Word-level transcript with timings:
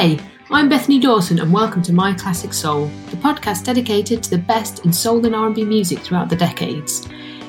Hey, 0.00 0.18
I'm 0.50 0.70
Bethany 0.70 0.98
Dawson 0.98 1.40
and 1.40 1.52
welcome 1.52 1.82
to 1.82 1.92
My 1.92 2.14
Classic 2.14 2.54
Soul, 2.54 2.86
the 3.10 3.18
podcast 3.18 3.64
dedicated 3.64 4.22
to 4.22 4.30
the 4.30 4.38
best 4.38 4.86
in 4.86 4.94
soul 4.94 5.26
and 5.26 5.34
R&B 5.34 5.62
music 5.66 5.98
throughout 5.98 6.30
the 6.30 6.36
decades. 6.36 7.06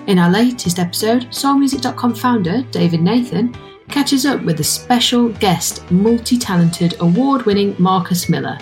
In 0.08 0.20
our 0.20 0.30
latest 0.30 0.78
episode, 0.78 1.28
soulmusic.com 1.28 2.14
founder 2.14 2.62
David 2.64 3.04
Nathan 3.04 3.56
catches 3.88 4.26
up 4.26 4.42
with 4.42 4.60
a 4.60 4.66
special 4.66 5.30
guest, 5.30 5.90
multi-talented, 5.92 6.96
award-winning 7.00 7.74
Marcus 7.80 8.28
Miller, 8.28 8.58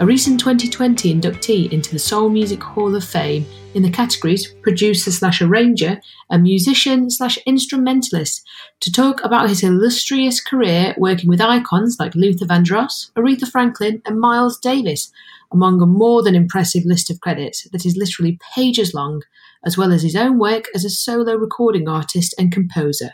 a 0.00 0.06
recent 0.06 0.40
2020 0.40 1.14
inductee 1.14 1.72
into 1.72 1.92
the 1.92 2.00
Soul 2.00 2.28
Music 2.28 2.60
Hall 2.60 2.96
of 2.96 3.04
Fame 3.04 3.46
in 3.74 3.82
the 3.84 3.90
categories 3.90 4.52
producer 4.62 5.12
slash 5.12 5.40
arranger 5.40 6.00
and 6.30 6.42
musician 6.42 7.10
slash 7.10 7.38
instrumentalist 7.46 8.42
to 8.80 8.90
talk 8.90 9.22
about 9.22 9.48
his 9.48 9.62
illustrious 9.62 10.40
career 10.42 10.96
working 10.98 11.30
with 11.30 11.40
icons 11.40 11.96
like 12.00 12.16
Luther 12.16 12.44
Vandross, 12.44 13.12
Aretha 13.12 13.48
Franklin, 13.48 14.02
and 14.04 14.18
Miles 14.18 14.58
Davis, 14.58 15.12
among 15.52 15.80
a 15.80 15.86
more 15.86 16.24
than 16.24 16.34
impressive 16.34 16.84
list 16.84 17.08
of 17.08 17.20
credits 17.20 17.68
that 17.70 17.86
is 17.86 17.96
literally 17.96 18.36
pages 18.54 18.94
long, 18.94 19.22
as 19.64 19.78
well 19.78 19.92
as 19.92 20.02
his 20.02 20.16
own 20.16 20.40
work 20.40 20.64
as 20.74 20.84
a 20.84 20.90
solo 20.90 21.36
recording 21.36 21.88
artist 21.88 22.34
and 22.36 22.50
composer. 22.50 23.12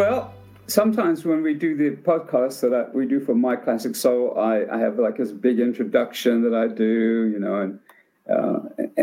Well, 0.00 0.32
sometimes 0.66 1.26
when 1.26 1.42
we 1.42 1.52
do 1.52 1.76
the 1.76 1.94
podcast 1.94 2.62
that 2.62 2.72
I, 2.72 2.90
we 2.96 3.04
do 3.04 3.20
for 3.20 3.34
My 3.34 3.54
Classic 3.54 3.94
Soul, 3.94 4.34
I, 4.40 4.64
I, 4.72 4.78
have 4.78 4.98
like 4.98 5.18
this 5.18 5.30
big 5.30 5.60
introduction 5.60 6.42
that 6.44 6.54
I 6.54 6.68
do, 6.68 7.28
you 7.30 7.38
know, 7.38 7.56
and 7.56 7.78
uh, 8.26 8.60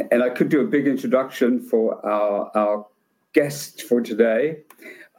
and 0.09 0.23
I 0.23 0.31
could 0.31 0.49
do 0.49 0.61
a 0.61 0.65
big 0.65 0.87
introduction 0.87 1.59
for 1.59 2.03
our 2.03 2.49
our 2.55 2.87
guest 3.33 3.83
for 3.83 4.01
today 4.01 4.61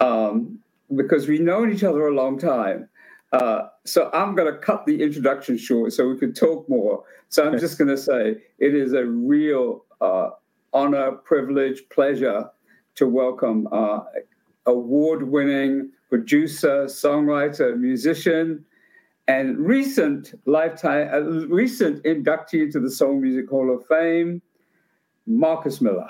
um, 0.00 0.58
because 0.96 1.28
we've 1.28 1.42
known 1.42 1.72
each 1.72 1.84
other 1.84 2.08
a 2.08 2.12
long 2.12 2.40
time. 2.40 2.88
Uh, 3.30 3.68
so 3.84 4.10
I'm 4.12 4.34
going 4.34 4.52
to 4.52 4.58
cut 4.58 4.84
the 4.84 5.00
introduction 5.00 5.56
short 5.56 5.92
so 5.92 6.08
we 6.08 6.18
could 6.18 6.34
talk 6.34 6.68
more. 6.68 7.04
So 7.28 7.46
I'm 7.46 7.56
just 7.56 7.78
going 7.78 7.86
to 7.86 7.96
say 7.96 8.34
it 8.58 8.74
is 8.74 8.94
a 8.94 9.04
real 9.04 9.84
uh, 10.00 10.30
honor, 10.72 11.12
privilege, 11.12 11.82
pleasure 11.88 12.50
to 12.96 13.06
welcome 13.06 13.68
uh, 14.68 14.72
award-winning 14.72 15.90
producer, 16.08 16.84
songwriter, 16.84 17.76
musician, 17.78 18.64
and 19.26 19.58
recent 19.58 20.34
lifetime, 20.46 21.08
uh, 21.12 21.20
recent 21.48 22.02
inductee 22.04 22.70
to 22.72 22.80
the 22.80 22.90
Soul 22.90 23.20
Music 23.20 23.48
Hall 23.48 23.74
of 23.74 23.86
Fame, 23.86 24.40
Marcus 25.26 25.80
Miller. 25.80 26.08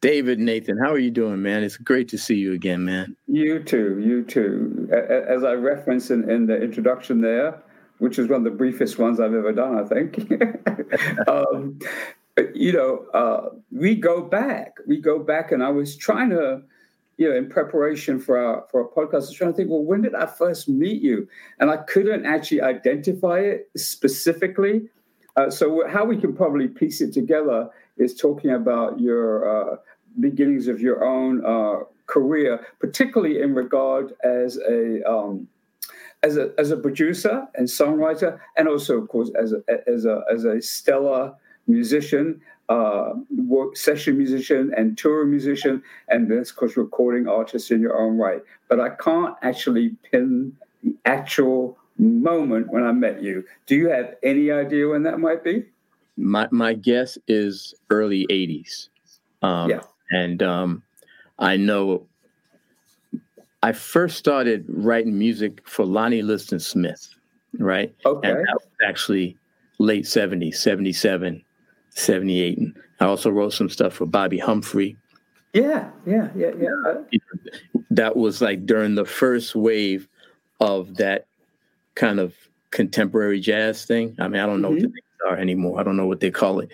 David 0.00 0.38
Nathan, 0.38 0.78
how 0.78 0.92
are 0.92 0.98
you 0.98 1.10
doing, 1.10 1.42
man? 1.42 1.64
It's 1.64 1.76
great 1.76 2.08
to 2.08 2.18
see 2.18 2.36
you 2.36 2.52
again, 2.52 2.84
man. 2.84 3.16
You 3.26 3.62
too, 3.62 3.98
you 3.98 4.22
too. 4.22 4.88
As 4.92 5.42
I 5.42 5.52
referenced 5.54 6.10
in, 6.10 6.30
in 6.30 6.46
the 6.46 6.56
introduction 6.56 7.20
there, 7.20 7.60
which 7.98 8.18
is 8.18 8.28
one 8.28 8.38
of 8.38 8.44
the 8.44 8.50
briefest 8.50 8.98
ones 8.98 9.18
I've 9.18 9.34
ever 9.34 9.52
done, 9.52 9.76
I 9.76 9.84
think. 9.84 10.30
um, 11.28 11.80
you 12.54 12.72
know, 12.72 13.06
uh, 13.12 13.48
we 13.72 13.96
go 13.96 14.22
back. 14.22 14.76
We 14.86 15.00
go 15.00 15.18
back, 15.18 15.50
and 15.50 15.64
I 15.64 15.70
was 15.70 15.96
trying 15.96 16.30
to 16.30 16.62
you 17.18 17.28
know, 17.28 17.36
in 17.36 17.48
preparation 17.48 18.20
for 18.20 18.38
our 18.38 18.64
for 18.70 18.82
our 18.82 18.88
podcast, 18.88 19.14
I 19.14 19.26
was 19.26 19.32
trying 19.32 19.50
to 19.50 19.56
think, 19.56 19.68
well, 19.68 19.82
when 19.82 20.02
did 20.02 20.14
I 20.14 20.26
first 20.26 20.68
meet 20.68 21.02
you? 21.02 21.28
And 21.58 21.68
I 21.68 21.78
couldn't 21.78 22.24
actually 22.24 22.62
identify 22.62 23.40
it 23.40 23.68
specifically. 23.76 24.88
Uh, 25.36 25.50
so 25.50 25.86
how 25.88 26.04
we 26.04 26.16
can 26.16 26.34
probably 26.34 26.68
piece 26.68 27.00
it 27.00 27.12
together 27.12 27.68
is 27.96 28.14
talking 28.14 28.50
about 28.50 29.00
your 29.00 29.72
uh, 29.72 29.76
beginnings 30.20 30.68
of 30.68 30.80
your 30.80 31.04
own 31.04 31.44
uh, 31.44 31.84
career, 32.06 32.64
particularly 32.78 33.40
in 33.40 33.54
regard 33.54 34.14
as 34.22 34.56
a 34.68 35.02
um, 35.08 35.48
as 36.22 36.36
a 36.36 36.52
as 36.56 36.70
a 36.70 36.76
producer 36.76 37.46
and 37.56 37.66
songwriter, 37.66 38.38
and 38.56 38.68
also, 38.68 38.96
of 38.96 39.08
course, 39.08 39.30
as 39.40 39.52
a 39.52 39.62
as 39.88 40.04
a 40.04 40.22
as 40.32 40.44
a 40.44 40.62
stellar 40.62 41.34
musician 41.66 42.40
uh, 42.68 43.12
work 43.30 43.76
session 43.76 44.18
musician 44.18 44.72
and 44.76 44.98
tour 44.98 45.24
musician, 45.24 45.82
and 46.08 46.30
then 46.30 46.38
of 46.38 46.56
course 46.56 46.76
recording 46.76 47.26
artist 47.26 47.70
in 47.70 47.80
your 47.80 47.98
own 47.98 48.18
right. 48.18 48.42
But 48.68 48.80
I 48.80 48.90
can't 48.90 49.34
actually 49.42 49.90
pin 50.10 50.52
the 50.82 50.94
actual 51.04 51.78
moment 51.98 52.68
when 52.70 52.84
I 52.84 52.92
met 52.92 53.22
you. 53.22 53.44
Do 53.66 53.74
you 53.74 53.88
have 53.88 54.14
any 54.22 54.50
idea 54.50 54.88
when 54.88 55.02
that 55.04 55.18
might 55.18 55.42
be? 55.42 55.64
My 56.16 56.48
my 56.50 56.74
guess 56.74 57.16
is 57.26 57.74
early 57.90 58.26
'80s. 58.30 58.88
Um, 59.42 59.70
yeah, 59.70 59.80
and 60.10 60.42
um, 60.42 60.82
I 61.38 61.56
know 61.56 62.06
I 63.62 63.72
first 63.72 64.18
started 64.18 64.64
writing 64.68 65.18
music 65.18 65.66
for 65.66 65.86
Lonnie 65.86 66.22
Liston 66.22 66.60
Smith, 66.60 67.14
right? 67.58 67.94
Okay, 68.04 68.28
and 68.28 68.38
that 68.38 68.54
was 68.54 68.68
actually 68.84 69.38
late 69.78 70.04
'70s, 70.04 70.56
'77 70.56 71.42
78. 71.98 72.58
And 72.58 72.74
I 73.00 73.06
also 73.06 73.30
wrote 73.30 73.52
some 73.52 73.68
stuff 73.68 73.94
for 73.94 74.06
Bobbi 74.06 74.40
Humphrey. 74.40 74.96
Yeah, 75.52 75.90
yeah, 76.06 76.28
yeah, 76.36 76.50
yeah. 76.58 77.20
That 77.90 78.16
was 78.16 78.40
like 78.40 78.66
during 78.66 78.94
the 78.94 79.04
first 79.04 79.54
wave 79.54 80.08
of 80.60 80.96
that 80.96 81.26
kind 81.94 82.20
of 82.20 82.34
contemporary 82.70 83.40
jazz 83.40 83.84
thing. 83.84 84.14
I 84.18 84.28
mean, 84.28 84.40
I 84.40 84.46
don't 84.46 84.60
know 84.60 84.68
mm-hmm. 84.68 84.74
what 84.74 84.82
the 84.82 84.88
names 84.88 85.30
are 85.30 85.36
anymore. 85.36 85.80
I 85.80 85.82
don't 85.82 85.96
know 85.96 86.06
what 86.06 86.20
they 86.20 86.30
call 86.30 86.60
it 86.60 86.70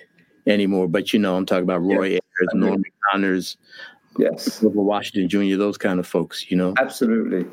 anymore. 0.46 0.88
But 0.88 1.12
you 1.12 1.18
know, 1.18 1.36
I'm 1.36 1.46
talking 1.46 1.64
about 1.64 1.82
Roy 1.82 2.10
yes. 2.10 2.20
Ayers, 2.40 2.48
Norman 2.54 2.84
Connors, 3.10 3.56
yes, 4.18 4.60
Washington 4.62 5.28
Jr., 5.28 5.56
those 5.56 5.78
kind 5.78 6.00
of 6.00 6.06
folks. 6.06 6.50
You 6.50 6.56
know, 6.56 6.74
absolutely. 6.78 7.46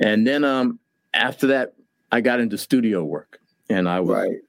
And 0.00 0.26
then 0.26 0.44
um, 0.44 0.78
after 1.14 1.46
that, 1.48 1.74
I 2.12 2.20
got 2.20 2.40
into 2.40 2.58
studio 2.58 3.04
work, 3.04 3.40
and 3.68 3.88
I 3.88 4.00
was, 4.00 4.16
right. 4.16 4.40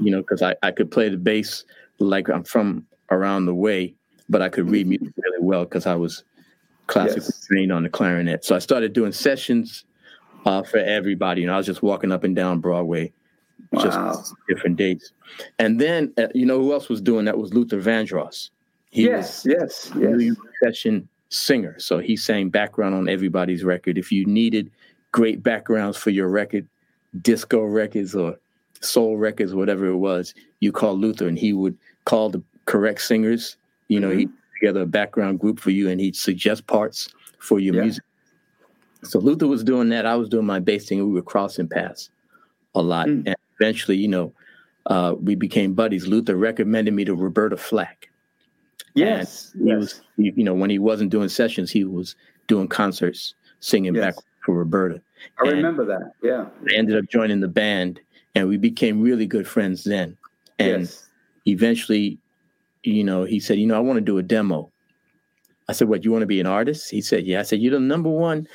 you 0.00 0.10
know, 0.10 0.20
because 0.20 0.42
I, 0.42 0.56
I 0.62 0.70
could 0.72 0.90
play 0.90 1.08
the 1.08 1.16
bass 1.16 1.64
like 1.98 2.28
I'm 2.28 2.44
from 2.44 2.86
around 3.10 3.46
the 3.46 3.54
way, 3.54 3.94
but 4.28 4.42
I 4.42 4.48
could 4.48 4.70
read 4.70 4.86
music 4.86 5.14
really 5.16 5.42
well 5.42 5.64
because 5.64 5.86
I 5.86 5.94
was 5.94 6.24
classically 6.86 7.22
yes. 7.24 7.46
trained 7.46 7.72
on 7.72 7.82
the 7.82 7.88
clarinet. 7.88 8.44
So 8.44 8.54
I 8.54 8.58
started 8.58 8.92
doing 8.92 9.12
sessions 9.12 9.84
uh, 10.46 10.62
for 10.62 10.78
everybody. 10.78 11.42
and 11.42 11.52
I 11.52 11.56
was 11.56 11.66
just 11.66 11.82
walking 11.82 12.12
up 12.12 12.24
and 12.24 12.36
down 12.36 12.60
Broadway, 12.60 13.12
wow. 13.72 13.82
just 13.82 14.34
different 14.48 14.76
dates. 14.76 15.12
And 15.58 15.80
then, 15.80 16.12
uh, 16.18 16.28
you 16.34 16.46
know, 16.46 16.60
who 16.60 16.72
else 16.72 16.88
was 16.88 17.00
doing 17.00 17.24
that 17.26 17.38
was 17.38 17.54
Luther 17.54 17.80
Vandross. 17.80 18.50
He 18.90 19.04
yes, 19.04 19.44
yes, 19.48 19.90
yes. 19.98 20.36
Session 20.62 21.08
singer. 21.30 21.76
So 21.78 21.98
he 21.98 22.16
sang 22.16 22.50
background 22.50 22.94
on 22.94 23.08
everybody's 23.08 23.64
record. 23.64 23.98
If 23.98 24.12
you 24.12 24.24
needed 24.24 24.70
great 25.12 25.42
backgrounds 25.42 25.96
for 25.96 26.10
your 26.10 26.28
record, 26.28 26.68
disco 27.20 27.62
records 27.62 28.14
or 28.14 28.38
soul 28.84 29.16
records, 29.16 29.54
whatever 29.54 29.86
it 29.86 29.96
was, 29.96 30.34
you 30.60 30.72
call 30.72 30.96
Luther 30.96 31.28
and 31.28 31.38
he 31.38 31.52
would 31.52 31.76
call 32.04 32.30
the 32.30 32.42
correct 32.66 33.02
singers. 33.02 33.56
You 33.88 34.00
know, 34.00 34.10
mm-hmm. 34.10 34.18
he 34.20 34.28
together 34.60 34.82
a 34.82 34.86
background 34.86 35.40
group 35.40 35.60
for 35.60 35.70
you 35.70 35.88
and 35.90 36.00
he'd 36.00 36.16
suggest 36.16 36.66
parts 36.66 37.08
for 37.38 37.58
your 37.58 37.74
yeah. 37.74 37.82
music. 37.82 38.04
So 39.02 39.18
Luther 39.18 39.46
was 39.46 39.62
doing 39.62 39.90
that. 39.90 40.06
I 40.06 40.16
was 40.16 40.28
doing 40.28 40.46
my 40.46 40.60
bass 40.60 40.88
thing. 40.88 40.98
We 40.98 41.12
were 41.12 41.22
crossing 41.22 41.68
paths 41.68 42.10
a 42.74 42.82
lot. 42.82 43.06
Mm. 43.06 43.26
And 43.26 43.36
eventually, 43.60 43.98
you 43.98 44.08
know, 44.08 44.32
uh, 44.86 45.14
we 45.20 45.34
became 45.34 45.74
buddies. 45.74 46.06
Luther 46.06 46.36
recommended 46.36 46.94
me 46.94 47.04
to 47.04 47.14
Roberta 47.14 47.56
Flack. 47.56 48.10
Yes. 48.94 49.52
And 49.54 49.62
he 49.62 49.68
yes. 49.70 49.78
was, 49.78 50.00
you 50.16 50.44
know, 50.44 50.54
when 50.54 50.70
he 50.70 50.78
wasn't 50.78 51.10
doing 51.10 51.28
sessions, 51.28 51.70
he 51.70 51.84
was 51.84 52.16
doing 52.46 52.68
concerts, 52.68 53.34
singing 53.60 53.94
yes. 53.94 54.04
back 54.04 54.24
for 54.44 54.54
Roberta. 54.54 55.00
I 55.42 55.48
and 55.48 55.56
remember 55.56 55.84
that. 55.86 56.12
Yeah. 56.22 56.46
I 56.70 56.74
ended 56.74 56.96
up 56.96 57.08
joining 57.10 57.40
the 57.40 57.48
band 57.48 58.00
and 58.34 58.48
we 58.48 58.56
became 58.56 59.00
really 59.00 59.26
good 59.26 59.46
friends 59.46 59.84
then. 59.84 60.16
And 60.58 60.82
yes. 60.82 61.08
eventually, 61.46 62.18
you 62.82 63.04
know, 63.04 63.24
he 63.24 63.40
said, 63.40 63.58
you 63.58 63.66
know, 63.66 63.76
I 63.76 63.80
want 63.80 63.96
to 63.96 64.00
do 64.04 64.18
a 64.18 64.22
demo. 64.22 64.70
I 65.68 65.72
said, 65.72 65.88
what, 65.88 66.04
you 66.04 66.12
want 66.12 66.22
to 66.22 66.26
be 66.26 66.40
an 66.40 66.46
artist? 66.46 66.90
He 66.90 67.00
said, 67.00 67.26
yeah. 67.26 67.40
I 67.40 67.42
said, 67.42 67.60
you're 67.60 67.72
the 67.72 67.80
number 67.80 68.10
one 68.10 68.46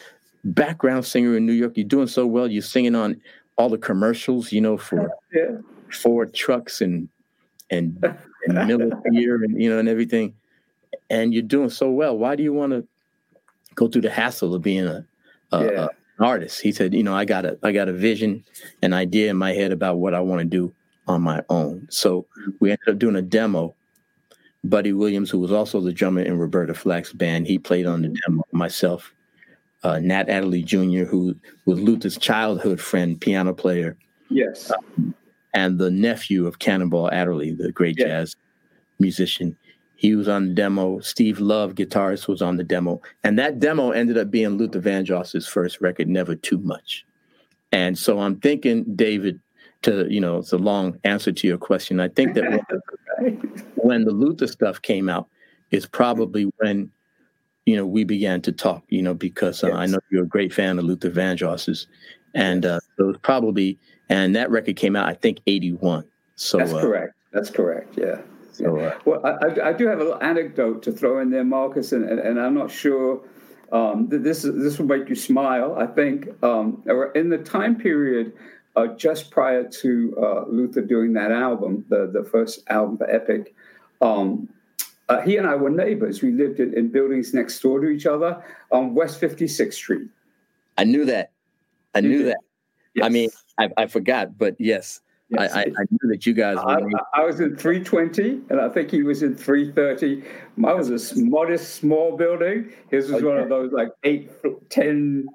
background 0.44 1.06
singer 1.06 1.36
in 1.36 1.46
New 1.46 1.54
York. 1.54 1.74
You're 1.76 1.88
doing 1.88 2.08
so 2.08 2.26
well. 2.26 2.48
You're 2.48 2.62
singing 2.62 2.96
on 2.96 3.20
all 3.58 3.70
the 3.70 3.78
commercials, 3.78 4.52
you 4.52 4.62
know, 4.62 4.78
for 4.78 5.10
yeah. 5.34 5.58
Ford 5.92 6.34
trucks 6.34 6.82
and 6.82 7.10
and, 7.72 8.04
and 8.48 8.68
military 8.68 8.94
and 9.44 9.62
you 9.62 9.70
know 9.70 9.80
and 9.80 9.90
everything. 9.90 10.34
And 11.10 11.34
you're 11.34 11.44
doing 11.44 11.70
so 11.70 11.90
well. 11.90 12.18
Why 12.18 12.36
do 12.36 12.44
you 12.44 12.54
want 12.54 12.74
to 12.74 12.88
go 13.76 13.88
through 13.88 14.04
the 14.04 14.10
hassle 14.10 14.54
of 14.54 14.62
being 14.62 14.86
a, 14.86 15.06
a, 15.52 15.66
yeah. 15.66 15.86
a 15.86 15.90
artist. 16.20 16.62
He 16.62 16.72
said, 16.72 16.94
you 16.94 17.04
know, 17.04 17.16
I 17.16 17.26
got 17.26 17.46
a 17.46 17.58
I 17.64 17.72
got 17.72 17.90
a 17.90 17.94
vision, 17.94 18.44
an 18.82 18.94
idea 18.94 19.30
in 19.30 19.38
my 19.38 19.54
head 19.54 19.72
about 19.72 19.98
what 19.98 20.14
I 20.14 20.20
want 20.20 20.40
to 20.42 20.46
do 20.46 20.74
on 21.08 21.22
my 21.22 21.44
own. 21.50 21.88
So 21.90 22.26
we 22.60 22.72
ended 22.72 22.88
up 22.90 23.00
doing 23.00 23.16
a 23.16 23.22
demo. 23.22 23.76
Buddy 24.64 24.92
Williams, 24.92 25.30
who 25.30 25.40
was 25.40 25.52
also 25.54 25.80
the 25.80 25.94
drummer 25.94 26.22
in 26.22 26.38
Roberta 26.38 26.74
Flack's 26.74 27.14
band, 27.14 27.48
he 27.48 27.58
played 27.58 27.86
on 27.86 28.02
the 28.02 28.14
demo. 28.26 28.44
Myself, 28.52 29.14
uh, 29.84 30.00
Nat 30.00 30.28
Adderley 30.30 30.64
Jr., 30.64 31.06
who 31.06 31.34
was 31.66 31.80
Luther's 31.80 32.18
childhood 32.18 32.82
friend, 32.82 33.20
piano 33.20 33.54
player. 33.54 33.98
Yes. 34.30 34.72
and 35.54 35.80
the 35.80 35.90
nephew 35.90 36.46
of 36.46 36.60
Cannonball 36.60 37.10
Adderley, 37.12 37.52
the 37.52 37.72
great 37.72 37.98
jazz 37.98 38.36
musician. 39.00 39.58
He 40.00 40.16
was 40.16 40.30
on 40.30 40.48
the 40.48 40.54
demo. 40.54 41.02
Steve 41.02 41.42
Love, 41.42 41.76
guitarist, 41.76 42.30
was 42.30 42.42
on 42.42 42.56
the 42.56 42.64
demo. 42.64 43.02
And 43.26 43.38
that 43.38 43.60
demo 43.60 43.92
ended 43.92 44.18
up 44.18 44.32
being 44.32 44.52
Luther 44.52 44.80
Vandross's 44.80 45.46
first 45.46 45.82
record, 45.82 46.08
Never 46.08 46.36
Too 46.36 46.58
Much. 46.60 47.06
And 47.74 47.98
so 47.98 48.20
I'm 48.20 48.40
thinking, 48.40 48.86
David, 48.96 49.42
to, 49.82 50.08
you 50.10 50.22
know, 50.22 50.38
it's 50.38 50.54
a 50.54 50.58
long 50.58 50.98
answer 51.04 51.34
to 51.34 51.48
your 51.50 51.58
question. 51.58 52.00
I 52.00 52.08
think 52.08 52.34
that 52.36 52.64
when, 53.20 53.34
when 53.76 54.06
the 54.06 54.12
Luther 54.12 54.48
stuff 54.48 54.82
came 54.82 55.10
out, 55.10 55.28
is 55.72 55.86
probably 55.86 56.50
when, 56.60 56.90
you 57.66 57.76
know, 57.76 57.86
we 57.86 58.06
began 58.06 58.42
to 58.44 58.54
talk, 58.54 58.86
you 58.88 59.02
know, 59.02 59.14
because 59.14 59.66
uh, 59.66 59.68
yes. 59.68 59.76
I 59.76 59.86
know 59.88 60.00
you're 60.10 60.24
a 60.24 60.28
great 60.28 60.54
fan 60.54 60.80
of 60.80 60.86
Luther 60.86 61.12
Vandross's. 61.12 61.88
And 62.34 62.66
uh, 62.66 62.80
so 62.96 63.04
it 63.04 63.08
was 63.08 63.18
probably, 63.22 63.78
and 64.08 64.34
that 64.34 64.50
record 64.50 64.78
came 64.78 64.96
out, 64.96 65.10
I 65.10 65.14
think, 65.16 65.42
81. 65.46 66.06
So 66.38 66.58
That's 66.58 66.72
uh, 66.72 66.80
correct. 66.80 67.16
That's 67.34 67.50
correct. 67.50 67.98
Yeah. 67.98 68.22
So, 68.60 68.78
uh, 68.78 68.98
well, 69.06 69.26
I, 69.26 69.70
I, 69.70 69.74
do 69.74 69.88
have 69.88 70.02
a 70.02 70.04
little 70.04 70.22
anecdote 70.22 70.84
to 70.84 70.92
throw 70.92 71.20
in 71.22 71.30
there, 71.30 71.46
Marcus, 71.46 71.94
and, 71.94 72.04
and, 72.04 72.20
and 72.20 72.38
I'm 72.38 72.54
not 72.54 72.70
sure 72.70 73.22
um, 73.72 74.10
this 74.10 74.42
this 74.42 74.78
will 74.78 74.86
make 74.86 75.08
you 75.08 75.16
smile. 75.16 75.78
I 75.80 75.88
think 75.88 76.28
um, 76.44 76.84
in 77.16 77.30
the 77.30 77.38
time 77.38 77.78
period 77.78 78.34
uh, 78.76 78.88
just 78.88 79.32
prior 79.32 79.64
to 79.64 80.16
uh, 80.22 80.46
Luther 80.50 80.82
doing 80.82 81.14
that 81.14 81.32
album, 81.32 81.86
the 81.88 82.10
the 82.12 82.28
first 82.30 82.60
album 82.70 82.98
for 82.98 83.10
Epic, 83.10 83.56
um, 84.02 84.50
uh, 85.08 85.22
he 85.22 85.38
and 85.38 85.48
I 85.48 85.56
were 85.56 85.70
neighbors. 85.70 86.22
We 86.22 86.32
lived 86.32 86.60
in, 86.60 86.78
in, 86.78 86.90
buildings 86.90 87.34
next 87.34 87.62
door 87.62 87.80
to 87.80 87.88
each 87.88 88.06
other 88.06 88.44
on 88.72 88.94
West 88.94 89.22
56th 89.22 89.74
Street. 89.74 90.10
I 90.78 90.84
knew 90.84 91.06
that. 91.06 91.32
I 91.96 92.02
knew 92.02 92.24
that. 92.26 92.40
Yes. 92.94 93.06
I 93.06 93.10
mean, 93.10 93.30
I, 93.58 93.70
I 93.78 93.88
forgot, 93.88 94.38
but 94.38 94.56
yes. 94.60 95.00
Yes. 95.30 95.54
I, 95.54 95.60
I, 95.60 95.62
I, 95.62 95.84
knew 95.92 96.10
that 96.10 96.26
you 96.26 96.34
guys. 96.34 96.58
I, 96.58 96.80
I, 97.14 97.24
was 97.24 97.40
in 97.40 97.56
320, 97.56 98.42
and 98.50 98.60
I 98.60 98.68
think 98.68 98.90
he 98.90 99.04
was 99.04 99.22
in 99.22 99.36
330. 99.36 100.24
Mine 100.56 100.78
was 100.78 100.90
a 100.90 101.20
modest, 101.20 101.76
small 101.76 102.18
building. 102.18 102.72
His 102.90 103.12
was 103.12 103.22
okay. 103.22 103.26
one 103.26 103.38
of 103.38 103.50
those 103.50 103.72
like 103.72 103.90
eight, 104.04 104.32
ten 104.70 105.28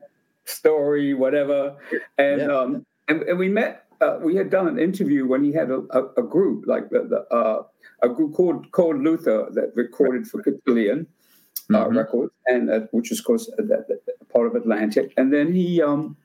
story, 0.47 1.15
whatever. 1.15 1.77
And 2.19 2.41
yeah. 2.41 2.47
um, 2.47 2.87
and, 3.09 3.23
and, 3.23 3.39
we 3.39 3.49
met. 3.49 3.87
Uh, 4.01 4.19
we 4.21 4.35
had 4.35 4.51
done 4.51 4.67
an 4.67 4.79
interview 4.79 5.27
when 5.27 5.45
he 5.45 5.53
had 5.53 5.71
a, 5.71 5.83
a, 5.91 6.05
a 6.17 6.23
group 6.23 6.65
like 6.67 6.91
the, 6.91 7.05
the 7.09 7.35
uh, 7.35 7.63
a 8.03 8.09
group 8.09 8.35
called 8.35 8.71
called 8.73 9.01
Luther 9.01 9.49
that 9.53 9.71
recorded 9.77 10.27
for 10.27 10.43
Cotillion 10.43 11.07
uh, 11.73 11.85
mm-hmm. 11.85 11.97
Records, 11.97 12.33
and 12.47 12.69
uh, 12.69 12.81
which 12.91 13.11
was 13.11 13.21
of 13.21 13.25
course 13.25 13.51
part 14.33 14.49
of 14.49 14.57
Atlantic. 14.57 15.15
And 15.17 15.33
then 15.33 15.53
he 15.53 15.81
um, 15.81 16.17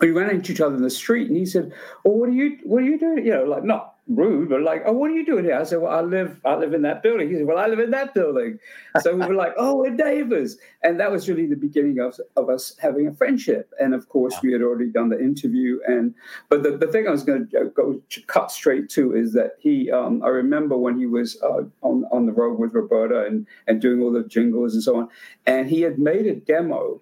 we 0.00 0.10
ran 0.10 0.30
into 0.30 0.52
each 0.52 0.60
other 0.60 0.76
in 0.76 0.82
the 0.82 0.90
street, 0.90 1.28
and 1.28 1.36
he 1.36 1.46
said, 1.46 1.72
"Well, 2.04 2.14
what 2.14 2.28
are 2.28 2.32
you 2.32 2.58
what 2.64 2.82
are 2.82 2.86
you 2.86 2.98
doing?" 2.98 3.24
You 3.24 3.32
know, 3.32 3.44
like 3.44 3.64
not 3.64 3.94
rude, 4.08 4.50
but 4.50 4.60
like, 4.60 4.82
"Oh, 4.84 4.92
what 4.92 5.10
are 5.10 5.14
you 5.14 5.24
doing 5.24 5.44
here?" 5.44 5.58
I 5.58 5.64
said, 5.64 5.80
"Well, 5.80 5.92
I 5.92 6.02
live 6.02 6.38
I 6.44 6.54
live 6.56 6.74
in 6.74 6.82
that 6.82 7.02
building." 7.02 7.30
He 7.30 7.36
said, 7.36 7.46
"Well, 7.46 7.58
I 7.58 7.66
live 7.66 7.78
in 7.78 7.90
that 7.92 8.12
building." 8.12 8.58
So 9.00 9.16
we 9.16 9.26
were 9.26 9.34
like, 9.34 9.54
"Oh, 9.56 9.76
we're 9.76 9.90
neighbors," 9.90 10.58
and 10.82 11.00
that 11.00 11.10
was 11.10 11.28
really 11.28 11.46
the 11.46 11.56
beginning 11.56 11.98
of 11.98 12.20
of 12.36 12.50
us 12.50 12.76
having 12.78 13.06
a 13.06 13.14
friendship. 13.14 13.72
And 13.80 13.94
of 13.94 14.08
course, 14.10 14.34
we 14.42 14.52
had 14.52 14.60
already 14.60 14.90
done 14.90 15.08
the 15.08 15.18
interview, 15.18 15.80
and 15.86 16.14
but 16.50 16.62
the, 16.62 16.76
the 16.76 16.88
thing 16.88 17.08
I 17.08 17.10
was 17.10 17.24
going 17.24 17.48
to 17.48 17.72
go 17.74 18.00
cut 18.26 18.50
straight 18.50 18.90
to 18.90 19.14
is 19.14 19.32
that 19.32 19.52
he. 19.58 19.90
Um, 19.90 20.22
I 20.22 20.28
remember 20.28 20.76
when 20.76 20.98
he 20.98 21.06
was 21.06 21.40
uh, 21.42 21.62
on 21.80 22.04
on 22.12 22.26
the 22.26 22.32
road 22.32 22.58
with 22.58 22.74
Roberta 22.74 23.24
and 23.24 23.46
and 23.66 23.80
doing 23.80 24.02
all 24.02 24.12
the 24.12 24.24
jingles 24.24 24.74
and 24.74 24.82
so 24.82 24.96
on, 24.96 25.08
and 25.46 25.70
he 25.70 25.80
had 25.80 25.98
made 25.98 26.26
a 26.26 26.34
demo 26.34 27.00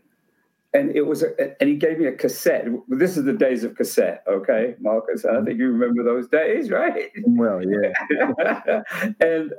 and 0.74 0.94
it 0.94 1.06
was 1.06 1.22
a, 1.22 1.60
and 1.60 1.70
he 1.70 1.76
gave 1.76 1.98
me 1.98 2.06
a 2.06 2.12
cassette. 2.12 2.66
This 2.88 3.16
is 3.16 3.24
the 3.24 3.32
days 3.32 3.62
of 3.64 3.76
cassette, 3.76 4.24
okay, 4.28 4.74
Marcus. 4.80 5.24
I 5.24 5.40
think 5.42 5.58
you 5.58 5.68
remember 5.68 6.02
those 6.02 6.28
days, 6.28 6.70
right? 6.70 7.10
Well, 7.24 7.62
yeah. 7.62 7.92
and 9.20 9.52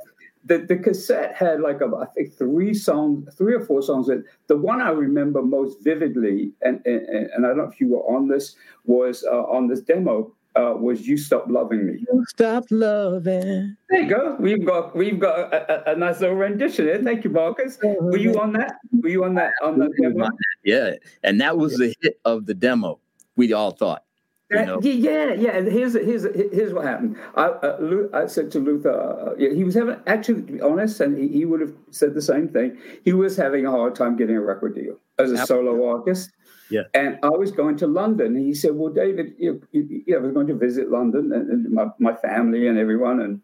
the, 0.44 0.60
the 0.60 0.78
cassette 0.78 1.34
had 1.36 1.62
like 1.62 1.80
a, 1.82 1.86
I 1.86 2.06
think 2.08 2.38
three 2.38 2.74
songs, 2.74 3.34
three 3.36 3.56
or 3.56 3.62
four 3.62 3.82
songs. 3.82 4.08
That 4.08 4.24
the 4.48 4.58
one 4.58 4.82
I 4.82 4.90
remember 4.90 5.42
most 5.42 5.78
vividly, 5.84 6.52
and 6.62 6.82
and, 6.86 7.08
and 7.08 7.46
I 7.46 7.50
don't 7.50 7.58
know 7.58 7.64
if 7.72 7.80
you 7.80 7.90
were 7.90 8.04
on 8.04 8.28
this, 8.28 8.56
was 8.84 9.24
uh, 9.24 9.44
on 9.44 9.68
this 9.68 9.82
demo 9.82 10.34
uh, 10.56 10.74
was 10.78 11.08
"You 11.08 11.18
Stop 11.18 11.46
Loving 11.48 11.86
Me." 11.86 12.06
You 12.12 12.26
stop 12.28 12.66
loving. 12.70 13.76
There 13.90 14.02
you 14.02 14.10
go. 14.10 14.36
We've 14.40 14.66
got 14.66 14.96
we've 14.96 15.20
got 15.20 15.54
a, 15.54 15.90
a, 15.90 15.94
a 15.94 15.98
nice 15.98 16.22
little 16.22 16.36
rendition 16.36 16.86
there. 16.86 17.02
Thank 17.04 17.24
you, 17.24 17.30
Marcus. 17.30 17.78
Were 17.82 18.18
you 18.18 18.40
on 18.40 18.54
that? 18.54 18.76
Were 19.02 19.10
you 19.10 19.24
on 19.24 19.36
that 19.36 19.54
on 19.64 19.80
that 19.80 19.92
demo? 20.02 20.30
Yeah, 20.64 20.92
and 21.24 21.40
that 21.42 21.58
was 21.58 21.78
the 21.78 21.94
hit 22.02 22.20
of 22.26 22.46
the 22.46 22.54
demo. 22.54 23.00
We 23.36 23.54
all 23.54 23.72
thought. 23.72 24.04
You 24.52 24.66
know? 24.66 24.80
Yeah, 24.82 25.34
yeah. 25.34 25.58
And 25.58 25.68
here's 25.68 25.94
here's 25.94 26.24
here's 26.24 26.72
what 26.72 26.86
happened. 26.86 27.18
I, 27.36 27.46
uh, 27.46 28.08
I 28.14 28.28
said 28.28 28.52
to 28.52 28.60
Luther, 28.60 28.92
uh, 28.92 29.36
he 29.38 29.64
was 29.64 29.74
having 29.74 29.98
actually, 30.06 30.44
to 30.44 30.54
be 30.54 30.62
honest, 30.62 31.00
and 31.00 31.18
he, 31.18 31.28
he, 31.28 31.46
would 31.46 31.62
have 31.62 31.74
said 31.90 32.14
the 32.14 32.22
same 32.22 32.48
thing. 32.50 32.78
He 33.04 33.12
was 33.12 33.36
having 33.36 33.66
a 33.66 33.72
hard 33.72 33.96
time 33.96 34.16
getting 34.16 34.36
a 34.36 34.42
record 34.42 34.76
deal 34.76 34.98
as 35.18 35.32
a 35.32 35.38
Absolutely. 35.38 35.72
solo 35.72 35.90
artist. 35.90 36.32
Yeah. 36.70 36.84
And 36.94 37.20
I 37.24 37.30
was 37.30 37.52
going 37.52 37.78
to 37.78 37.88
London. 37.88 38.36
And 38.36 38.46
he 38.46 38.54
said, 38.54 38.72
Well, 38.76 38.92
David, 38.92 39.34
you, 39.38 39.62
you, 39.72 40.04
you 40.08 40.14
know, 40.14 40.18
I 40.18 40.22
was 40.22 40.34
going 40.34 40.48
to 40.48 40.56
visit 40.56 40.90
London 40.90 41.32
and, 41.32 41.50
and, 41.50 41.72
my, 41.72 41.88
my 42.00 42.14
family 42.16 42.68
and 42.68 42.78
everyone. 42.78 43.20
And 43.20 43.42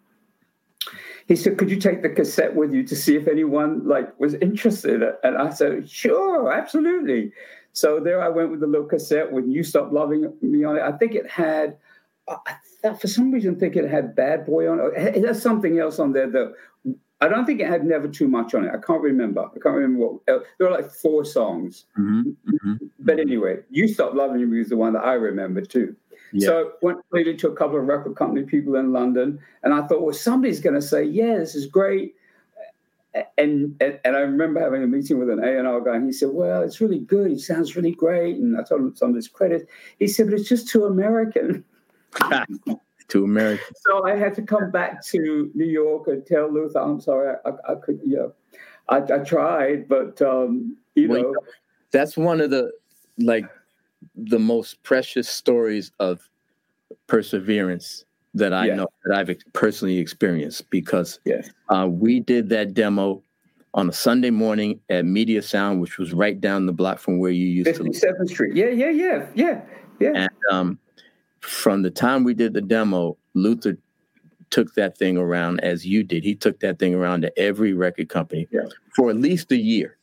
he 1.27 1.35
said, 1.35 1.57
Could 1.57 1.69
you 1.69 1.77
take 1.77 2.01
the 2.01 2.09
cassette 2.09 2.56
with 2.56 2.73
you 2.73 2.83
to 2.83 2.95
see 2.95 3.15
if 3.15 3.27
anyone 3.27 3.88
like 3.88 4.19
was 4.19 4.33
interested? 4.35 5.03
And 5.23 5.38
I 5.38 5.50
said, 5.51 5.89
Sure, 5.89 6.51
absolutely. 6.51 7.31
So 7.73 8.00
there 8.00 8.21
I 8.21 8.29
went 8.29 8.51
with 8.51 8.59
the 8.59 8.68
little 8.68 8.88
cassette 8.88 9.31
when 9.31 9.50
you 9.50 9.63
stopped 9.63 9.94
loving 9.94 10.33
me 10.41 10.63
on 10.63 10.77
it. 10.77 10.81
I 10.81 10.91
think 10.91 11.15
it 11.15 11.29
had 11.29 11.77
I, 12.27 12.94
for 13.00 13.07
some 13.07 13.31
reason 13.31 13.59
think 13.59 13.75
it 13.75 13.89
had 13.89 14.15
Bad 14.15 14.45
Boy 14.45 14.69
on 14.69 14.79
it. 14.79 15.15
It 15.15 15.25
has 15.25 15.41
something 15.41 15.79
else 15.79 16.00
on 16.00 16.13
there 16.13 16.29
that 16.29 16.53
I 17.21 17.27
don't 17.27 17.45
think 17.45 17.59
it 17.59 17.68
had 17.68 17.85
Never 17.85 18.07
Too 18.07 18.27
Much 18.27 18.56
on 18.56 18.65
it. 18.65 18.71
I 18.73 18.79
can't 18.79 19.01
remember. 19.01 19.41
I 19.41 19.59
can't 19.59 19.75
remember 19.75 20.07
what. 20.07 20.13
Uh, 20.27 20.39
there 20.57 20.68
were 20.68 20.73
like 20.73 20.89
four 20.89 21.23
songs. 21.23 21.85
Mm-hmm, 21.97 22.29
mm-hmm, 22.29 22.85
but 23.00 23.19
anyway, 23.19 23.59
You 23.69 23.88
Stop 23.88 24.15
Loving 24.15 24.50
Me 24.50 24.57
was 24.57 24.69
the 24.69 24.77
one 24.77 24.94
that 24.94 25.03
I 25.03 25.13
remember 25.13 25.62
too. 25.62 25.95
Yeah. 26.33 26.47
So 26.47 26.71
went 26.81 26.97
played 27.12 27.27
it 27.27 27.38
to 27.39 27.50
a 27.50 27.56
couple 27.56 27.77
of 27.77 27.85
record 27.85 28.15
company 28.15 28.44
people 28.44 28.75
in 28.75 28.91
London, 28.91 29.39
and 29.63 29.73
I 29.73 29.85
thought, 29.85 30.01
well, 30.01 30.13
somebody's 30.13 30.59
going 30.59 30.75
to 30.75 30.81
say, 30.81 31.03
yeah, 31.03 31.38
this 31.38 31.56
is 31.56 31.68
great. 31.68 32.15
And, 33.38 33.75
and, 33.81 34.00
and 34.06 34.15
I 34.15 34.19
remember 34.21 34.62
having 34.62 34.83
a 34.83 34.88
meeting 34.88 35.19
with 35.19 35.29
an 35.29 35.44
A 35.44 35.59
and 35.59 35.67
R 35.67 35.81
guy, 35.81 35.97
and 35.97 36.06
he 36.06 36.13
said, 36.13 36.29
"Well, 36.31 36.62
it's 36.62 36.79
really 36.79 37.00
good. 37.00 37.29
It 37.29 37.41
sounds 37.41 37.75
really 37.75 37.91
great." 37.91 38.38
And 38.38 38.57
I 38.57 38.63
told 38.63 38.79
him 38.79 38.95
some 38.95 39.09
of 39.09 39.17
his 39.17 39.27
credits. 39.27 39.65
He 40.00 40.07
said, 40.07 40.27
"But 40.27 40.39
it's 40.39 40.48
just 40.48 40.69
too 40.69 40.86
American." 40.86 41.65
to 43.12 43.24
America. 43.24 43.63
So 43.88 44.06
I 44.06 44.15
had 44.15 44.34
to 44.36 44.41
come 44.41 44.72
back 44.72 45.06
to 45.08 45.51
New 45.53 45.65
York 45.65 46.08
and 46.08 46.25
tell 46.25 46.51
Luther, 46.51 46.80
I'm 46.80 47.00
sorry, 47.00 47.36
I, 47.46 47.50
I 47.72 47.75
could, 47.75 48.00
you 48.06 48.15
know, 48.15 48.34
I, 48.89 48.98
I 48.98 49.20
tried, 49.20 49.88
but 49.88 50.22
um, 50.22 50.77
you 50.96 51.10
well, 51.10 51.22
know, 51.22 51.36
that's 51.91 52.18
one 52.18 52.41
of 52.41 52.50
the 52.50 52.72
like 53.18 53.46
the 54.15 54.39
most 54.39 54.82
precious 54.84 55.30
stories 55.30 55.91
of 56.00 56.27
perseverance 57.08 58.06
that 58.34 58.53
I 58.53 58.68
yeah. 58.68 58.75
know 58.75 58.88
that 59.06 59.18
I've 59.18 59.38
personally 59.53 59.98
experienced 59.98 60.70
because 60.70 61.20
yes. 61.25 61.50
uh, 61.70 61.88
we 61.89 62.22
did 62.22 62.50
that 62.50 62.74
demo 62.74 63.22
on 63.74 63.89
a 63.89 63.94
Sunday 63.94 64.30
morning 64.30 64.80
at 64.89 65.06
Media 65.06 65.41
Sound, 65.41 65.82
which 65.82 65.98
was 65.98 66.13
right 66.13 66.39
down 66.39 66.65
the 66.65 66.74
block 66.74 67.00
from 67.00 67.20
where 67.20 67.32
you 67.32 67.46
used 67.46 67.70
57th 67.70 67.75
to 67.75 67.84
live. 67.84 68.15
57th 68.20 68.30
Street. 68.30 68.56
Yeah, 68.56 68.70
yeah, 68.70 68.89
yeah, 68.89 69.25
yeah, 69.36 69.62
yeah. 70.00 70.12
And 70.15 70.30
um, 70.50 70.80
from 71.41 71.81
the 71.81 71.91
time 71.91 72.24
we 72.24 72.33
did 72.33 72.53
the 72.53 72.62
demo, 72.62 73.17
Luther 73.33 73.77
took 74.50 74.74
that 74.75 74.98
thing 74.98 75.17
around 75.17 75.60
as 75.62 75.86
you 75.86 76.03
did. 76.03 76.24
He 76.24 76.36
took 76.36 76.60
that 76.60 76.77
thing 76.79 76.93
around 76.93 77.21
to 77.21 77.39
every 77.39 77.74
record 77.74 78.10
company 78.10 78.48
yeah. 78.51 78.62
for 78.95 79.10
at 79.10 79.15
least 79.15 79.51
a 79.51 79.57
year. 79.57 79.98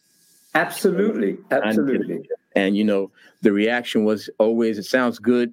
Absolutely, 0.55 1.39
absolutely. 1.51 2.29
And 2.57 2.77
you 2.77 2.83
know, 2.83 3.11
the 3.43 3.53
reaction 3.53 4.05
was 4.05 4.29
always, 4.39 4.79
"It 4.79 4.85
sounds 4.85 5.19
good." 5.19 5.53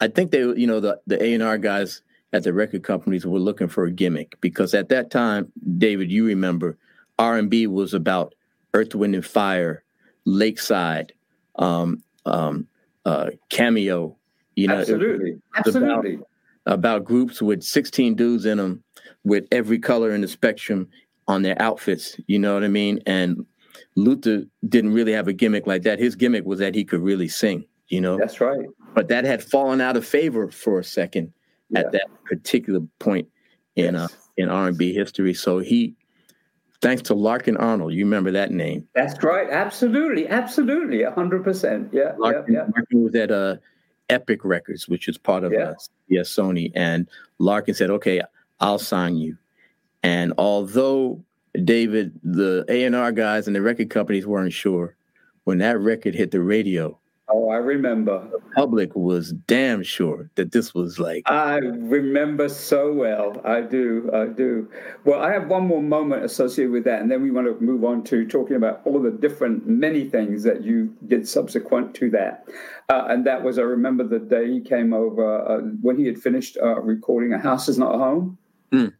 I 0.00 0.08
think 0.08 0.30
they, 0.30 0.40
you 0.40 0.66
know, 0.66 0.80
the 0.80 1.00
the 1.06 1.22
A 1.22 1.32
and 1.32 1.42
R 1.42 1.56
guys 1.56 2.02
at 2.32 2.42
the 2.42 2.52
record 2.52 2.82
companies 2.82 3.24
were 3.24 3.38
looking 3.38 3.68
for 3.68 3.84
a 3.84 3.90
gimmick 3.90 4.36
because 4.40 4.74
at 4.74 4.88
that 4.90 5.10
time, 5.10 5.50
David, 5.78 6.10
you 6.10 6.26
remember, 6.26 6.76
R 7.18 7.38
and 7.38 7.48
B 7.48 7.66
was 7.66 7.94
about 7.94 8.34
Earth, 8.74 8.94
Wind 8.94 9.14
and 9.14 9.24
Fire, 9.24 9.82
Lakeside, 10.26 11.12
um, 11.54 12.02
um, 12.26 12.66
uh, 13.06 13.30
Cameo, 13.48 14.16
you 14.56 14.66
know, 14.68 14.78
absolutely, 14.78 15.40
absolutely. 15.56 16.14
About, 16.14 16.26
about 16.66 17.04
groups 17.04 17.40
with 17.40 17.62
16 17.62 18.14
dudes 18.14 18.44
in 18.44 18.58
them 18.58 18.82
with 19.24 19.46
every 19.52 19.78
color 19.78 20.12
in 20.12 20.20
the 20.20 20.28
spectrum 20.28 20.88
on 21.28 21.42
their 21.42 21.60
outfits. 21.60 22.16
You 22.26 22.38
know 22.38 22.54
what 22.54 22.64
I 22.64 22.68
mean? 22.68 23.00
And 23.06 23.44
Luther 23.94 24.44
didn't 24.68 24.92
really 24.92 25.12
have 25.12 25.28
a 25.28 25.32
gimmick 25.32 25.66
like 25.66 25.82
that. 25.82 25.98
His 25.98 26.14
gimmick 26.14 26.44
was 26.44 26.58
that 26.58 26.74
he 26.74 26.84
could 26.84 27.00
really 27.00 27.28
sing. 27.28 27.64
You 27.88 28.00
know, 28.00 28.18
that's 28.18 28.40
right. 28.40 28.66
But 28.94 29.08
that 29.08 29.24
had 29.24 29.42
fallen 29.42 29.80
out 29.80 29.96
of 29.96 30.04
favor 30.04 30.50
for 30.50 30.80
a 30.80 30.84
second 30.84 31.32
yeah. 31.70 31.80
at 31.80 31.92
that 31.92 32.08
particular 32.24 32.80
point 32.98 33.28
in 33.76 33.94
uh, 33.94 34.02
yes. 34.02 34.12
uh, 34.12 34.16
in 34.36 34.48
R 34.48 34.68
and 34.68 34.78
B 34.78 34.92
history. 34.92 35.34
So 35.34 35.58
he, 35.58 35.94
thanks 36.82 37.02
to 37.02 37.14
Larkin 37.14 37.56
Arnold, 37.56 37.92
you 37.92 38.04
remember 38.04 38.32
that 38.32 38.50
name? 38.50 38.88
That's 38.94 39.22
right. 39.22 39.48
Absolutely, 39.50 40.28
absolutely, 40.28 41.04
hundred 41.04 41.44
percent. 41.44 41.90
Yeah, 41.92 42.12
Larkin, 42.18 42.54
yeah, 42.54 42.60
yeah. 42.60 42.72
Larkin 42.74 43.04
was 43.04 43.14
at 43.14 43.30
uh, 43.30 43.56
Epic 44.08 44.44
Records, 44.44 44.88
which 44.88 45.08
is 45.08 45.18
part 45.18 45.44
of 45.44 45.52
yeah. 45.52 45.70
uh, 45.70 45.74
yeah, 46.08 46.20
Sony. 46.22 46.70
And 46.74 47.08
Larkin 47.38 47.74
said, 47.74 47.90
"Okay, 47.90 48.20
I'll 48.60 48.78
sign 48.78 49.16
you." 49.16 49.36
And 50.02 50.32
although 50.38 51.22
David, 51.64 52.18
the 52.22 52.64
A 52.68 52.84
and 52.84 52.94
R 52.94 53.12
guys 53.12 53.46
and 53.46 53.56
the 53.56 53.62
record 53.62 53.90
companies 53.90 54.26
weren't 54.26 54.52
sure, 54.52 54.96
when 55.44 55.58
that 55.58 55.78
record 55.78 56.14
hit 56.14 56.30
the 56.30 56.40
radio, 56.40 56.98
Oh, 57.38 57.50
I 57.50 57.56
remember. 57.56 58.26
The 58.32 58.40
public 58.54 58.96
was 58.96 59.32
damn 59.32 59.82
sure 59.82 60.30
that 60.36 60.52
this 60.52 60.72
was 60.72 60.98
like. 60.98 61.22
I 61.30 61.56
remember 61.56 62.48
so 62.48 62.94
well. 62.94 63.42
I 63.44 63.60
do. 63.60 64.08
I 64.14 64.24
do. 64.24 64.70
Well, 65.04 65.20
I 65.20 65.32
have 65.34 65.48
one 65.48 65.66
more 65.66 65.82
moment 65.82 66.24
associated 66.24 66.72
with 66.72 66.84
that, 66.84 67.02
and 67.02 67.10
then 67.10 67.20
we 67.20 67.30
want 67.30 67.46
to 67.46 67.62
move 67.62 67.84
on 67.84 68.04
to 68.04 68.26
talking 68.26 68.56
about 68.56 68.80
all 68.86 69.02
the 69.02 69.10
different, 69.10 69.66
many 69.66 70.08
things 70.08 70.44
that 70.44 70.64
you 70.64 70.96
did 71.08 71.28
subsequent 71.28 71.94
to 71.96 72.08
that. 72.10 72.46
Uh, 72.88 73.04
and 73.10 73.26
that 73.26 73.42
was, 73.42 73.58
I 73.58 73.62
remember 73.62 74.02
the 74.04 74.18
day 74.18 74.50
he 74.50 74.60
came 74.62 74.94
over 74.94 75.46
uh, 75.46 75.58
when 75.82 75.98
he 75.98 76.06
had 76.06 76.18
finished 76.18 76.56
uh, 76.62 76.80
recording 76.80 77.34
A 77.34 77.38
House 77.38 77.68
Is 77.68 77.76
Not 77.76 77.94
a 77.94 77.98
Home. 77.98 78.38
Mm. 78.72 78.94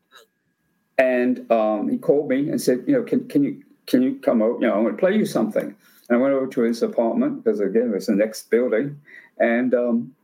And 0.99 1.50
um, 1.50 1.88
he 1.88 1.97
called 1.97 2.28
me 2.28 2.50
and 2.50 2.61
said, 2.61 2.85
you 2.87 2.93
know, 2.93 3.02
can, 3.02 3.26
can 3.28 3.45
you 3.45 3.62
can 3.87 4.02
you 4.02 4.16
come 4.16 4.43
over? 4.43 4.61
You 4.61 4.66
know, 4.66 4.75
I 4.75 4.78
want 4.78 4.95
to 4.95 5.00
play 5.00 5.16
you 5.16 5.25
something. 5.25 5.75
And 6.09 6.19
I 6.19 6.21
went 6.21 6.35
over 6.35 6.47
to 6.47 6.61
his 6.63 6.83
apartment 6.83 7.43
because 7.43 7.61
again 7.61 7.89
it 7.89 7.95
was 7.95 8.07
the 8.07 8.15
next 8.15 8.51
building, 8.51 9.01
and 9.39 9.75
um, 9.75 10.15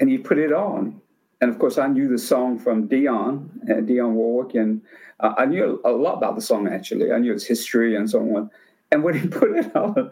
and 0.00 0.10
he 0.10 0.18
put 0.18 0.38
it 0.38 0.52
on. 0.52 1.00
And 1.40 1.50
of 1.50 1.58
course, 1.58 1.78
I 1.78 1.86
knew 1.86 2.08
the 2.08 2.18
song 2.18 2.58
from 2.58 2.88
Dion, 2.88 3.48
uh, 3.70 3.74
Dionne 3.74 4.14
Warwick, 4.14 4.54
and 4.54 4.82
uh, 5.20 5.34
I 5.38 5.46
knew 5.46 5.80
a 5.84 5.90
lot 5.90 6.16
about 6.16 6.34
the 6.34 6.42
song 6.42 6.68
actually. 6.68 7.12
I 7.12 7.18
knew 7.18 7.32
its 7.32 7.44
history 7.44 7.94
and 7.94 8.10
so 8.10 8.20
on. 8.36 8.50
And 8.90 9.04
when 9.04 9.18
he 9.18 9.28
put 9.40 9.56
it 9.56 9.74
on, 9.76 10.10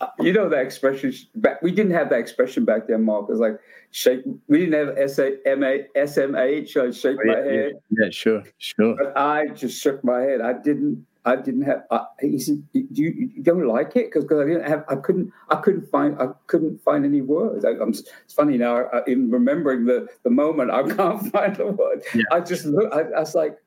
uh, 0.00 0.06
you 0.20 0.32
know 0.32 0.48
that 0.48 0.60
expression. 0.60 1.12
Back, 1.36 1.62
we 1.62 1.72
didn't 1.72 1.92
have 1.92 2.10
that 2.10 2.20
expression 2.20 2.64
back 2.64 2.86
then, 2.86 3.04
Mark. 3.04 3.24
It 3.28 3.32
was 3.32 3.40
like 3.40 3.58
shake. 3.90 4.22
We 4.46 4.58
didn't 4.58 4.86
have 4.86 4.98
S 4.98 5.18
A 5.18 5.36
M 5.46 5.64
A 5.64 5.86
S 5.96 6.18
M 6.18 6.36
H. 6.36 6.76
I 6.76 6.90
shake 6.90 7.16
oh, 7.18 7.22
yeah, 7.24 7.32
my 7.32 7.38
head. 7.38 7.72
Yeah, 7.90 8.04
yeah, 8.04 8.10
sure, 8.10 8.44
sure. 8.58 8.96
But 8.96 9.16
I 9.16 9.48
just 9.48 9.82
shook 9.82 10.04
my 10.04 10.20
head. 10.20 10.40
I 10.40 10.52
didn't. 10.52 11.04
I 11.28 11.36
didn't 11.36 11.62
have. 11.62 11.84
I, 11.90 12.06
he 12.20 12.38
said, 12.38 12.62
"Do 12.72 12.86
you, 12.90 13.30
you 13.34 13.42
don't 13.42 13.66
like 13.66 13.94
it?" 13.96 14.10
Because 14.12 14.24
I 14.30 14.44
didn't 14.44 14.66
have. 14.66 14.84
I 14.88 14.96
couldn't. 14.96 15.30
I 15.50 15.56
couldn't 15.56 15.90
find. 15.90 16.18
I 16.18 16.28
couldn't 16.46 16.82
find 16.82 17.04
any 17.04 17.20
words. 17.20 17.64
I, 17.64 17.72
it's 17.80 18.02
funny 18.32 18.56
now. 18.56 18.86
I, 18.86 19.02
in 19.06 19.30
remembering 19.30 19.84
the 19.84 20.08
the 20.22 20.30
moment, 20.30 20.70
I 20.70 20.82
can't 20.96 21.30
find 21.30 21.54
the 21.54 21.66
word. 21.66 22.02
Yeah. 22.14 22.22
I 22.32 22.40
just 22.40 22.64
look. 22.64 22.90
I, 22.92 23.00
I, 23.00 23.20
was 23.20 23.34
like, 23.34 23.58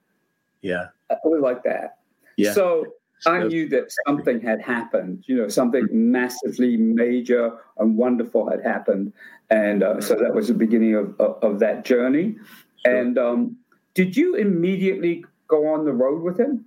yeah, 0.62 0.88
I 1.12 1.16
was 1.24 1.42
like 1.42 1.64
that. 1.64 2.00
Yeah. 2.36 2.54
So 2.54 2.86
I 3.28 3.44
knew 3.44 3.70
that 3.70 3.94
something 4.08 4.42
had 4.42 4.60
happened. 4.62 5.24
You 5.28 5.38
know, 5.38 5.48
something 5.48 5.88
massively 5.92 6.78
major 6.78 7.60
and 7.78 7.96
wonderful 7.96 8.50
had 8.50 8.64
happened, 8.64 9.14
and 9.52 9.84
uh, 9.84 10.02
so 10.02 10.16
that 10.16 10.34
was 10.34 10.48
the 10.48 10.56
beginning 10.56 10.96
of 10.96 11.20
of, 11.20 11.38
of 11.44 11.60
that 11.60 11.86
journey. 11.86 12.38
Sure. 12.84 12.96
And 12.96 13.18
um, 13.20 13.58
did 13.94 14.18
you 14.18 14.36
immediately 14.36 15.26
go 15.48 15.68
on 15.68 15.86
the 15.86 15.94
road 15.94 16.24
with 16.24 16.40
him? 16.40 16.66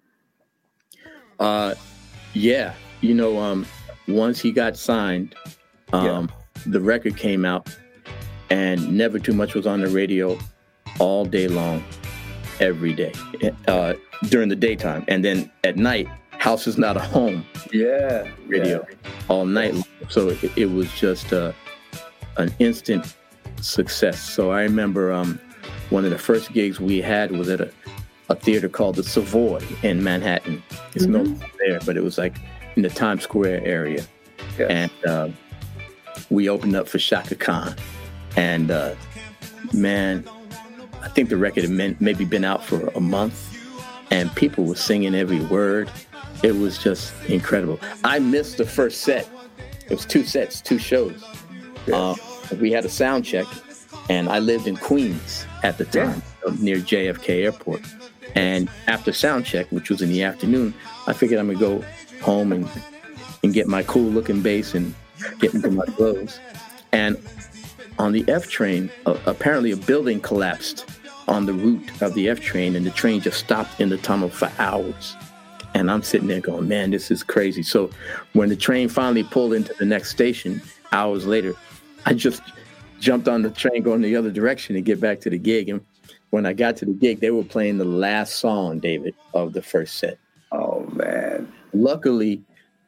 Uh, 1.39 1.75
yeah, 2.33 2.75
you 3.01 3.15
know, 3.15 3.39
um, 3.39 3.67
once 4.09 4.41
he 4.41 4.53
got 4.53 4.77
signed, 4.77 5.35
um, 5.93 6.31
yeah. 6.57 6.63
the 6.67 6.81
record 6.81 7.17
came 7.17 7.45
out, 7.45 7.75
and 8.51 8.97
Never 8.97 9.19
Too 9.19 9.33
Much 9.33 9.55
was 9.55 9.67
on 9.67 9.81
the 9.81 9.89
radio 9.89 10.39
all 10.99 11.25
day 11.25 11.49
long, 11.49 11.83
every 12.61 12.93
day, 12.93 13.13
uh, 13.69 13.95
during 14.29 14.49
the 14.49 14.57
daytime, 14.57 15.05
and 15.09 15.25
then 15.25 15.51
at 15.65 15.77
night, 15.77 16.09
House 16.39 16.67
is 16.67 16.77
Not 16.77 16.97
a 16.97 17.01
Home. 17.01 17.47
Yeah, 17.73 18.29
radio 18.47 18.87
yeah. 18.89 19.11
all 19.29 19.47
night. 19.47 19.75
Long. 19.75 19.85
So 20.09 20.29
it, 20.29 20.59
it 20.59 20.67
was 20.67 20.93
just 20.93 21.33
uh, 21.33 21.53
an 22.37 22.55
instant 22.59 23.17
success. 23.61 24.21
So 24.21 24.51
I 24.51 24.63
remember 24.63 25.13
um, 25.13 25.41
one 25.91 26.05
of 26.05 26.11
the 26.11 26.19
first 26.19 26.53
gigs 26.53 26.79
we 26.79 27.01
had 27.01 27.33
was 27.33 27.49
at 27.49 27.61
a 27.61 27.71
a 28.29 28.35
theater 28.35 28.69
called 28.69 28.97
the 28.97 29.03
Savoy 29.03 29.61
in 29.83 30.03
Manhattan. 30.03 30.63
It's 30.95 31.07
mm-hmm. 31.07 31.35
no 31.35 31.49
there, 31.59 31.81
but 31.81 31.97
it 31.97 32.03
was 32.03 32.19
like 32.19 32.37
in 32.77 32.83
the 32.83 32.89
Times 32.89 33.23
Square 33.23 33.63
area. 33.65 34.05
Yes. 34.59 34.71
And 34.71 35.07
uh, 35.07 35.29
we 36.31 36.49
opened 36.49 36.77
up 36.77 36.89
for 36.89 36.99
Chaka 36.99 37.35
Khan. 37.35 37.75
And 38.37 38.71
uh, 38.71 38.95
man, 39.73 40.29
I 41.03 41.09
think 41.09 41.29
the 41.29 41.37
record 41.37 41.65
had 41.65 42.01
maybe 42.01 42.25
been 42.25 42.45
out 42.45 42.65
for 42.65 42.89
a 42.89 43.01
month, 43.01 43.59
and 44.11 44.35
people 44.35 44.65
were 44.65 44.75
singing 44.75 45.15
every 45.15 45.41
word. 45.47 45.91
It 46.43 46.57
was 46.57 46.79
just 46.79 47.13
incredible. 47.29 47.79
I 48.03 48.19
missed 48.19 48.59
the 48.59 48.67
first 48.67 49.03
set. 49.03 49.29
It 49.87 49.91
was 49.91 50.07
two 50.07 50.25
sets, 50.25 50.61
two 50.61 50.79
shows. 50.79 51.23
Yes. 51.87 51.95
Uh, 51.95 52.57
we 52.61 52.73
had 52.73 52.85
a 52.85 52.89
sound 52.89 53.25
check, 53.25 53.47
and 54.09 54.29
I 54.29 54.39
lived 54.39 54.67
in 54.67 54.77
Queens 54.77 55.47
at 55.63 55.79
the 55.79 55.85
time, 55.85 56.23
yeah. 56.47 56.55
near 56.59 56.77
JFK 56.77 57.45
Airport. 57.45 57.83
And 58.35 58.69
after 58.87 59.13
sound 59.13 59.47
check, 59.47 59.67
which 59.71 59.91
was 59.91 60.03
in 60.03 60.09
the 60.09 60.23
afternoon, 60.23 60.75
I 61.07 61.13
figured 61.13 61.39
I'm 61.39 61.47
gonna 61.47 61.59
go 61.59 61.85
home 62.21 62.53
and 62.53 62.69
and 63.43 63.53
get 63.53 63.69
my 63.69 63.83
cool 63.83 64.11
looking 64.11 64.41
bass 64.41 64.75
and 64.75 64.95
get 65.39 65.55
into 65.55 65.71
my 65.71 65.85
clothes. 65.85 66.41
And 66.93 67.17
on 67.99 68.13
the 68.13 68.25
F 68.29 68.49
train, 68.49 68.91
uh, 69.07 69.19
apparently 69.27 69.71
a 69.71 69.77
building 69.77 70.21
collapsed 70.21 70.87
on 71.29 71.47
the 71.47 71.53
route 71.53 72.03
of 72.03 72.15
the 72.15 72.29
F 72.29 72.41
train, 72.41 72.75
and 72.77 72.85
the 72.85 72.91
train 72.91 73.21
just 73.21 73.39
stopped 73.39 73.81
in 73.81 73.89
the 73.89 73.99
tunnel 73.99 74.29
for 74.29 74.51
hours. 74.59 75.17
And 75.75 75.91
I'm 75.91 76.03
sitting 76.03 76.29
there 76.29 76.41
going, 76.41 76.69
man, 76.69 76.91
this 76.91 77.11
is 77.11 77.23
crazy. 77.23 77.63
So 77.63 77.91
when 78.33 78.49
the 78.49 78.57
train 78.57 78.89
finally 78.89 79.25
pulled 79.25 79.53
into 79.53 79.75
the 79.75 79.85
next 79.85 80.11
station 80.11 80.63
hours 80.93 81.27
later, 81.27 81.55
I 82.07 82.15
just 82.15 82.43
jumped 83.01 83.27
on 83.29 83.43
the 83.43 83.51
train 83.51 83.83
going 83.83 84.01
the 84.01 84.17
other 84.17 84.31
direction 84.31 84.77
to 84.77 84.83
get 84.83 85.01
back 85.01 85.21
to 85.23 85.31
the 85.31 85.39
gig. 85.39 85.69
And 85.69 85.85
when 86.31 86.47
I 86.47 86.53
got 86.53 86.77
to 86.79 86.85
the 86.85 86.93
gig, 86.93 87.21
they 87.21 87.31
were 87.31 87.45
playing 87.45 87.79
the 87.79 87.85
last 87.85 88.37
song, 88.37 88.81
David, 88.81 89.15
of 89.35 89.53
the 89.53 89.63
first 89.63 89.99
set. 89.99 90.19
Oh 90.53 90.87
man! 90.93 91.53
Luckily, 91.73 92.43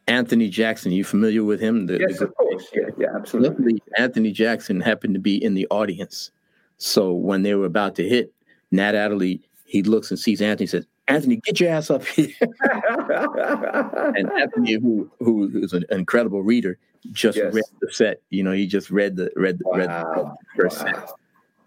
Anthony 0.08 0.48
Jackson. 0.48 0.92
You 0.92 1.04
familiar 1.04 1.44
with 1.44 1.60
him? 1.60 1.86
The, 1.86 1.98
yes, 1.98 2.18
the, 2.18 2.26
of 2.26 2.34
course. 2.36 2.68
Yeah, 2.72 2.88
yeah, 2.98 3.08
absolutely. 3.14 3.50
Luckily, 3.50 3.82
Anthony 3.98 4.32
Jackson 4.32 4.80
happened 4.80 5.14
to 5.14 5.20
be 5.20 5.42
in 5.42 5.54
the 5.54 5.66
audience. 5.70 6.30
So 6.78 7.12
when 7.12 7.42
they 7.42 7.54
were 7.54 7.66
about 7.66 7.94
to 7.96 8.08
hit, 8.08 8.32
Nat 8.70 8.94
Adderley, 8.94 9.40
he 9.64 9.82
looks 9.82 10.10
and 10.10 10.18
sees 10.18 10.40
Anthony. 10.40 10.66
Says, 10.66 10.86
"Anthony, 11.08 11.36
get 11.36 11.58
your 11.60 11.70
ass 11.70 11.90
up 11.90 12.04
here!" 12.04 12.28
and 12.40 14.30
Anthony, 14.32 14.74
who 14.74 15.10
who 15.18 15.50
is 15.62 15.72
an 15.72 15.84
incredible 15.90 16.42
reader, 16.42 16.78
just 17.12 17.38
yes. 17.38 17.52
read 17.52 17.64
the 17.80 17.92
set. 17.92 18.22
You 18.30 18.42
know, 18.42 18.52
he 18.52 18.66
just 18.66 18.90
read 18.90 19.16
the 19.16 19.30
read, 19.34 19.60
wow. 19.64 19.76
read 19.76 19.88
the 19.88 20.36
first 20.56 20.84
wow. 20.84 20.92
set. 20.92 21.10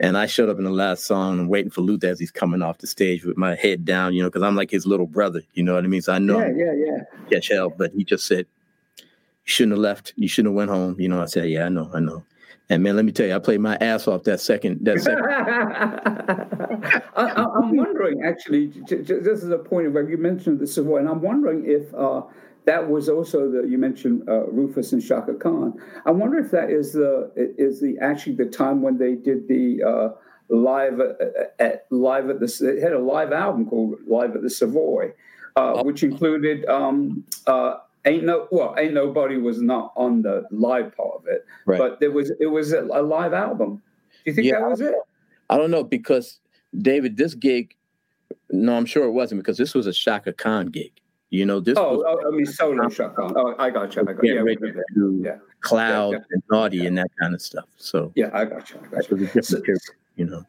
And 0.02 0.18
I 0.18 0.28
showed 0.28 0.50
up 0.50 0.58
in 0.58 0.64
the 0.64 0.70
last 0.72 1.06
song 1.06 1.40
and 1.40 1.50
waiting 1.50 1.72
for 1.72 1.82
Luther 1.82 2.08
as 2.08 2.20
he's 2.20 2.32
coming 2.32 2.62
off 2.62 2.78
the 2.78 2.88
stage 2.88 3.26
with 3.26 3.36
my 3.36 3.56
head 3.56 3.84
down, 3.84 4.14
you 4.14 4.22
know, 4.22 4.30
because 4.30 4.44
I'm 4.44 4.56
like 4.56 4.72
his 4.72 4.86
little 4.86 5.08
brother, 5.08 5.42
you 5.54 5.64
know 5.64 5.74
what 5.74 5.84
I 5.84 5.88
mean? 5.88 6.02
So 6.02 6.14
I 6.14 6.20
know 6.20 6.40
yeah, 6.40 6.52
yeah, 6.56 6.74
yeah. 6.74 7.30
catch 7.30 7.50
hell. 7.50 7.70
But 7.70 7.92
he 7.92 8.06
just 8.06 8.26
said, 8.26 8.46
You 8.98 9.04
shouldn't 9.46 9.74
have 9.74 9.80
left. 9.80 10.14
You 10.16 10.30
shouldn't 10.30 10.54
have 10.54 10.56
went 10.56 10.70
home. 10.70 11.00
You 11.00 11.10
know, 11.10 11.22
I 11.22 11.26
said, 11.26 11.50
Yeah, 11.50 11.66
I 11.66 11.70
know, 11.70 11.92
I 11.94 12.00
know. 12.00 12.24
And 12.72 12.84
man, 12.84 12.96
let 12.96 13.04
me 13.04 13.12
tell 13.12 13.26
you, 13.26 13.36
I 13.36 13.40
played 13.40 13.62
my 13.62 13.76
ass 13.78 14.08
off 14.08 14.24
that 14.24 14.40
second. 14.40 14.86
That 14.86 15.00
second. 15.02 15.26
I, 17.16 17.46
am 17.58 17.76
wondering, 17.76 18.24
actually, 18.24 18.68
this 18.68 19.44
is 19.44 19.50
a 19.50 19.58
point 19.58 19.88
of 19.88 19.94
where 19.94 20.08
you 20.08 20.18
mentioned 20.18 20.60
the 20.60 20.68
Savoy, 20.68 21.00
and 21.00 21.10
I'm 21.10 21.22
wondering 21.22 21.66
if 21.66 21.92
uh, 21.96 22.22
that 22.70 22.88
was 22.88 23.10
also 23.10 23.50
the 23.50 23.68
you 23.68 23.80
mentioned 23.80 24.30
uh, 24.30 24.46
Rufus 24.46 24.94
and 24.94 25.04
Chaka 25.04 25.34
Khan. 25.34 25.74
I 26.06 26.12
wonder 26.12 26.38
if 26.38 26.52
that 26.52 26.70
is 26.70 26.94
the 26.94 27.32
is 27.36 27.82
the 27.82 27.98
actually 28.00 28.36
the 28.36 28.46
time 28.46 28.84
when 28.84 29.00
they 29.00 29.16
did 29.16 29.48
the 29.48 29.82
uh, 29.84 30.10
live 30.50 31.00
at, 31.00 31.20
uh, 31.20 31.46
at 31.58 31.88
live 31.90 32.30
at 32.30 32.40
the 32.40 32.48
they 32.62 32.80
had 32.80 32.94
a 32.94 33.00
live 33.00 33.32
album 33.32 33.66
called 33.68 33.96
Live 34.06 34.36
at 34.36 34.44
the 34.44 34.52
Savoy, 34.52 35.08
uh, 35.56 35.74
oh. 35.78 35.84
which 35.84 36.04
included 36.04 36.64
um, 36.68 37.24
uh, 37.48 37.78
ain't 38.06 38.24
no 38.24 38.48
well 38.52 38.76
ain't 38.78 38.94
nobody 38.94 39.38
was 39.38 39.64
not 39.64 39.92
on 39.96 40.22
the 40.22 40.46
live 40.52 40.96
part 40.96 41.16
of 41.16 41.24
it, 41.26 41.48
right. 41.66 41.80
but 41.80 42.00
there 42.00 42.12
was 42.12 42.32
it 42.40 42.52
was 42.58 42.72
a, 42.72 42.84
a 42.84 43.02
live 43.02 43.34
album. 43.34 43.82
Do 44.12 44.20
you 44.26 44.34
think 44.36 44.46
yeah, 44.46 44.60
that 44.60 44.70
was 44.70 44.82
it? 44.82 44.94
I 45.50 45.58
don't 45.58 45.72
know 45.72 45.84
because 45.84 46.40
David, 46.78 47.18
this 47.18 47.34
gig. 47.34 47.76
No, 48.52 48.76
I'm 48.76 48.86
sure 48.86 49.06
it 49.06 49.12
wasn't 49.12 49.42
because 49.42 49.58
this 49.58 49.74
was 49.74 49.88
a 49.88 49.94
Chaka 49.94 50.34
Khan 50.34 50.68
gig. 50.68 50.99
You 51.32 51.46
know, 51.46 51.60
this. 51.60 51.78
Oh, 51.78 51.98
was, 51.98 52.06
oh 52.08 52.28
I 52.28 52.32
mean, 52.32 52.46
solo 52.46 52.84
um, 52.84 52.90
shotgun. 52.90 53.34
Oh, 53.36 53.56
I 53.60 53.70
got 53.70 53.96
you. 53.96 54.02
I 54.02 54.14
got 54.14 54.24
you. 54.24 55.20
Yeah, 55.22 55.32
yeah. 55.32 55.38
Cloud 55.62 56.12
yeah, 56.12 56.18
yeah. 56.18 56.24
and 56.32 56.44
naughty 56.50 56.86
and 56.88 56.98
that 56.98 57.12
kind 57.20 57.36
of 57.36 57.42
stuff. 57.42 57.68
So 57.78 58.12
yeah, 58.16 58.32
I 58.34 58.46
got 58.46 58.70
you. 58.72 58.80
I 58.84 58.96
got 58.96 59.10
you. 59.12 59.42
So, 59.44 59.62
period, 59.62 59.82
you 60.16 60.26
know. 60.26 60.46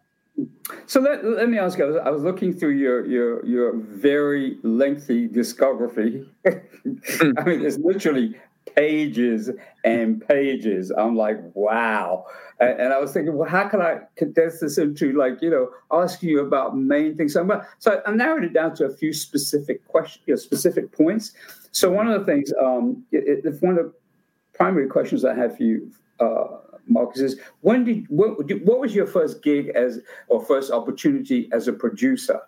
So 0.87 1.01
let, 1.01 1.23
let 1.23 1.51
me 1.51 1.59
ask 1.59 1.79
you. 1.79 1.85
I 1.85 1.89
was, 1.89 1.97
I 2.07 2.11
was, 2.11 2.23
looking 2.23 2.55
through 2.55 2.77
your 2.77 3.05
your 3.05 3.45
your 3.45 3.77
very 3.77 4.57
lengthy 4.63 5.29
discography. 5.29 6.27
I 6.47 7.45
mean, 7.45 7.65
it's 7.65 7.77
literally 7.79 8.37
pages 8.75 9.51
and 9.85 10.27
pages. 10.27 10.91
I'm 10.91 11.17
like, 11.17 11.39
wow. 11.55 12.27
And, 12.59 12.81
and, 12.81 12.93
I 12.93 12.99
was 12.99 13.13
thinking, 13.13 13.37
well, 13.37 13.49
how 13.49 13.69
can 13.69 13.81
I 13.81 14.01
condense 14.17 14.61
this 14.61 14.79
into 14.79 15.13
like, 15.13 15.41
you 15.41 15.51
know, 15.51 15.71
asking 15.91 16.29
you 16.29 16.41
about 16.41 16.77
main 16.77 17.17
things? 17.17 17.35
So, 17.35 17.41
I'm, 17.41 17.63
so 17.79 18.03
I 18.07 18.11
narrowed 18.13 18.45
it 18.45 18.53
down 18.53 18.75
to 18.77 18.85
a 18.85 18.91
few 18.91 19.13
specific 19.13 19.87
questions, 19.89 20.23
you 20.27 20.35
know, 20.35 20.39
specific 20.39 20.93
points. 20.93 21.33
So 21.73 21.91
one 21.91 22.09
of 22.09 22.19
the 22.21 22.27
things, 22.27 22.53
um, 22.61 23.05
it, 23.13 23.45
it, 23.45 23.63
one 23.63 23.79
of 23.79 23.87
the 23.87 23.93
primary 24.55 24.89
questions 24.89 25.25
I 25.25 25.35
have 25.35 25.57
for 25.57 25.63
you, 25.63 25.91
uh, 26.19 26.45
Marcus, 26.87 27.21
is 27.21 27.41
when 27.61 27.85
did 27.85 28.07
what, 28.09 28.39
what 28.65 28.81
was 28.81 28.95
your 28.95 29.07
first 29.07 29.43
gig 29.43 29.71
as 29.75 30.01
or 30.29 30.45
first 30.45 30.71
opportunity 30.71 31.49
as 31.53 31.69
a 31.69 31.73
producer? 31.73 32.41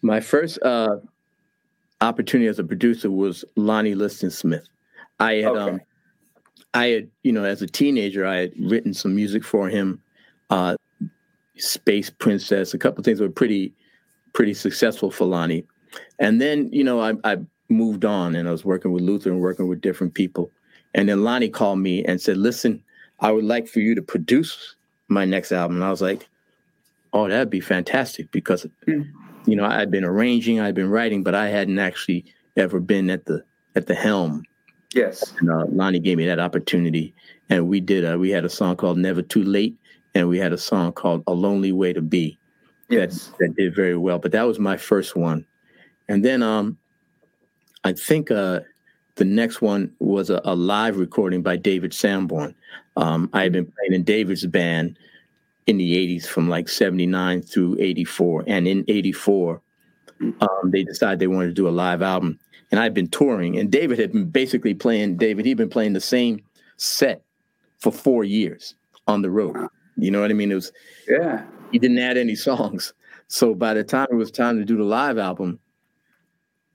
My 0.00 0.18
first 0.18 0.58
uh, 0.62 0.96
opportunity 2.02 2.48
as 2.48 2.58
a 2.58 2.64
producer 2.64 3.10
was 3.10 3.44
Lonnie 3.56 3.94
Liston 3.94 4.30
Smith. 4.30 4.66
I 5.20 5.34
had, 5.34 5.46
okay. 5.46 5.70
um, 5.74 5.80
I 6.74 6.86
had, 6.86 7.10
you 7.22 7.32
know, 7.32 7.44
as 7.44 7.62
a 7.62 7.66
teenager, 7.66 8.26
I 8.26 8.36
had 8.36 8.52
written 8.58 8.92
some 8.92 9.14
music 9.14 9.44
for 9.44 9.68
him. 9.68 10.02
Uh, 10.50 10.76
Space 11.56 12.10
Princess, 12.10 12.74
a 12.74 12.78
couple 12.78 13.04
things 13.04 13.20
were 13.20 13.28
pretty, 13.28 13.72
pretty 14.32 14.54
successful 14.54 15.10
for 15.10 15.26
Lonnie. 15.26 15.64
And 16.18 16.40
then, 16.40 16.70
you 16.72 16.82
know, 16.82 17.00
I, 17.00 17.14
I 17.24 17.38
moved 17.68 18.04
on 18.04 18.34
and 18.34 18.48
I 18.48 18.52
was 18.52 18.64
working 18.64 18.92
with 18.92 19.02
Luther 19.02 19.30
and 19.30 19.40
working 19.40 19.68
with 19.68 19.80
different 19.80 20.14
people. 20.14 20.50
And 20.94 21.08
then 21.08 21.24
Lonnie 21.24 21.48
called 21.48 21.78
me 21.78 22.04
and 22.04 22.20
said, 22.20 22.36
"Listen, 22.36 22.82
I 23.20 23.32
would 23.32 23.44
like 23.44 23.66
for 23.66 23.80
you 23.80 23.94
to 23.94 24.02
produce 24.02 24.76
my 25.08 25.24
next 25.24 25.52
album." 25.52 25.76
And 25.76 25.84
I 25.84 25.90
was 25.90 26.02
like, 26.02 26.28
"Oh, 27.12 27.28
that'd 27.28 27.50
be 27.50 27.60
fantastic!" 27.60 28.30
Because 28.30 28.66
mm. 28.86 29.10
You 29.46 29.56
know 29.56 29.64
I'd 29.64 29.90
been 29.90 30.04
arranging, 30.04 30.60
I'd 30.60 30.74
been 30.74 30.90
writing, 30.90 31.22
but 31.22 31.34
I 31.34 31.48
hadn't 31.48 31.78
actually 31.78 32.24
ever 32.56 32.80
been 32.80 33.10
at 33.10 33.24
the 33.26 33.44
at 33.74 33.86
the 33.86 33.94
helm. 33.94 34.44
Yes. 34.94 35.32
And, 35.40 35.50
uh, 35.50 35.64
Lonnie 35.70 36.00
gave 36.00 36.18
me 36.18 36.26
that 36.26 36.38
opportunity, 36.38 37.14
and 37.48 37.68
we 37.68 37.80
did. 37.80 38.04
Uh, 38.04 38.18
we 38.18 38.30
had 38.30 38.44
a 38.44 38.48
song 38.48 38.76
called 38.76 38.98
"Never 38.98 39.22
Too 39.22 39.42
Late," 39.42 39.76
and 40.14 40.28
we 40.28 40.38
had 40.38 40.52
a 40.52 40.58
song 40.58 40.92
called 40.92 41.22
"A 41.26 41.32
Lonely 41.32 41.72
Way 41.72 41.92
to 41.92 42.02
Be." 42.02 42.38
Yes. 42.88 43.26
That, 43.26 43.38
that 43.38 43.56
did 43.56 43.74
very 43.74 43.96
well, 43.96 44.18
but 44.18 44.32
that 44.32 44.42
was 44.42 44.58
my 44.58 44.76
first 44.76 45.16
one. 45.16 45.46
And 46.08 46.24
then 46.24 46.42
um, 46.42 46.76
I 47.84 47.92
think 47.92 48.30
uh, 48.30 48.60
the 49.14 49.24
next 49.24 49.62
one 49.62 49.92
was 49.98 50.28
a, 50.28 50.40
a, 50.44 50.54
live 50.54 50.98
recording 50.98 51.42
by 51.42 51.56
David 51.56 51.94
Sanborn. 51.94 52.54
Um, 52.96 53.30
I 53.32 53.44
had 53.44 53.52
been 53.52 53.64
playing 53.64 53.94
in 53.94 54.04
David's 54.04 54.44
band 54.46 54.98
in 55.66 55.78
the 55.78 55.96
80s 55.96 56.26
from 56.26 56.48
like 56.48 56.68
79 56.68 57.42
through 57.42 57.76
84. 57.78 58.44
And 58.46 58.66
in 58.66 58.84
84, 58.88 59.60
um, 60.40 60.70
they 60.70 60.84
decided 60.84 61.18
they 61.18 61.26
wanted 61.26 61.48
to 61.48 61.54
do 61.54 61.68
a 61.68 61.70
live 61.70 62.02
album. 62.02 62.38
And 62.70 62.80
I'd 62.80 62.94
been 62.94 63.08
touring, 63.08 63.58
and 63.58 63.70
David 63.70 63.98
had 63.98 64.12
been 64.12 64.30
basically 64.30 64.72
playing, 64.72 65.18
David, 65.18 65.44
he'd 65.44 65.58
been 65.58 65.68
playing 65.68 65.92
the 65.92 66.00
same 66.00 66.40
set 66.78 67.22
for 67.78 67.92
four 67.92 68.24
years 68.24 68.74
on 69.06 69.20
the 69.20 69.30
road. 69.30 69.68
You 69.96 70.10
know 70.10 70.22
what 70.22 70.30
I 70.30 70.34
mean? 70.34 70.50
It 70.50 70.54
was, 70.54 70.72
yeah. 71.06 71.44
He 71.70 71.78
didn't 71.78 71.98
add 71.98 72.16
any 72.16 72.34
songs. 72.34 72.94
So 73.28 73.54
by 73.54 73.74
the 73.74 73.84
time 73.84 74.08
it 74.10 74.14
was 74.14 74.30
time 74.30 74.58
to 74.58 74.64
do 74.64 74.76
the 74.76 74.84
live 74.84 75.18
album, 75.18 75.58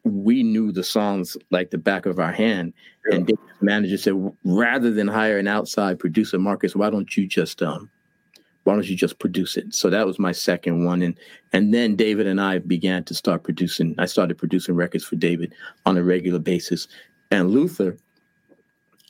we 0.03 0.43
knew 0.43 0.71
the 0.71 0.83
songs 0.83 1.35
like 1.49 1.71
the 1.71 1.77
back 1.77 2.05
of 2.05 2.19
our 2.19 2.31
hand. 2.31 2.73
Yeah. 3.09 3.15
And 3.15 3.27
the 3.27 3.37
manager 3.61 3.97
said, 3.97 4.33
rather 4.43 4.91
than 4.91 5.07
hire 5.07 5.39
an 5.39 5.47
outside 5.47 5.99
producer, 5.99 6.37
Marcus, 6.37 6.75
why 6.75 6.89
don't 6.89 7.15
you 7.17 7.27
just 7.27 7.61
um, 7.63 7.89
why 8.67 8.73
don't 8.73 8.89
you 8.89 8.97
just 8.97 9.17
produce 9.17 9.55
it? 9.55 9.73
So 9.73 9.89
that 9.89 10.05
was 10.05 10.19
my 10.19 10.33
second 10.33 10.83
one, 10.83 11.01
and 11.01 11.17
and 11.53 11.73
then 11.73 11.95
David 11.95 12.27
and 12.27 12.41
I 12.41 12.57
began 12.57 13.01
to 13.05 13.13
start 13.13 13.43
producing. 13.43 13.95
I 13.97 14.07
started 14.07 14.37
producing 14.37 14.75
records 14.75 15.05
for 15.05 15.15
David 15.15 15.55
on 15.85 15.95
a 15.97 16.03
regular 16.03 16.39
basis, 16.39 16.89
and 17.31 17.49
Luther. 17.49 17.97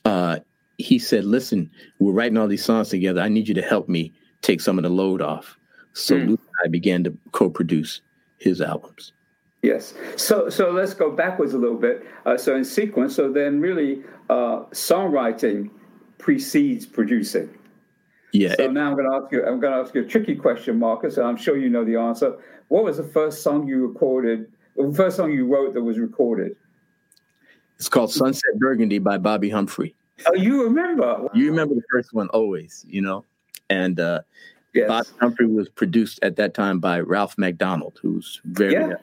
Uh, 0.04 0.38
he 0.76 1.00
said, 1.00 1.24
"Listen, 1.24 1.72
we're 1.98 2.12
writing 2.12 2.38
all 2.38 2.46
these 2.46 2.64
songs 2.64 2.90
together. 2.90 3.20
I 3.20 3.28
need 3.28 3.48
you 3.48 3.54
to 3.54 3.62
help 3.62 3.88
me 3.88 4.12
take 4.42 4.60
some 4.60 4.78
of 4.78 4.84
the 4.84 4.90
load 4.90 5.20
off." 5.20 5.58
So 5.92 6.14
mm. 6.14 6.28
Luther 6.28 6.42
and 6.62 6.68
I 6.68 6.68
began 6.68 7.02
to 7.02 7.18
co-produce 7.32 8.00
his 8.36 8.60
albums. 8.60 9.12
Yes. 9.62 9.92
So 10.14 10.48
so 10.50 10.70
let's 10.70 10.94
go 10.94 11.10
backwards 11.10 11.52
a 11.52 11.58
little 11.58 11.78
bit. 11.78 12.06
Uh, 12.26 12.36
so 12.36 12.54
in 12.54 12.64
sequence, 12.64 13.16
so 13.16 13.32
then 13.32 13.60
really 13.60 14.04
uh, 14.30 14.66
songwriting 14.70 15.70
precedes 16.18 16.86
producing. 16.86 17.57
Yeah. 18.32 18.54
So 18.56 18.64
it, 18.64 18.72
now 18.72 18.90
I'm 18.90 18.96
going 18.96 19.10
to 19.10 19.16
ask 19.16 19.32
you. 19.32 19.44
I'm 19.44 19.60
going 19.60 19.72
to 19.72 19.78
ask 19.78 19.94
you 19.94 20.02
a 20.02 20.06
tricky 20.06 20.34
question, 20.34 20.78
Marcus, 20.78 21.16
and 21.16 21.26
I'm 21.26 21.36
sure 21.36 21.56
you 21.56 21.68
know 21.68 21.84
the 21.84 21.96
answer. 21.96 22.36
What 22.68 22.84
was 22.84 22.98
the 22.98 23.04
first 23.04 23.42
song 23.42 23.66
you 23.66 23.86
recorded? 23.86 24.52
The 24.76 24.92
first 24.94 25.16
song 25.16 25.32
you 25.32 25.46
wrote 25.46 25.74
that 25.74 25.82
was 25.82 25.98
recorded? 25.98 26.56
It's 27.76 27.88
called 27.88 28.12
"Sunset 28.12 28.58
Burgundy" 28.58 28.98
by 28.98 29.18
Bobbi 29.18 29.50
Humphrey. 29.50 29.94
Oh, 30.26 30.34
you 30.34 30.64
remember? 30.64 31.22
Wow. 31.22 31.30
You 31.32 31.50
remember 31.50 31.74
the 31.74 31.82
first 31.90 32.12
one 32.12 32.28
always, 32.30 32.84
you 32.88 33.00
know, 33.00 33.24
and 33.70 33.98
uh, 33.98 34.20
yes. 34.74 34.90
Bobbi 34.90 35.18
Humphrey 35.20 35.46
was 35.46 35.68
produced 35.68 36.18
at 36.22 36.36
that 36.36 36.54
time 36.54 36.80
by 36.80 37.00
Ralph 37.00 37.38
MacDonald, 37.38 37.98
who's 38.02 38.40
very 38.44 38.74
yeah 38.74 38.94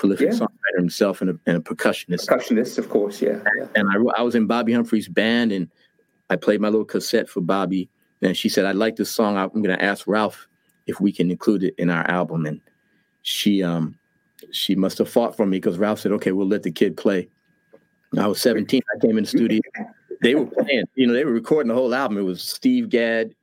prolific 0.00 0.32
yeah. 0.32 0.38
songwriter 0.38 0.78
himself 0.78 1.20
and 1.20 1.30
a, 1.30 1.38
and 1.46 1.56
a, 1.58 1.60
percussionist. 1.60 2.26
Percussionist, 2.26 2.78
of 2.78 2.88
course, 2.88 3.20
yeah. 3.20 3.38
yeah. 3.58 3.66
And 3.74 3.88
I, 3.88 4.20
I 4.20 4.22
was 4.22 4.34
in 4.34 4.48
Bobbi 4.48 4.74
Humphrey's 4.74 5.08
band, 5.08 5.52
and 5.52 5.68
I 6.30 6.36
played 6.36 6.60
my 6.60 6.68
little 6.68 6.84
cassette 6.86 7.28
for 7.28 7.40
Bobbi. 7.40 7.88
And 8.22 8.36
she 8.36 8.48
said, 8.48 8.66
"I 8.66 8.72
like 8.72 8.96
this 8.96 9.10
song. 9.10 9.36
I'm 9.36 9.50
going 9.50 9.76
to 9.76 9.82
ask 9.82 10.06
Ralph 10.06 10.46
if 10.86 11.00
we 11.00 11.12
can 11.12 11.30
include 11.30 11.64
it 11.64 11.74
in 11.78 11.90
our 11.90 12.08
album." 12.10 12.46
And 12.46 12.60
she, 13.22 13.62
um, 13.62 13.98
she 14.52 14.74
must 14.74 14.98
have 14.98 15.10
fought 15.10 15.36
for 15.36 15.46
me 15.46 15.58
because 15.58 15.78
Ralph 15.78 16.00
said, 16.00 16.12
"Okay, 16.12 16.32
we'll 16.32 16.48
let 16.48 16.62
the 16.62 16.72
kid 16.72 16.96
play." 16.96 17.28
I 18.18 18.26
was 18.26 18.40
17. 18.40 18.82
I 18.94 19.06
came 19.06 19.18
in 19.18 19.24
the 19.24 19.30
studio. 19.30 19.60
They 20.22 20.34
were 20.34 20.44
playing, 20.44 20.84
you 20.96 21.06
know, 21.06 21.14
they 21.14 21.24
were 21.24 21.32
recording 21.32 21.68
the 21.68 21.74
whole 21.74 21.94
album. 21.94 22.18
It 22.18 22.24
was 22.24 22.42
Steve 22.42 22.90
Gadd, 22.90 23.34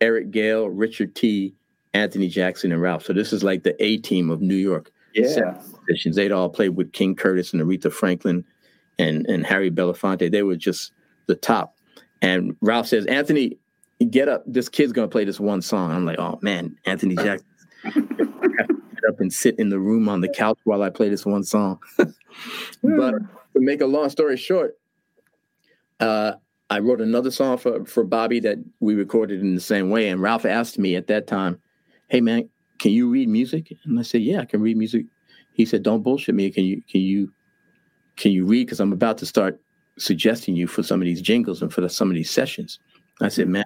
Eric 0.00 0.30
Gale, 0.30 0.70
Richard 0.70 1.14
Tee, 1.14 1.54
Anthony 1.92 2.28
Jackson, 2.28 2.72
and 2.72 2.80
Ralph. 2.80 3.04
So 3.04 3.12
this 3.12 3.34
is 3.34 3.44
like 3.44 3.64
the 3.64 3.76
A 3.84 3.98
team 3.98 4.30
of 4.30 4.40
New 4.40 4.54
York 4.54 4.90
yeah. 5.14 5.60
musicians. 5.86 6.16
They'd 6.16 6.32
all 6.32 6.48
played 6.48 6.70
with 6.70 6.92
King 6.92 7.14
Curtis 7.14 7.52
and 7.52 7.60
Aretha 7.60 7.92
Franklin 7.92 8.44
and, 8.98 9.26
and 9.26 9.44
Harry 9.44 9.70
Belafonte. 9.70 10.30
They 10.30 10.42
were 10.42 10.56
just 10.56 10.92
the 11.26 11.36
top. 11.36 11.76
And 12.22 12.56
Ralph 12.60 12.86
says, 12.86 13.04
Anthony, 13.06 13.58
get 14.04 14.28
up. 14.28 14.42
This 14.46 14.68
kid's 14.68 14.92
to 14.92 15.08
play 15.08 15.24
this 15.24 15.40
one 15.40 15.62
song. 15.62 15.90
I'm 15.92 16.04
like, 16.04 16.18
oh, 16.18 16.38
man, 16.42 16.76
Anthony 16.84 17.14
Jackson. 17.16 17.46
get 17.84 19.08
up 19.08 19.20
and 19.20 19.32
sit 19.32 19.58
in 19.58 19.68
the 19.68 19.78
room 19.78 20.08
on 20.08 20.20
the 20.20 20.28
couch 20.28 20.58
while 20.64 20.82
I 20.82 20.90
play 20.90 21.08
this 21.08 21.26
one 21.26 21.44
song. 21.44 21.78
but 21.96 22.14
to 22.82 23.60
make 23.60 23.80
a 23.80 23.86
long 23.86 24.08
story 24.08 24.36
short, 24.36 24.78
uh, 26.00 26.32
I 26.70 26.78
wrote 26.78 27.00
another 27.00 27.30
song 27.30 27.58
for, 27.58 27.84
for 27.84 28.04
Bobbi 28.04 28.40
that 28.42 28.58
we 28.80 28.94
recorded 28.94 29.40
in 29.40 29.54
the 29.54 29.60
same 29.60 29.90
way. 29.90 30.08
And 30.08 30.22
Ralph 30.22 30.46
asked 30.46 30.78
me 30.78 30.96
at 30.96 31.06
that 31.08 31.26
time, 31.26 31.60
hey, 32.08 32.20
man, 32.20 32.48
can 32.78 32.92
you 32.92 33.10
read 33.10 33.28
music? 33.28 33.72
And 33.84 33.98
I 33.98 34.02
said, 34.02 34.22
yeah, 34.22 34.40
I 34.40 34.44
can 34.46 34.62
read 34.62 34.76
music. 34.76 35.06
He 35.52 35.66
said, 35.66 35.82
don't 35.82 36.02
bullshit 36.02 36.34
me. 36.34 36.50
Can 36.50 36.64
you, 36.64 36.82
can 36.90 37.02
you, 37.02 37.30
can 38.16 38.32
you 38.32 38.46
read? 38.46 38.68
Cause 38.68 38.80
I'm 38.80 38.92
about 38.92 39.18
to 39.18 39.26
start 39.26 39.60
suggesting 39.98 40.56
you 40.56 40.66
for 40.66 40.82
some 40.82 41.02
of 41.02 41.04
these 41.04 41.20
jingles 41.20 41.60
and 41.60 41.72
for 41.72 41.82
the, 41.82 41.90
some 41.90 42.08
of 42.08 42.14
these 42.14 42.30
sessions. 42.30 42.78
I 43.20 43.28
said, 43.28 43.48
man, 43.48 43.64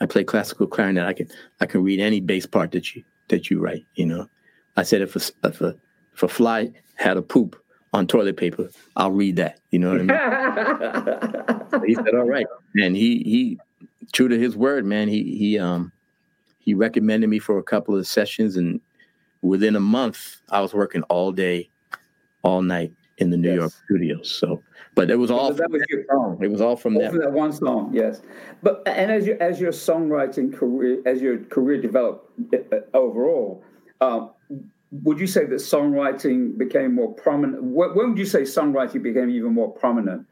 I 0.00 0.06
play 0.06 0.24
classical 0.24 0.66
clarinet. 0.66 1.04
I 1.04 1.12
can, 1.12 1.28
I 1.60 1.66
can 1.66 1.82
read 1.82 2.00
any 2.00 2.20
bass 2.20 2.46
part 2.46 2.72
that 2.72 2.94
you, 2.94 3.04
that 3.28 3.50
you 3.50 3.60
write, 3.60 3.84
you 3.94 4.06
know? 4.06 4.28
I 4.76 4.82
said, 4.82 5.02
if 5.02 5.16
a, 5.16 5.48
if 5.48 5.60
a, 5.60 5.74
if 6.14 6.22
a 6.22 6.28
fly 6.28 6.70
had 6.94 7.16
a 7.16 7.22
poop 7.22 7.60
on 7.92 8.06
toilet 8.06 8.36
paper, 8.36 8.68
I'll 8.96 9.10
read 9.10 9.36
that. 9.36 9.60
You 9.70 9.80
know 9.80 9.90
what 9.90 10.00
I 10.00 11.72
mean? 11.72 11.82
he 11.86 11.94
said, 11.94 12.14
all 12.14 12.28
right. 12.28 12.46
And 12.76 12.96
he, 12.96 13.18
he, 13.18 13.58
true 14.12 14.28
to 14.28 14.38
his 14.38 14.56
word, 14.56 14.84
man, 14.84 15.08
he, 15.08 15.36
he, 15.36 15.58
um, 15.58 15.92
he 16.60 16.74
recommended 16.74 17.28
me 17.28 17.38
for 17.38 17.58
a 17.58 17.62
couple 17.62 17.96
of 17.96 18.06
sessions, 18.06 18.56
and 18.56 18.80
within 19.42 19.74
a 19.74 19.80
month, 19.80 20.36
I 20.50 20.60
was 20.60 20.74
working 20.74 21.02
all 21.04 21.32
day, 21.32 21.70
all 22.42 22.62
night 22.62 22.92
in 23.18 23.30
the 23.30 23.36
New 23.36 23.50
yes. 23.50 23.56
York 23.56 23.72
studios. 23.84 24.36
So, 24.40 24.62
but 24.94 25.10
it 25.10 25.16
was 25.16 25.30
all 25.30 25.52
that 25.52 25.70
was 25.70 25.82
your 25.88 26.04
song. 26.10 26.38
It 26.40 26.50
was 26.50 26.60
all 26.60 26.76
from 26.76 26.94
that. 26.94 27.12
that 27.12 27.32
one 27.32 27.52
song, 27.52 27.90
yes. 27.92 28.22
But 28.62 28.82
and 28.86 29.10
as 29.10 29.26
your 29.26 29.40
as 29.42 29.60
your 29.60 29.72
songwriting 29.72 30.54
career 30.54 31.02
as 31.06 31.20
your 31.20 31.38
career 31.38 31.80
developed 31.80 32.30
uh, 32.54 32.76
overall, 32.94 33.62
um, 34.00 34.30
would 34.90 35.18
you 35.18 35.26
say 35.26 35.44
that 35.44 35.56
songwriting 35.56 36.56
became 36.56 36.94
more 36.94 37.12
prominent? 37.12 37.62
When 37.62 37.94
would 37.94 38.18
you 38.18 38.26
say 38.26 38.42
songwriting 38.42 39.02
became 39.02 39.30
even 39.30 39.52
more 39.52 39.70
prominent 39.70 40.26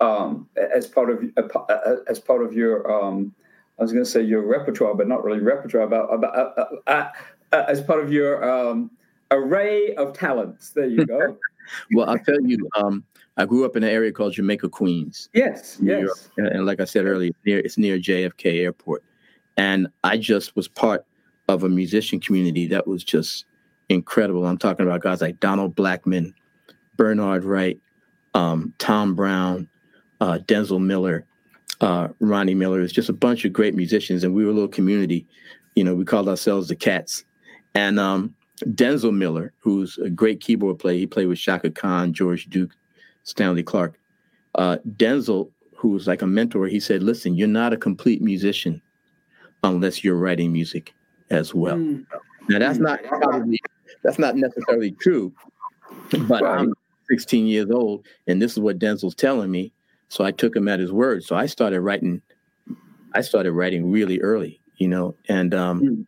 um, 0.00 0.48
as 0.74 0.86
part 0.86 1.10
of 1.10 1.24
uh, 1.36 1.58
uh 1.58 1.96
as 2.08 2.18
part 2.18 2.42
of 2.42 2.54
your 2.54 2.90
um, 2.90 3.34
I 3.78 3.82
was 3.82 3.92
going 3.92 4.04
to 4.04 4.10
say 4.10 4.22
your 4.22 4.42
repertoire, 4.42 4.94
but 4.94 5.06
not 5.06 5.24
really 5.24 5.40
repertoire. 5.40 5.82
About 5.82 6.12
about 6.12 6.36
uh, 6.36 6.60
uh, 6.60 6.90
uh, 6.90 7.08
uh, 7.52 7.64
as 7.68 7.80
part 7.80 8.02
of 8.02 8.12
your 8.12 8.48
um, 8.48 8.90
array 9.30 9.94
of 9.94 10.12
talents. 10.12 10.70
There 10.70 10.86
you 10.86 11.06
go. 11.06 11.38
well, 11.92 12.08
I'll 12.08 12.18
tell 12.18 12.40
you. 12.42 12.68
Um, 12.76 13.04
I 13.36 13.44
grew 13.44 13.64
up 13.64 13.76
in 13.76 13.84
an 13.84 13.90
area 13.90 14.10
called 14.10 14.32
Jamaica 14.32 14.68
Queens. 14.68 15.28
Yes, 15.32 15.78
New 15.80 15.92
yes. 15.92 16.02
York. 16.02 16.18
And, 16.38 16.46
and 16.48 16.66
like 16.66 16.80
I 16.80 16.84
said 16.84 17.06
earlier, 17.06 17.32
near 17.46 17.60
it's 17.60 17.78
near 17.78 17.98
JFK 17.98 18.60
Airport, 18.62 19.04
and 19.56 19.88
I 20.04 20.16
just 20.18 20.56
was 20.56 20.68
part 20.68 21.04
of 21.48 21.64
a 21.64 21.68
musician 21.68 22.20
community 22.20 22.66
that 22.68 22.86
was 22.86 23.04
just 23.04 23.44
incredible. 23.88 24.46
I'm 24.46 24.58
talking 24.58 24.86
about 24.86 25.02
guys 25.02 25.20
like 25.20 25.40
Donald 25.40 25.74
Blackman, 25.74 26.34
Bernard 26.96 27.44
Wright, 27.44 27.78
um, 28.34 28.74
Tom 28.78 29.14
Brown, 29.14 29.68
uh, 30.20 30.38
Denzil 30.44 30.80
Miller, 30.80 31.24
uh, 31.80 32.08
Ronnie 32.20 32.54
Miller. 32.54 32.80
It's 32.80 32.92
just 32.92 33.08
a 33.08 33.14
bunch 33.14 33.44
of 33.44 33.52
great 33.52 33.74
musicians, 33.74 34.24
and 34.24 34.34
we 34.34 34.44
were 34.44 34.50
a 34.50 34.54
little 34.54 34.68
community. 34.68 35.26
You 35.74 35.84
know, 35.84 35.94
we 35.94 36.04
called 36.04 36.28
ourselves 36.28 36.68
the 36.68 36.76
Cats. 36.76 37.24
And 37.74 38.00
um, 38.00 38.34
Denzil 38.60 39.14
Miller, 39.14 39.52
who's 39.58 39.98
a 39.98 40.10
great 40.10 40.40
keyboard 40.40 40.78
player, 40.78 40.98
he 40.98 41.06
played 41.06 41.28
with 41.28 41.38
Chaka 41.38 41.70
Khan, 41.70 42.12
George 42.12 42.46
Duke, 42.46 42.70
Stanley 43.24 43.62
Clarke. 43.62 43.98
Uh, 44.54 44.78
Denzil, 44.96 45.50
who 45.76 45.90
was 45.90 46.06
like 46.06 46.22
a 46.22 46.26
mentor, 46.26 46.66
he 46.66 46.80
said, 46.80 47.02
"Listen, 47.02 47.34
you're 47.34 47.48
not 47.48 47.72
a 47.72 47.76
complete 47.76 48.20
musician 48.22 48.82
unless 49.62 50.02
you're 50.02 50.16
writing 50.16 50.52
music 50.52 50.94
as 51.30 51.54
well." 51.54 51.76
Mm. 51.76 52.06
Now 52.48 52.58
that's 52.58 52.78
not 52.78 53.02
probably 53.04 53.60
that's 54.02 54.18
not 54.18 54.36
necessarily 54.36 54.92
true, 54.92 55.32
But. 56.26 56.44
I'm 56.44 56.74
16 57.08 57.46
years 57.46 57.70
old, 57.70 58.04
and 58.26 58.40
this 58.40 58.52
is 58.52 58.60
what 58.60 58.78
Denzil's 58.78 59.14
telling 59.14 59.50
me. 59.50 59.72
So 60.08 60.24
I 60.24 60.30
took 60.30 60.54
him 60.54 60.68
at 60.68 60.80
his 60.80 60.92
word. 60.92 61.24
So 61.24 61.36
I 61.36 61.46
started 61.46 61.80
writing. 61.80 62.22
I 63.14 63.20
started 63.22 63.52
writing 63.52 63.90
really 63.90 64.20
early, 64.20 64.60
you 64.76 64.88
know. 64.88 65.14
And 65.28 65.54
um, 65.54 65.80
mm. 65.82 66.06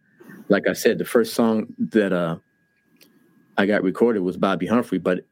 Like 0.50 0.66
I 0.68 0.72
said, 0.72 0.98
the 0.98 1.04
first 1.04 1.32
song 1.34 1.68
that 1.78 2.12
uh, 2.12 2.36
I 3.56 3.66
got 3.66 3.82
recorded 3.82 4.20
was 4.20 4.36
Bobbi 4.36 4.68
Humphrey, 4.68 4.98
but 4.98 5.24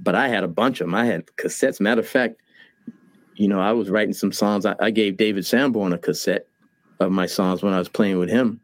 but 0.00 0.14
I 0.14 0.28
had 0.28 0.44
a 0.44 0.48
bunch 0.48 0.80
of 0.80 0.86
them. 0.86 0.94
I 0.94 1.04
had 1.04 1.26
cassettes. 1.36 1.80
Matter 1.80 2.00
of 2.00 2.08
fact, 2.08 2.36
you 3.34 3.48
know, 3.48 3.60
I 3.60 3.72
was 3.72 3.90
writing 3.90 4.14
some 4.14 4.32
songs. 4.32 4.64
I, 4.64 4.74
I 4.80 4.90
gave 4.90 5.16
David 5.16 5.44
Sanborn 5.44 5.92
a 5.92 5.98
cassette 5.98 6.46
of 7.00 7.10
my 7.10 7.26
songs 7.26 7.62
when 7.62 7.74
I 7.74 7.78
was 7.78 7.88
playing 7.88 8.18
with 8.18 8.30
him 8.30 8.60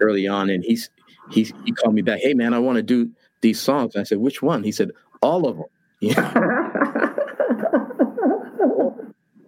early 0.00 0.26
on, 0.26 0.50
and 0.50 0.64
he's 0.64 0.90
he 1.30 1.50
he 1.64 1.72
called 1.72 1.94
me 1.94 2.02
back. 2.02 2.20
Hey 2.20 2.34
man, 2.34 2.52
I 2.52 2.58
want 2.58 2.76
to 2.76 2.82
do 2.82 3.08
these 3.42 3.60
songs. 3.60 3.94
I 3.94 4.02
said, 4.02 4.18
which 4.18 4.42
one? 4.42 4.64
He 4.64 4.72
said, 4.72 4.90
all 5.22 5.46
of 5.46 5.56
them. 5.56 5.66
Yeah. 6.00 6.30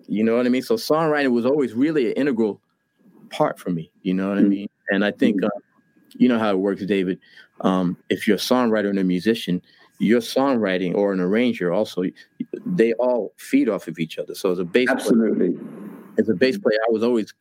you 0.08 0.24
know 0.24 0.34
what 0.36 0.46
I 0.46 0.48
mean? 0.48 0.62
So 0.62 0.76
songwriting 0.76 1.32
was 1.32 1.44
always 1.44 1.74
really 1.74 2.06
an 2.06 2.12
integral 2.12 2.58
part 3.28 3.58
for 3.58 3.68
me. 3.68 3.90
You 4.00 4.14
know 4.14 4.30
what. 4.30 4.38
I 4.38 4.42
mean? 4.42 4.68
And 4.90 5.04
I 5.04 5.10
think 5.10 5.42
uh, 5.42 5.48
you 6.16 6.28
know 6.28 6.38
how 6.38 6.50
it 6.50 6.58
works, 6.58 6.84
David. 6.84 7.18
Um, 7.60 7.96
if 8.08 8.26
you're 8.26 8.36
a 8.36 8.40
songwriter 8.40 8.90
and 8.90 8.98
a 8.98 9.04
musician, 9.04 9.62
your 9.98 10.20
songwriting 10.20 10.94
or 10.94 11.12
an 11.12 11.20
arranger 11.20 11.72
also 11.72 12.04
they 12.64 12.92
all 12.94 13.32
feed 13.36 13.68
off 13.68 13.88
of 13.88 13.98
each 13.98 14.18
other. 14.18 14.34
So 14.34 14.52
as 14.52 14.58
a 14.58 14.64
bass 14.64 14.88
absolutely 14.88 15.50
player, 15.50 15.68
as 16.18 16.28
a 16.28 16.34
bass 16.34 16.58
player, 16.58 16.78
I 16.88 16.92
was 16.92 17.02
always 17.02 17.34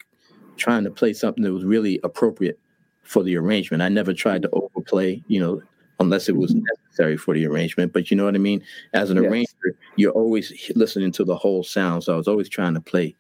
trying 0.58 0.84
to 0.84 0.92
play 0.92 1.14
something 1.14 1.44
that 1.44 1.54
was 1.54 1.64
really 1.64 2.00
appropriate 2.04 2.60
for 3.04 3.24
the 3.24 3.38
arrangement. 3.38 3.84
I 3.84 3.90
never 3.90 4.14
tried 4.14 4.42
to 4.42 4.50
overplay, 4.52 5.24
you 5.28 5.40
know, 5.40 5.62
unless 6.00 6.30
it 6.30 6.36
was 6.36 6.54
necessary 6.54 7.18
for 7.18 7.34
the 7.34 7.46
arrangement. 7.46 7.94
But 7.94 8.12
you 8.12 8.18
know 8.18 8.26
what 8.26 8.36
I 8.36 8.40
mean? 8.40 8.64
As 8.94 9.10
an 9.10 9.18
yes. 9.18 9.32
arranger, 9.32 9.78
you're 9.96 10.12
always 10.12 10.72
listening 10.76 11.12
to 11.14 11.24
the 11.24 11.36
whole 11.36 11.64
sound. 11.64 12.04
So 12.04 12.14
I 12.14 12.18
was 12.18 12.28
always 12.28 12.50
trying 12.50 12.74
to 12.74 12.82
play 12.82 13.16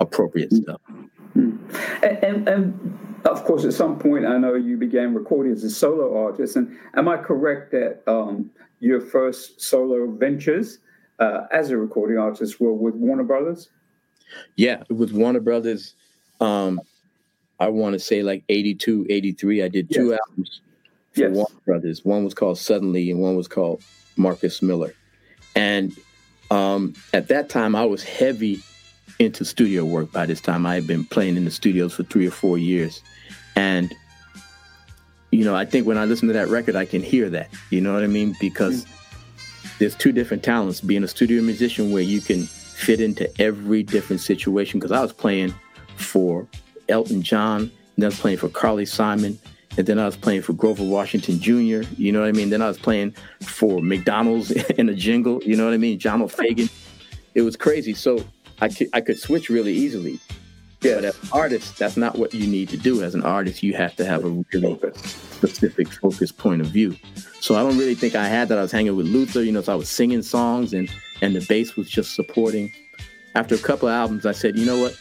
appropriate 0.00 0.50
mm-hmm. 0.50 0.62
stuff. 0.62 0.80
And, 1.34 2.24
and, 2.24 2.48
and, 2.48 3.07
of 3.24 3.44
course, 3.44 3.64
at 3.64 3.72
some 3.72 3.98
point, 3.98 4.26
I 4.26 4.38
know 4.38 4.54
you 4.54 4.76
began 4.76 5.14
recording 5.14 5.52
as 5.52 5.64
a 5.64 5.70
solo 5.70 6.24
artist. 6.24 6.56
And 6.56 6.76
am 6.94 7.08
I 7.08 7.16
correct 7.16 7.72
that 7.72 8.02
um, 8.06 8.50
your 8.80 9.00
first 9.00 9.60
solo 9.60 10.10
ventures 10.10 10.78
uh, 11.18 11.46
as 11.52 11.70
a 11.70 11.76
recording 11.76 12.18
artist 12.18 12.60
were 12.60 12.72
with 12.72 12.94
Warner 12.94 13.24
Brothers? 13.24 13.70
Yeah, 14.56 14.82
with 14.88 15.12
Warner 15.12 15.40
Brothers. 15.40 15.94
Um, 16.40 16.80
I 17.60 17.68
want 17.68 17.94
to 17.94 17.98
say 17.98 18.22
like 18.22 18.44
82, 18.48 19.06
83. 19.08 19.62
I 19.62 19.68
did 19.68 19.92
two 19.92 20.10
yes. 20.10 20.18
albums 20.28 20.60
for 21.12 21.20
yes. 21.20 21.30
Warner 21.32 21.60
Brothers. 21.64 22.04
One 22.04 22.24
was 22.24 22.34
called 22.34 22.58
Suddenly, 22.58 23.10
and 23.10 23.20
one 23.20 23.36
was 23.36 23.48
called 23.48 23.82
Marcus 24.16 24.62
Miller. 24.62 24.94
And 25.56 25.96
um, 26.50 26.94
at 27.12 27.28
that 27.28 27.48
time, 27.48 27.74
I 27.74 27.84
was 27.84 28.04
heavy 28.04 28.62
into 29.18 29.44
studio 29.44 29.84
work. 29.84 30.12
By 30.12 30.26
this 30.26 30.40
time, 30.40 30.66
I 30.66 30.74
had 30.74 30.86
been 30.86 31.04
playing 31.04 31.36
in 31.36 31.44
the 31.44 31.50
studios 31.50 31.94
for 31.94 32.04
three 32.04 32.26
or 32.26 32.30
four 32.30 32.58
years, 32.58 33.02
and 33.56 33.94
you 35.30 35.44
know, 35.44 35.54
I 35.54 35.64
think 35.64 35.86
when 35.86 35.98
I 35.98 36.04
listen 36.04 36.28
to 36.28 36.34
that 36.34 36.48
record, 36.48 36.76
I 36.76 36.86
can 36.86 37.02
hear 37.02 37.28
that. 37.30 37.50
You 37.70 37.80
know 37.80 37.92
what 37.92 38.02
I 38.02 38.06
mean? 38.06 38.34
Because 38.40 38.86
there's 39.78 39.94
two 39.94 40.12
different 40.12 40.42
talents: 40.42 40.80
being 40.80 41.04
a 41.04 41.08
studio 41.08 41.42
musician, 41.42 41.90
where 41.90 42.02
you 42.02 42.20
can 42.20 42.44
fit 42.44 43.00
into 43.00 43.28
every 43.40 43.82
different 43.82 44.20
situation. 44.20 44.78
Because 44.78 44.92
I 44.92 45.00
was 45.00 45.12
playing 45.12 45.54
for 45.96 46.46
Elton 46.88 47.22
John, 47.22 47.70
then 47.96 48.04
I 48.04 48.08
was 48.08 48.20
playing 48.20 48.38
for 48.38 48.48
Carly 48.48 48.86
Simon, 48.86 49.38
and 49.76 49.86
then 49.86 49.98
I 49.98 50.06
was 50.06 50.16
playing 50.16 50.42
for 50.42 50.52
Grover 50.52 50.84
Washington 50.84 51.40
Jr. 51.40 51.82
You 51.96 52.12
know 52.12 52.20
what 52.20 52.28
I 52.28 52.32
mean? 52.32 52.50
Then 52.50 52.62
I 52.62 52.68
was 52.68 52.78
playing 52.78 53.14
for 53.42 53.82
McDonald's 53.82 54.50
in 54.78 54.88
a 54.88 54.94
jingle. 54.94 55.42
You 55.44 55.56
know 55.56 55.64
what 55.64 55.74
I 55.74 55.78
mean? 55.78 55.98
John 55.98 56.22
O'Fagan. 56.22 56.68
It 57.34 57.42
was 57.42 57.56
crazy. 57.56 57.94
So 57.94 58.24
I 58.60 58.68
could, 58.68 58.88
I 58.92 59.00
could 59.00 59.18
switch 59.18 59.48
really 59.48 59.72
easily. 59.72 60.20
Yeah. 60.80 60.96
But 60.96 61.04
as 61.06 61.22
an 61.22 61.28
artist, 61.32 61.78
that's 61.78 61.96
not 61.96 62.18
what 62.18 62.32
you 62.32 62.46
need 62.46 62.68
to 62.68 62.76
do. 62.76 63.02
As 63.02 63.14
an 63.14 63.24
artist, 63.24 63.62
you 63.62 63.74
have 63.74 63.96
to 63.96 64.04
have 64.04 64.24
a 64.24 64.28
really 64.52 64.78
specific 64.94 65.88
focus 65.88 66.30
point 66.30 66.60
of 66.60 66.68
view. 66.68 66.96
So 67.40 67.56
I 67.56 67.62
don't 67.62 67.78
really 67.78 67.96
think 67.96 68.14
I 68.14 68.28
had 68.28 68.48
that. 68.48 68.58
I 68.58 68.62
was 68.62 68.72
hanging 68.72 68.94
with 68.96 69.06
Luther, 69.06 69.42
you 69.42 69.52
know, 69.52 69.60
so 69.60 69.72
I 69.72 69.76
was 69.76 69.88
singing 69.88 70.22
songs 70.22 70.72
and 70.72 70.88
and 71.20 71.34
the 71.34 71.44
bass 71.48 71.74
was 71.74 71.90
just 71.90 72.14
supporting. 72.14 72.72
After 73.34 73.56
a 73.56 73.58
couple 73.58 73.88
of 73.88 73.94
albums, 73.94 74.24
I 74.24 74.32
said, 74.32 74.56
you 74.56 74.64
know 74.64 74.78
what? 74.78 74.96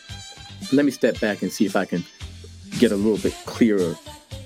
let 0.74 0.86
me 0.86 0.92
step 0.92 1.20
back 1.20 1.42
and 1.42 1.52
see 1.52 1.66
if 1.66 1.76
I 1.76 1.86
can 1.86 2.04
get 2.80 2.92
a 2.92 2.96
little 2.96 3.18
bit 3.18 3.34
clearer 3.46 3.96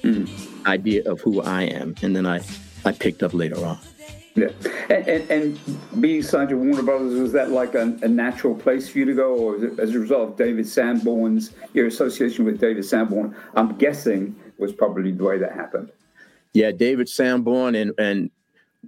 mm. 0.03 0.65
idea 0.65 1.09
of 1.09 1.21
who 1.21 1.41
I 1.41 1.63
am. 1.63 1.95
And 2.01 2.15
then 2.15 2.25
I, 2.25 2.41
I 2.85 2.91
picked 2.91 3.23
up 3.23 3.33
later 3.33 3.63
on. 3.63 3.79
Yeah. 4.35 4.49
And, 4.89 5.07
and, 5.07 5.31
and 5.31 6.01
being 6.01 6.23
signed 6.23 6.49
to 6.49 6.55
Warner 6.55 6.83
Brothers, 6.83 7.19
was 7.19 7.31
that 7.33 7.51
like 7.51 7.75
a, 7.75 7.97
a 8.01 8.07
natural 8.07 8.55
place 8.55 8.89
for 8.89 8.99
you 8.99 9.05
to 9.05 9.13
go? 9.13 9.35
Or 9.35 9.55
as 9.79 9.93
a 9.93 9.99
result 9.99 10.29
of 10.29 10.37
David 10.37 10.67
Sanborn's, 10.67 11.51
your 11.73 11.87
association 11.87 12.45
with 12.45 12.59
David 12.59 12.85
Sanborn, 12.85 13.35
I'm 13.55 13.75
guessing 13.77 14.35
was 14.57 14.71
probably 14.71 15.11
the 15.11 15.23
way 15.23 15.37
that 15.37 15.53
happened. 15.53 15.91
Yeah, 16.53 16.71
David 16.71 17.09
Sanborn. 17.09 17.75
And, 17.75 17.93
and 17.97 18.31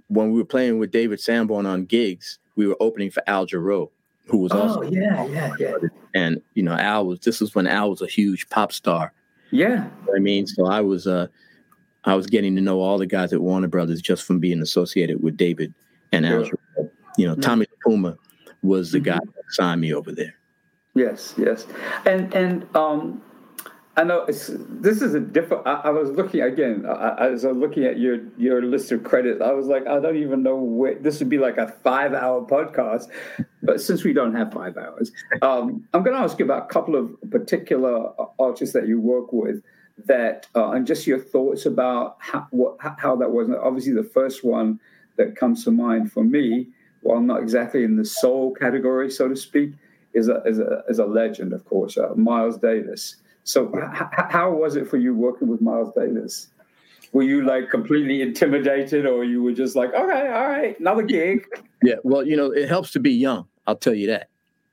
when 0.08 0.30
we 0.32 0.38
were 0.38 0.46
playing 0.46 0.78
with 0.78 0.90
David 0.90 1.20
Sanborn 1.20 1.66
on 1.66 1.84
gigs, 1.84 2.38
we 2.56 2.66
were 2.66 2.76
opening 2.80 3.10
for 3.10 3.22
Al 3.26 3.46
Jarreau 3.46 3.90
who 4.26 4.38
was 4.38 4.52
oh, 4.52 4.62
also 4.62 4.82
yeah, 4.82 5.26
yeah, 5.26 5.52
yeah. 5.58 5.74
And 6.14 6.40
you 6.54 6.62
know, 6.62 6.72
Al 6.72 7.06
was 7.06 7.20
this 7.20 7.40
was 7.40 7.54
when 7.54 7.66
Al 7.66 7.90
was 7.90 8.02
a 8.02 8.06
huge 8.06 8.48
pop 8.48 8.72
star. 8.72 9.12
Yeah. 9.50 9.68
You 9.68 9.76
know 9.76 10.16
I 10.16 10.18
mean, 10.18 10.46
so 10.46 10.66
I 10.66 10.80
was 10.80 11.06
uh 11.06 11.28
I 12.06 12.14
was 12.14 12.26
getting 12.26 12.54
to 12.56 12.62
know 12.62 12.80
all 12.80 12.98
the 12.98 13.06
guys 13.06 13.32
at 13.32 13.40
Warner 13.40 13.68
Brothers 13.68 14.02
just 14.02 14.24
from 14.24 14.38
being 14.38 14.60
associated 14.60 15.22
with 15.22 15.36
David 15.36 15.74
and 16.12 16.26
Al. 16.26 16.48
You 17.16 17.26
know. 17.26 17.34
Tommy 17.36 17.66
Puma 17.84 18.16
was 18.62 18.92
the 18.92 18.98
mm-hmm. 18.98 19.04
guy 19.04 19.18
that 19.18 19.44
signed 19.50 19.80
me 19.80 19.94
over 19.94 20.12
there. 20.12 20.34
Yes, 20.94 21.34
yes. 21.36 21.66
And 22.06 22.32
and 22.34 22.66
um 22.76 23.22
I 23.96 24.02
know 24.02 24.26
this 24.26 24.48
is 24.48 25.14
a 25.14 25.20
different. 25.20 25.66
I, 25.66 25.74
I, 25.84 25.90
was 25.90 26.10
looking 26.10 26.40
again. 26.40 26.84
I, 26.84 27.10
I, 27.10 27.28
was 27.28 27.44
looking 27.44 27.84
at 27.84 27.96
your 27.96 28.18
your 28.36 28.60
list 28.60 28.90
of 28.90 29.04
credits. 29.04 29.40
I 29.40 29.52
was 29.52 29.68
like, 29.68 29.86
I 29.86 30.00
don't 30.00 30.16
even 30.16 30.42
know 30.42 30.56
where 30.56 30.96
this 30.96 31.20
would 31.20 31.28
be 31.28 31.38
like 31.38 31.58
a 31.58 31.68
five 31.84 32.12
hour 32.12 32.44
podcast. 32.44 33.08
But 33.62 33.80
since 33.80 34.02
we 34.02 34.12
don't 34.12 34.34
have 34.34 34.52
five 34.52 34.76
hours, 34.76 35.12
um, 35.42 35.86
I'm 35.94 36.02
going 36.02 36.16
to 36.16 36.22
ask 36.22 36.38
you 36.40 36.44
about 36.44 36.64
a 36.64 36.66
couple 36.66 36.96
of 36.96 37.14
particular 37.30 38.12
artists 38.40 38.72
that 38.72 38.88
you 38.88 39.00
work 39.00 39.32
with 39.32 39.62
that, 40.06 40.46
uh, 40.54 40.70
and 40.70 40.86
just 40.86 41.06
your 41.06 41.18
thoughts 41.18 41.66
about 41.66 42.16
how 42.18 42.46
what, 42.50 42.76
how 42.80 43.16
that 43.16 43.30
was. 43.30 43.48
Obviously, 43.50 43.92
the 43.92 44.02
first 44.02 44.44
one 44.44 44.80
that 45.16 45.36
comes 45.36 45.64
to 45.64 45.70
mind 45.70 46.12
for 46.12 46.24
me, 46.24 46.68
while 47.02 47.20
not 47.20 47.42
exactly 47.42 47.84
in 47.84 47.96
the 47.96 48.04
soul 48.04 48.52
category, 48.52 49.10
so 49.10 49.28
to 49.28 49.36
speak, 49.36 49.72
is 50.12 50.28
a 50.28 50.42
is 50.44 50.58
a, 50.58 50.82
is 50.88 50.98
a 50.98 51.06
legend, 51.06 51.52
of 51.52 51.64
course, 51.64 51.96
uh, 51.96 52.14
Miles 52.16 52.58
Davis. 52.58 53.16
So, 53.44 53.70
h- 53.76 54.08
how 54.30 54.52
was 54.52 54.76
it 54.76 54.88
for 54.88 54.96
you 54.96 55.14
working 55.14 55.48
with 55.48 55.60
Miles 55.60 55.94
Davis? 55.94 56.48
Were 57.12 57.22
you 57.22 57.44
like 57.44 57.70
completely 57.70 58.22
intimidated, 58.22 59.06
or 59.06 59.24
you 59.24 59.42
were 59.42 59.52
just 59.52 59.76
like, 59.76 59.90
okay, 59.90 60.28
all 60.28 60.48
right, 60.48 60.78
another 60.80 61.02
gig? 61.02 61.46
Yeah, 61.82 61.96
well, 62.02 62.26
you 62.26 62.36
know, 62.36 62.50
it 62.50 62.68
helps 62.68 62.90
to 62.92 63.00
be 63.00 63.12
young. 63.12 63.46
I'll 63.66 63.76
tell 63.76 63.94
you 63.94 64.08
that. 64.08 64.28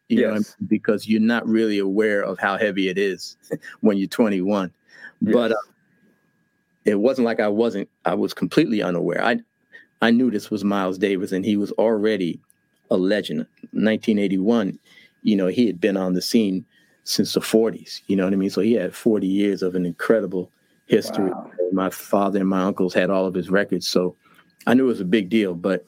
You 0.10 0.19
yes. 0.19 0.27
know, 0.27 0.31
I 0.31 0.36
mean? 0.36 0.45
because 0.67 1.07
you're 1.07 1.21
not 1.21 1.47
really 1.47 1.79
aware 1.79 2.21
of 2.21 2.39
how 2.39 2.57
heavy 2.57 2.89
it 2.89 2.97
is 2.97 3.38
when 3.81 3.97
you're 3.97 4.07
21. 4.07 4.71
Yes. 5.21 5.34
But 5.34 5.51
uh, 5.51 5.71
it 6.86 6.99
wasn't 6.99 7.25
like 7.25 7.39
I 7.39 7.47
wasn't. 7.47 7.89
I 8.05 8.15
was 8.15 8.34
completely 8.34 8.81
unaware. 8.81 9.23
I 9.23 9.39
I 10.01 10.12
knew 10.12 10.31
this 10.31 10.49
was 10.49 10.63
Miles 10.63 10.97
Davis, 10.97 11.31
and 11.31 11.45
he 11.45 11.57
was 11.57 11.71
already 11.73 12.39
a 12.89 12.97
legend. 12.97 13.39
1981, 13.71 14.77
you 15.21 15.36
know, 15.36 15.47
he 15.47 15.67
had 15.67 15.79
been 15.79 15.95
on 15.95 16.13
the 16.13 16.21
scene 16.21 16.65
since 17.03 17.34
the 17.34 17.39
40s. 17.39 18.01
You 18.07 18.15
know 18.15 18.25
what 18.25 18.34
I 18.34 18.36
mean? 18.36 18.49
So 18.49 18.62
he 18.62 18.73
had 18.73 18.95
40 18.95 19.27
years 19.27 19.62
of 19.62 19.75
an 19.75 19.86
incredible 19.86 20.51
history. 20.88 21.29
Wow. 21.31 21.51
My 21.71 21.89
father 21.89 22.39
and 22.39 22.49
my 22.49 22.63
uncles 22.63 22.93
had 22.93 23.10
all 23.10 23.25
of 23.25 23.34
his 23.34 23.49
records, 23.49 23.88
so 23.88 24.15
I 24.67 24.73
knew 24.73 24.86
it 24.86 24.88
was 24.88 25.01
a 25.01 25.05
big 25.05 25.29
deal. 25.29 25.53
But 25.53 25.86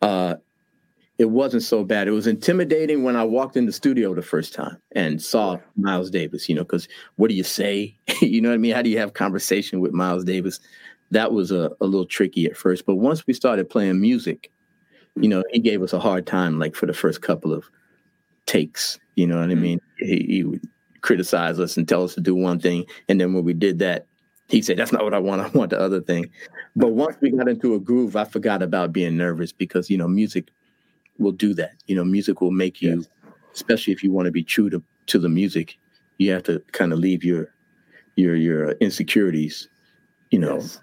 uh, 0.00 0.36
it 1.18 1.30
wasn't 1.30 1.64
so 1.64 1.82
bad. 1.82 2.06
It 2.06 2.12
was 2.12 2.28
intimidating 2.28 3.02
when 3.02 3.16
I 3.16 3.24
walked 3.24 3.56
in 3.56 3.66
the 3.66 3.72
studio 3.72 4.14
the 4.14 4.22
first 4.22 4.54
time 4.54 4.76
and 4.92 5.20
saw 5.20 5.58
Miles 5.76 6.10
Davis. 6.10 6.48
You 6.48 6.54
know, 6.54 6.62
because 6.62 6.88
what 7.16 7.28
do 7.28 7.34
you 7.34 7.42
say? 7.42 7.96
you 8.20 8.40
know 8.40 8.50
what 8.50 8.54
I 8.54 8.58
mean? 8.58 8.74
How 8.74 8.82
do 8.82 8.90
you 8.90 8.98
have 8.98 9.14
conversation 9.14 9.80
with 9.80 9.92
Miles 9.92 10.24
Davis? 10.24 10.60
That 11.10 11.32
was 11.32 11.50
a, 11.50 11.72
a 11.80 11.86
little 11.86 12.06
tricky 12.06 12.46
at 12.46 12.56
first, 12.56 12.86
but 12.86 12.96
once 12.96 13.26
we 13.26 13.32
started 13.32 13.68
playing 13.68 14.00
music, 14.00 14.52
you 15.16 15.28
know, 15.28 15.42
he 15.50 15.58
gave 15.58 15.82
us 15.82 15.92
a 15.92 15.98
hard 15.98 16.26
time, 16.26 16.58
like 16.58 16.76
for 16.76 16.86
the 16.86 16.92
first 16.92 17.22
couple 17.22 17.52
of 17.52 17.64
takes. 18.46 18.98
You 19.16 19.26
know 19.26 19.40
what 19.40 19.50
I 19.50 19.54
mm-hmm. 19.54 19.62
mean? 19.62 19.80
He, 19.98 20.26
he 20.28 20.44
would 20.44 20.68
criticize 21.00 21.58
us 21.58 21.76
and 21.76 21.88
tell 21.88 22.04
us 22.04 22.14
to 22.14 22.20
do 22.20 22.34
one 22.34 22.60
thing, 22.60 22.84
and 23.08 23.20
then 23.20 23.32
when 23.32 23.44
we 23.44 23.54
did 23.54 23.78
that, 23.80 24.06
he 24.48 24.62
said, 24.62 24.76
"That's 24.76 24.92
not 24.92 25.02
what 25.02 25.14
I 25.14 25.18
want. 25.18 25.40
I 25.40 25.48
want 25.48 25.70
the 25.70 25.80
other 25.80 26.00
thing." 26.00 26.30
But 26.76 26.92
once 26.92 27.16
we 27.20 27.30
got 27.30 27.48
into 27.48 27.74
a 27.74 27.80
groove, 27.80 28.14
I 28.14 28.24
forgot 28.24 28.62
about 28.62 28.92
being 28.92 29.16
nervous 29.16 29.50
because 29.50 29.90
you 29.90 29.96
know 29.96 30.06
music 30.08 30.50
will 31.18 31.32
do 31.32 31.54
that. 31.54 31.72
You 31.86 31.96
know, 31.96 32.04
music 32.04 32.40
will 32.40 32.50
make 32.50 32.80
you, 32.80 32.96
yes. 32.96 33.08
especially 33.54 33.92
if 33.92 34.02
you 34.02 34.12
want 34.12 34.26
to 34.26 34.32
be 34.32 34.42
true 34.44 34.70
to 34.70 34.82
to 35.06 35.18
the 35.18 35.28
music, 35.28 35.78
you 36.18 36.32
have 36.32 36.42
to 36.44 36.60
kind 36.72 36.92
of 36.92 36.98
leave 36.98 37.24
your 37.24 37.52
your 38.16 38.34
your 38.34 38.72
insecurities, 38.72 39.68
you 40.30 40.38
know, 40.38 40.56
yes. 40.56 40.80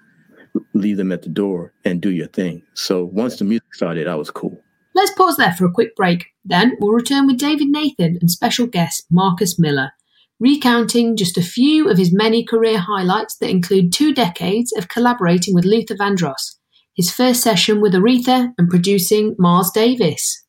leave 0.74 0.98
them 0.98 1.12
at 1.12 1.22
the 1.22 1.30
door 1.30 1.74
and 1.84 2.02
do 2.02 2.12
your 2.12 2.28
thing. 2.28 2.64
So 2.74 3.06
once 3.06 3.38
the 3.38 3.46
music 3.46 3.74
started, 3.74 4.08
I 4.08 4.16
was 4.16 4.32
cool. 4.32 4.62
Let's 4.96 5.14
pause 5.14 5.36
there 5.36 5.52
for 5.52 5.66
a 5.66 5.72
quick 5.72 5.94
break. 5.96 6.28
Then 6.46 6.78
we'll 6.80 6.94
return 6.94 7.28
with 7.28 7.38
David 7.38 7.68
Nathan 7.68 8.18
and 8.22 8.32
special 8.32 8.66
guest 8.66 9.06
Marcus 9.12 9.60
Miller, 9.60 9.92
recounting 10.40 11.18
just 11.18 11.38
a 11.38 11.42
few 11.42 11.90
of 11.90 11.98
his 11.98 12.14
many 12.14 12.46
career 12.46 12.80
highlights 12.80 13.36
that 13.38 13.50
include 13.50 13.92
two 13.92 14.14
decades 14.14 14.72
of 14.78 14.88
collaborating 14.88 15.54
with 15.54 15.66
Luther 15.66 15.96
Vandross, 15.96 16.55
his 16.96 17.12
first 17.12 17.42
session 17.42 17.82
with 17.82 17.94
Aretha, 17.94 18.52
and 18.58 18.70
producing 18.70 19.36
Miles 19.38 19.72
Davis. 19.72 20.44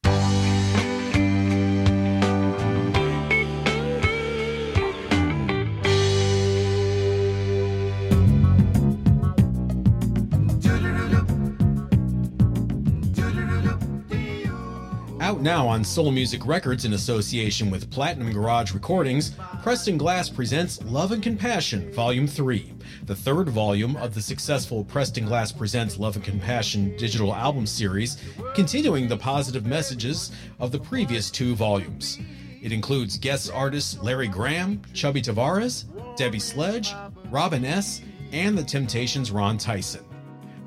Out 15.37 15.43
now 15.43 15.69
on 15.69 15.85
Soul 15.85 16.13
Music 16.13 16.47
Records 16.47 16.87
in 16.87 16.95
association 16.95 17.71
with 17.71 17.91
Platinum 17.91 18.33
Garage 18.33 18.73
Recordings, 18.73 19.33
Preston 19.63 19.99
Glass 19.99 20.31
presents 20.31 20.83
Love 20.85 21.13
and 21.13 21.23
Compassion, 21.23 21.93
Volume 21.93 22.27
3, 22.27 22.73
the 23.05 23.15
third 23.15 23.51
volume 23.51 23.97
of 23.97 24.15
the 24.15 24.23
successful 24.23 24.83
Preston 24.83 25.27
Glass 25.27 25.53
Presents 25.53 25.99
Love 25.99 26.17
and 26.17 26.25
Compassion 26.25 26.97
digital 26.97 27.35
album 27.35 27.67
series, 27.67 28.17
continuing 28.55 29.09
the 29.09 29.17
positive 29.19 29.67
messages 29.67 30.33
of 30.59 30.73
the 30.73 30.81
previous 30.81 31.31
two 31.31 31.55
volumes. 31.55 32.19
It 32.63 32.73
includes 32.73 33.19
guest 33.19 33.53
artists 33.53 33.99
Larry 33.99 34.29
Graham, 34.29 34.81
Chubby 34.95 35.21
Tavares, 35.21 35.85
Debbie 36.17 36.39
Sledge, 36.39 36.95
Robin 37.31 37.63
S., 37.63 38.01
and 38.33 38.57
The 38.57 38.65
Temptations' 38.65 39.31
Ron 39.31 39.59
Tyson. 39.59 40.03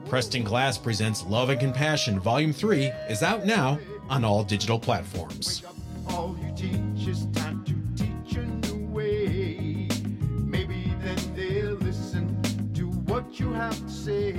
Preston 0.05 0.43
Glass 0.43 0.77
presents 0.77 1.23
Love 1.25 1.49
and 1.49 1.59
Compassion, 1.59 2.19
Volume 2.19 2.53
3 2.53 2.85
is 3.09 3.23
out 3.23 3.45
now 3.47 3.79
on 4.09 4.25
all 4.25 4.43
digital 4.43 4.79
platforms. 4.79 5.63
All 6.09 6.35
you 6.43 6.51
teach 6.55 7.07
is 7.07 7.25
time 7.27 7.63
to 7.65 8.03
teach 8.03 8.37
a 8.37 8.45
new 8.45 8.87
way. 8.87 9.87
Maybe 10.29 10.93
then 11.03 11.17
they'll 11.35 11.75
listen 11.75 12.41
to 12.73 12.87
what 13.11 13.39
you 13.39 13.53
have 13.53 13.77
to 13.79 13.89
say. 13.89 14.33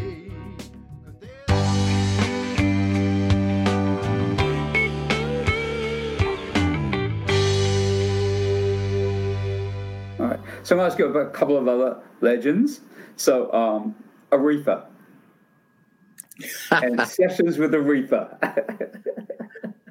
'Cause 1.05 1.15
All 10.19 10.27
right. 10.27 10.41
So 10.63 10.75
I'm 10.75 10.79
going 10.79 10.79
to 10.79 10.85
ask 10.85 10.99
you 10.99 11.07
about 11.07 11.27
a 11.29 11.31
couple 11.31 11.57
of 11.57 11.67
other 11.67 12.01
legends. 12.21 12.81
So 13.17 13.53
um, 13.53 13.95
Aretha 14.31 14.87
and 16.71 17.01
sessions 17.09 17.59
with 17.59 17.73
Aretha. 17.73 18.37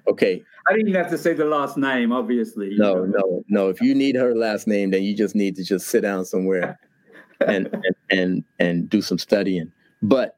Okay. 0.09 0.43
I 0.67 0.73
didn't 0.73 0.89
even 0.89 1.01
have 1.01 1.11
to 1.11 1.17
say 1.17 1.33
the 1.33 1.45
last 1.45 1.77
name, 1.77 2.11
obviously. 2.11 2.75
No, 2.77 3.05
know. 3.05 3.05
no, 3.05 3.43
no. 3.47 3.69
If 3.69 3.81
you 3.81 3.95
need 3.95 4.15
her 4.15 4.35
last 4.35 4.67
name, 4.67 4.91
then 4.91 5.03
you 5.03 5.15
just 5.15 5.35
need 5.35 5.55
to 5.55 5.63
just 5.63 5.87
sit 5.87 6.01
down 6.01 6.25
somewhere 6.25 6.79
and 7.45 7.67
and 7.67 7.95
and, 8.09 8.43
and 8.59 8.89
do 8.89 9.01
some 9.01 9.17
studying. 9.17 9.71
But 10.01 10.37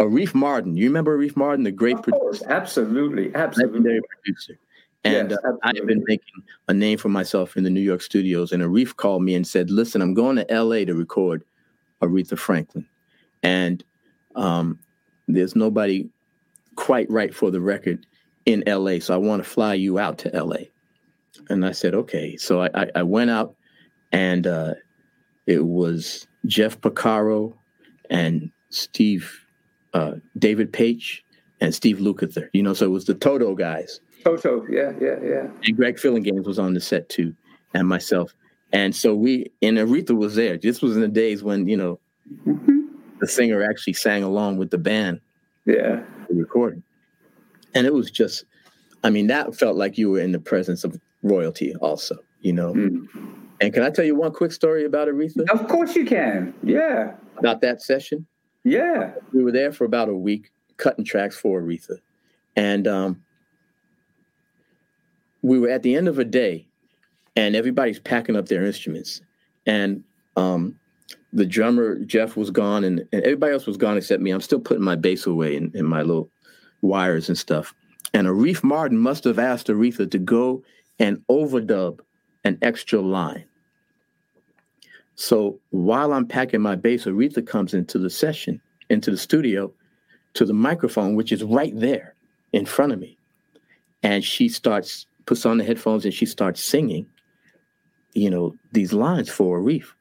Arif 0.00 0.32
Mardin, 0.32 0.76
you 0.76 0.84
remember 0.84 1.18
Arif 1.18 1.32
Mardin, 1.32 1.64
the 1.64 1.72
great 1.72 1.96
Of 1.96 2.06
course, 2.06 2.38
producer, 2.38 2.50
absolutely, 2.50 3.34
absolutely. 3.34 3.78
legendary 3.78 4.00
producer. 4.08 4.58
And 5.04 5.30
Yes, 5.30 5.40
uh, 5.44 5.52
I 5.62 5.72
have 5.76 5.86
been 5.86 6.04
making 6.06 6.42
a 6.68 6.74
name 6.74 6.98
for 6.98 7.08
myself 7.08 7.56
in 7.56 7.64
the 7.64 7.70
New 7.70 7.80
York 7.80 8.02
studios. 8.02 8.52
And 8.52 8.62
Arif 8.62 8.96
called 8.96 9.22
me 9.22 9.34
and 9.34 9.46
said, 9.46 9.70
"Listen, 9.70 10.02
I'm 10.02 10.14
going 10.14 10.36
to 10.36 10.50
L.A. 10.50 10.84
to 10.84 10.94
record 10.94 11.42
Aretha 12.02 12.38
Franklin, 12.38 12.86
and 13.42 13.82
um, 14.34 14.78
there's 15.28 15.56
nobody 15.56 16.08
quite 16.76 17.10
right 17.10 17.34
for 17.34 17.50
the 17.50 17.60
record 17.60 18.06
in 18.52 18.62
LA. 18.66 18.98
So 19.00 19.14
I 19.14 19.16
want 19.16 19.42
to 19.42 19.48
fly 19.48 19.74
you 19.74 19.98
out 19.98 20.18
to 20.18 20.30
LA. 20.44 20.64
And 21.48 21.64
I 21.64 21.72
said, 21.72 21.94
okay. 21.94 22.36
So 22.36 22.62
I, 22.62 22.68
I, 22.74 22.86
I 22.96 23.02
went 23.02 23.30
out 23.30 23.54
and 24.12 24.46
uh, 24.46 24.74
it 25.46 25.64
was 25.66 26.26
Jeff 26.46 26.80
Porcaro 26.80 27.54
and 28.08 28.50
Steve, 28.70 29.44
uh, 29.94 30.12
David 30.38 30.72
Paich 30.72 31.20
and 31.60 31.74
Steve 31.74 31.98
Lukather. 31.98 32.48
You 32.52 32.62
know, 32.62 32.74
so 32.74 32.86
it 32.86 32.90
was 32.90 33.04
the 33.06 33.14
Toto 33.14 33.54
guys. 33.54 34.00
Toto, 34.24 34.66
yeah, 34.70 34.92
yeah, 35.00 35.16
yeah. 35.24 35.46
And 35.64 35.76
Greg 35.76 35.96
Phillinganes 35.96 36.44
was 36.44 36.58
on 36.58 36.74
the 36.74 36.80
set 36.80 37.08
too, 37.08 37.34
and 37.74 37.88
myself. 37.88 38.34
And 38.72 38.94
so 38.94 39.14
we, 39.14 39.50
and 39.62 39.78
Aretha 39.78 40.16
was 40.16 40.34
there. 40.36 40.56
This 40.58 40.82
was 40.82 40.94
in 40.94 41.00
the 41.00 41.08
days 41.08 41.42
when, 41.42 41.66
you 41.66 41.76
know, 41.76 41.98
the 43.20 43.26
singer 43.26 43.62
actually 43.62 43.94
sang 43.94 44.22
along 44.22 44.58
with 44.58 44.70
the 44.70 44.78
band 44.78 45.20
Yeah. 45.64 46.02
recording. 46.28 46.82
And 47.74 47.86
it 47.86 47.94
was 47.94 48.10
just, 48.10 48.44
I 49.04 49.10
mean, 49.10 49.26
that 49.28 49.54
felt 49.54 49.76
like 49.76 49.96
you 49.96 50.10
were 50.10 50.20
in 50.20 50.32
the 50.32 50.38
presence 50.38 50.84
of 50.84 50.98
royalty, 51.22 51.74
also, 51.76 52.16
you 52.40 52.52
know. 52.52 52.74
Mm. 52.74 53.06
And 53.60 53.72
can 53.72 53.82
I 53.82 53.90
tell 53.90 54.04
you 54.04 54.14
one 54.14 54.32
quick 54.32 54.52
story 54.52 54.84
about 54.84 55.08
Aretha? 55.08 55.48
Of 55.50 55.68
course 55.68 55.94
you 55.94 56.04
can. 56.04 56.54
Yeah. 56.62 57.14
About 57.38 57.60
that 57.60 57.82
session? 57.82 58.26
Yeah. 58.64 59.12
We 59.32 59.44
were 59.44 59.52
there 59.52 59.72
for 59.72 59.84
about 59.84 60.08
a 60.08 60.14
week 60.14 60.50
cutting 60.78 61.04
tracks 61.04 61.36
for 61.36 61.62
Aretha. 61.62 61.98
And 62.56 62.88
um, 62.88 63.22
we 65.42 65.58
were 65.58 65.68
at 65.68 65.82
the 65.82 65.94
end 65.94 66.08
of 66.08 66.18
a 66.18 66.24
day, 66.24 66.66
and 67.36 67.54
everybody's 67.54 68.00
packing 68.00 68.36
up 68.36 68.46
their 68.46 68.64
instruments. 68.64 69.20
And 69.66 70.02
um, 70.36 70.78
the 71.32 71.46
drummer, 71.46 71.98
Jeff, 72.04 72.36
was 72.36 72.50
gone, 72.50 72.82
and, 72.84 73.00
and 73.12 73.22
everybody 73.22 73.52
else 73.52 73.66
was 73.66 73.76
gone 73.76 73.96
except 73.96 74.22
me. 74.22 74.30
I'm 74.30 74.40
still 74.40 74.60
putting 74.60 74.82
my 74.82 74.96
bass 74.96 75.26
away 75.26 75.54
in, 75.54 75.70
in 75.74 75.84
my 75.84 76.02
little 76.02 76.30
wires 76.82 77.28
and 77.28 77.38
stuff. 77.38 77.74
And 78.12 78.26
Arif 78.26 78.62
Mardin 78.62 78.98
must 78.98 79.24
have 79.24 79.38
asked 79.38 79.68
Aretha 79.68 80.10
to 80.10 80.18
go 80.18 80.62
and 80.98 81.22
overdub 81.28 82.00
an 82.44 82.58
extra 82.62 83.00
line. 83.00 83.44
So 85.14 85.60
while 85.70 86.12
I'm 86.12 86.26
packing 86.26 86.62
my 86.62 86.76
bass, 86.76 87.04
Aretha 87.04 87.46
comes 87.46 87.74
into 87.74 87.98
the 87.98 88.10
session, 88.10 88.60
into 88.88 89.10
the 89.10 89.16
studio, 89.18 89.72
to 90.34 90.44
the 90.44 90.54
microphone, 90.54 91.14
which 91.14 91.32
is 91.32 91.44
right 91.44 91.78
there 91.78 92.14
in 92.52 92.66
front 92.66 92.92
of 92.92 92.98
me. 92.98 93.18
And 94.02 94.24
she 94.24 94.48
starts, 94.48 95.06
puts 95.26 95.44
on 95.44 95.58
the 95.58 95.64
headphones 95.64 96.04
and 96.04 96.14
she 96.14 96.26
starts 96.26 96.64
singing, 96.64 97.06
you 98.14 98.30
know, 98.30 98.56
these 98.72 98.92
lines 98.92 99.28
for 99.28 99.60
Arif. 99.60 99.92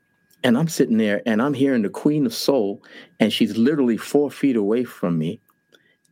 And 0.43 0.57
I'm 0.57 0.69
sitting 0.69 0.97
there 0.97 1.21
and 1.25 1.41
I'm 1.41 1.53
hearing 1.53 1.81
the 1.81 1.89
Queen 1.89 2.25
of 2.25 2.33
Soul, 2.33 2.81
and 3.19 3.33
she's 3.33 3.57
literally 3.57 3.97
four 3.97 4.31
feet 4.31 4.55
away 4.55 4.85
from 4.85 5.17
me. 5.17 5.41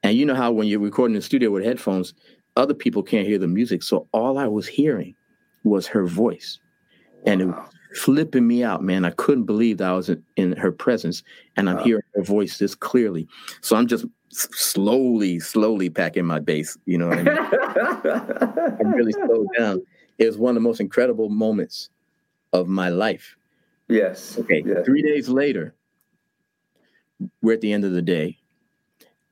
And 0.08 0.18
you 0.18 0.26
know 0.26 0.36
how 0.36 0.52
when 0.54 0.68
you're 0.68 0.80
recording 0.80 1.16
in 1.16 1.20
the 1.20 1.26
studio 1.26 1.52
with 1.52 1.66
headphones, 1.66 2.14
other 2.56 2.74
people 2.74 3.04
can't 3.04 3.28
hear 3.28 3.38
the 3.38 3.48
music. 3.48 3.84
So 3.84 4.08
all 4.14 4.38
I 4.38 4.48
was 4.48 4.66
hearing 4.68 5.16
was 5.64 5.86
her 5.88 6.06
voice. 6.08 6.60
And 7.26 7.42
it 7.42 7.46
was 7.48 7.70
flipping 7.96 8.48
me 8.48 8.64
out, 8.64 8.82
man. 8.82 9.04
I 9.04 9.10
couldn't 9.12 9.44
believe 9.44 9.80
that 9.80 9.90
I 9.90 9.94
was 9.94 10.08
in, 10.10 10.24
in 10.38 10.54
her 10.56 10.72
presence 10.72 11.24
and 11.58 11.70
I'm 11.70 11.76
Wow. 11.78 11.84
hearing 11.84 12.04
her 12.16 12.24
voice 12.24 12.58
this 12.58 12.74
clearly. 12.74 13.28
So 13.60 13.76
I'm 13.76 13.86
just 13.86 14.06
slowly, 14.30 15.40
slowly 15.42 15.90
packing 15.90 16.26
my 16.26 16.40
bass. 16.40 16.78
You 16.86 17.00
know 17.00 17.08
what 17.10 17.20
I 17.20 17.24
mean? 17.24 18.78
I'm 18.80 18.92
really 18.94 19.12
slowed 19.12 19.48
down. 19.58 19.82
It 20.20 20.26
was 20.28 20.38
one 20.38 20.52
of 20.52 20.56
the 20.56 20.68
most 20.68 20.80
incredible 20.80 21.28
moments 21.30 21.90
of 22.54 22.68
my 22.70 22.88
life. 22.90 23.36
yes. 23.90 24.38
Okay. 24.40 24.64
Yes. 24.66 24.86
Three 24.86 25.02
days 25.02 25.28
later, 25.28 25.76
we're 27.42 27.54
at 27.56 27.62
the 27.62 27.74
end 27.74 27.84
of 27.84 27.92
the 27.92 28.02
day, 28.02 28.37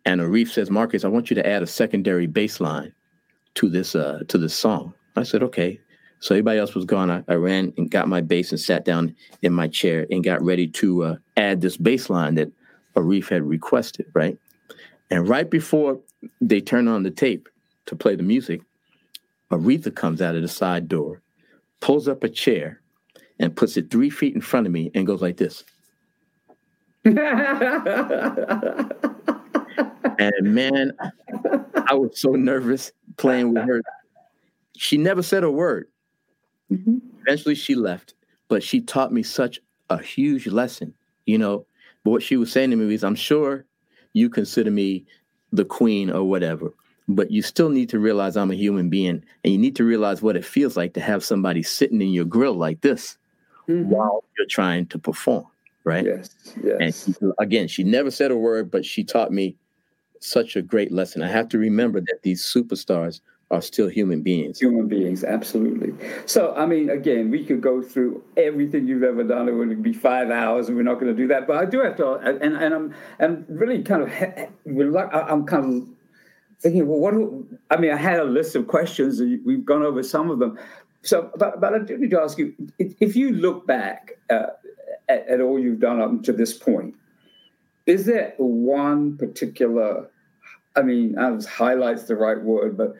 and 0.05 0.21
Arif 0.21 0.49
says, 0.49 0.69
"Marcus, 0.69 1.03
I 1.03 1.07
want 1.07 1.29
you 1.29 1.35
to 1.35 1.47
add 1.47 1.63
a 1.63 1.67
secondary 1.67 2.27
bass 2.27 2.59
line 2.59 2.93
to 3.55 3.69
this 3.69 3.95
uh, 3.95 4.19
to 4.27 4.37
this 4.37 4.53
song." 4.53 4.93
I 5.15 5.23
said, 5.23 5.43
"Okay." 5.43 5.79
So 6.19 6.33
everybody 6.33 6.59
else 6.59 6.73
was 6.73 6.85
gone. 6.85 7.11
I, 7.11 7.23
I 7.27 7.35
ran 7.35 7.73
and 7.77 7.91
got 7.91 8.07
my 8.07 8.21
bass 8.21 8.51
and 8.51 8.59
sat 8.59 8.85
down 8.85 9.15
in 9.41 9.53
my 9.53 9.67
chair 9.67 10.07
and 10.09 10.23
got 10.23 10.41
ready 10.41 10.67
to 10.67 11.03
uh, 11.03 11.15
add 11.37 11.61
this 11.61 11.77
bass 11.77 12.09
line 12.09 12.35
that 12.35 12.51
Arif 12.95 13.29
had 13.29 13.43
requested. 13.43 14.05
Right, 14.13 14.37
and 15.09 15.27
right 15.27 15.49
before 15.49 15.99
they 16.41 16.61
turn 16.61 16.87
on 16.87 17.03
the 17.03 17.11
tape 17.11 17.49
to 17.87 17.95
play 17.95 18.15
the 18.15 18.23
music, 18.23 18.61
Aretha 19.51 19.93
comes 19.93 20.21
out 20.21 20.35
of 20.35 20.41
the 20.41 20.47
side 20.47 20.87
door, 20.87 21.21
pulls 21.81 22.07
up 22.07 22.23
a 22.23 22.29
chair, 22.29 22.81
and 23.39 23.55
puts 23.55 23.77
it 23.77 23.91
three 23.91 24.09
feet 24.09 24.35
in 24.35 24.41
front 24.41 24.65
of 24.65 24.73
me 24.73 24.91
and 24.93 25.05
goes 25.05 25.21
like 25.21 25.37
this. 25.37 25.63
And 30.19 30.53
man, 30.55 30.93
I 31.89 31.93
was 31.93 32.19
so 32.19 32.31
nervous 32.31 32.91
playing 33.17 33.53
with 33.53 33.63
her. 33.67 33.81
She 34.77 34.97
never 34.97 35.21
said 35.21 35.43
a 35.43 35.51
word. 35.51 35.87
Eventually, 37.21 37.55
she 37.55 37.75
left, 37.75 38.13
but 38.47 38.63
she 38.63 38.81
taught 38.81 39.11
me 39.13 39.23
such 39.23 39.59
a 39.89 39.97
huge 40.01 40.47
lesson, 40.47 40.93
you 41.25 41.37
know. 41.37 41.65
But 42.03 42.11
what 42.11 42.23
she 42.23 42.37
was 42.37 42.51
saying 42.51 42.69
to 42.71 42.75
me 42.75 42.93
is, 42.93 43.03
I'm 43.03 43.15
sure 43.15 43.65
you 44.13 44.29
consider 44.29 44.71
me 44.71 45.05
the 45.51 45.65
queen 45.65 46.09
or 46.09 46.23
whatever, 46.23 46.73
but 47.07 47.31
you 47.31 47.41
still 47.41 47.69
need 47.69 47.89
to 47.89 47.99
realize 47.99 48.35
I'm 48.37 48.51
a 48.51 48.55
human 48.55 48.89
being 48.89 49.23
and 49.43 49.53
you 49.53 49.57
need 49.59 49.75
to 49.77 49.83
realize 49.83 50.21
what 50.21 50.35
it 50.35 50.45
feels 50.45 50.75
like 50.75 50.93
to 50.95 51.01
have 51.01 51.23
somebody 51.23 51.63
sitting 51.63 52.01
in 52.01 52.09
your 52.09 52.25
grill 52.25 52.53
like 52.55 52.81
this 52.81 53.17
Mhm. 53.67 53.85
while 53.85 54.23
you're 54.37 54.47
trying 54.47 54.85
to 54.87 54.99
perform. 54.99 55.45
right? 55.83 56.03
Yes, 56.05 56.31
yes. 56.63 56.77
And 56.79 56.95
she, 56.95 57.13
again, 57.37 57.67
she 57.67 57.83
never 57.83 58.09
said 58.09 58.31
a 58.31 58.35
word, 58.37 58.71
but 58.71 58.83
she 58.83 59.03
taught 59.03 59.31
me 59.31 59.55
such 60.25 60.55
a 60.55 60.61
great 60.61 60.91
lesson. 60.91 61.21
I 61.21 61.27
have 61.27 61.49
to 61.49 61.57
remember 61.57 61.99
that 62.01 62.19
these 62.23 62.43
superstars 62.43 63.21
are 63.51 63.61
still 63.61 63.87
human 63.87 64.21
beings. 64.23 64.59
Human 64.59 64.87
beings, 64.87 65.23
absolutely. 65.23 65.93
So, 66.25 66.53
I 66.55 66.65
mean, 66.65 66.89
again, 66.89 67.29
we 67.29 67.45
could 67.45 67.61
go 67.61 67.81
through 67.81 68.23
everything 68.37 68.87
you've 68.87 69.03
ever 69.03 69.23
done. 69.23 69.47
It 69.47 69.51
would 69.51 69.83
be 69.83 69.93
five 69.93 70.31
hours, 70.31 70.67
and 70.67 70.75
we're 70.75 70.83
not 70.83 70.95
going 70.95 71.15
to 71.15 71.21
do 71.21 71.27
that. 71.27 71.45
But 71.45 71.57
I 71.57 71.65
do 71.65 71.81
have 71.81 71.95
to, 71.97 72.13
and, 72.13 72.55
and 72.55 72.73
I'm, 72.73 72.95
I'm 73.19 73.45
really 73.47 73.83
kind 73.83 74.01
of, 74.01 74.11
I'm 75.13 75.45
kind 75.45 75.83
of 75.83 75.87
thinking, 76.59 76.87
well, 76.87 76.99
what? 76.99 77.13
Do, 77.13 77.47
I 77.69 77.77
mean, 77.77 77.91
I 77.91 77.97
had 77.97 78.19
a 78.19 78.23
list 78.23 78.55
of 78.55 78.67
questions, 78.67 79.19
and 79.19 79.39
we've 79.45 79.63
gone 79.63 79.83
over 79.83 80.01
some 80.01 80.31
of 80.31 80.39
them. 80.39 80.57
So, 81.03 81.29
but, 81.37 81.61
but 81.61 81.75
I 81.75 81.79
do 81.79 81.99
need 81.99 82.09
to 82.11 82.19
ask 82.19 82.39
you, 82.39 82.55
if 82.79 83.15
you 83.15 83.31
look 83.31 83.67
back 83.67 84.13
uh, 84.31 84.47
at, 85.07 85.27
at 85.27 85.39
all 85.39 85.59
you've 85.59 85.79
done 85.79 86.01
up 86.01 86.23
to 86.23 86.33
this 86.33 86.57
point, 86.57 86.95
is 87.85 88.07
there 88.07 88.33
one 88.37 89.15
particular 89.17 90.09
I 90.75 90.81
mean, 90.81 91.17
as 91.17 91.45
highlights 91.45 92.03
the 92.03 92.15
right 92.15 92.41
word, 92.41 92.77
but 92.77 92.95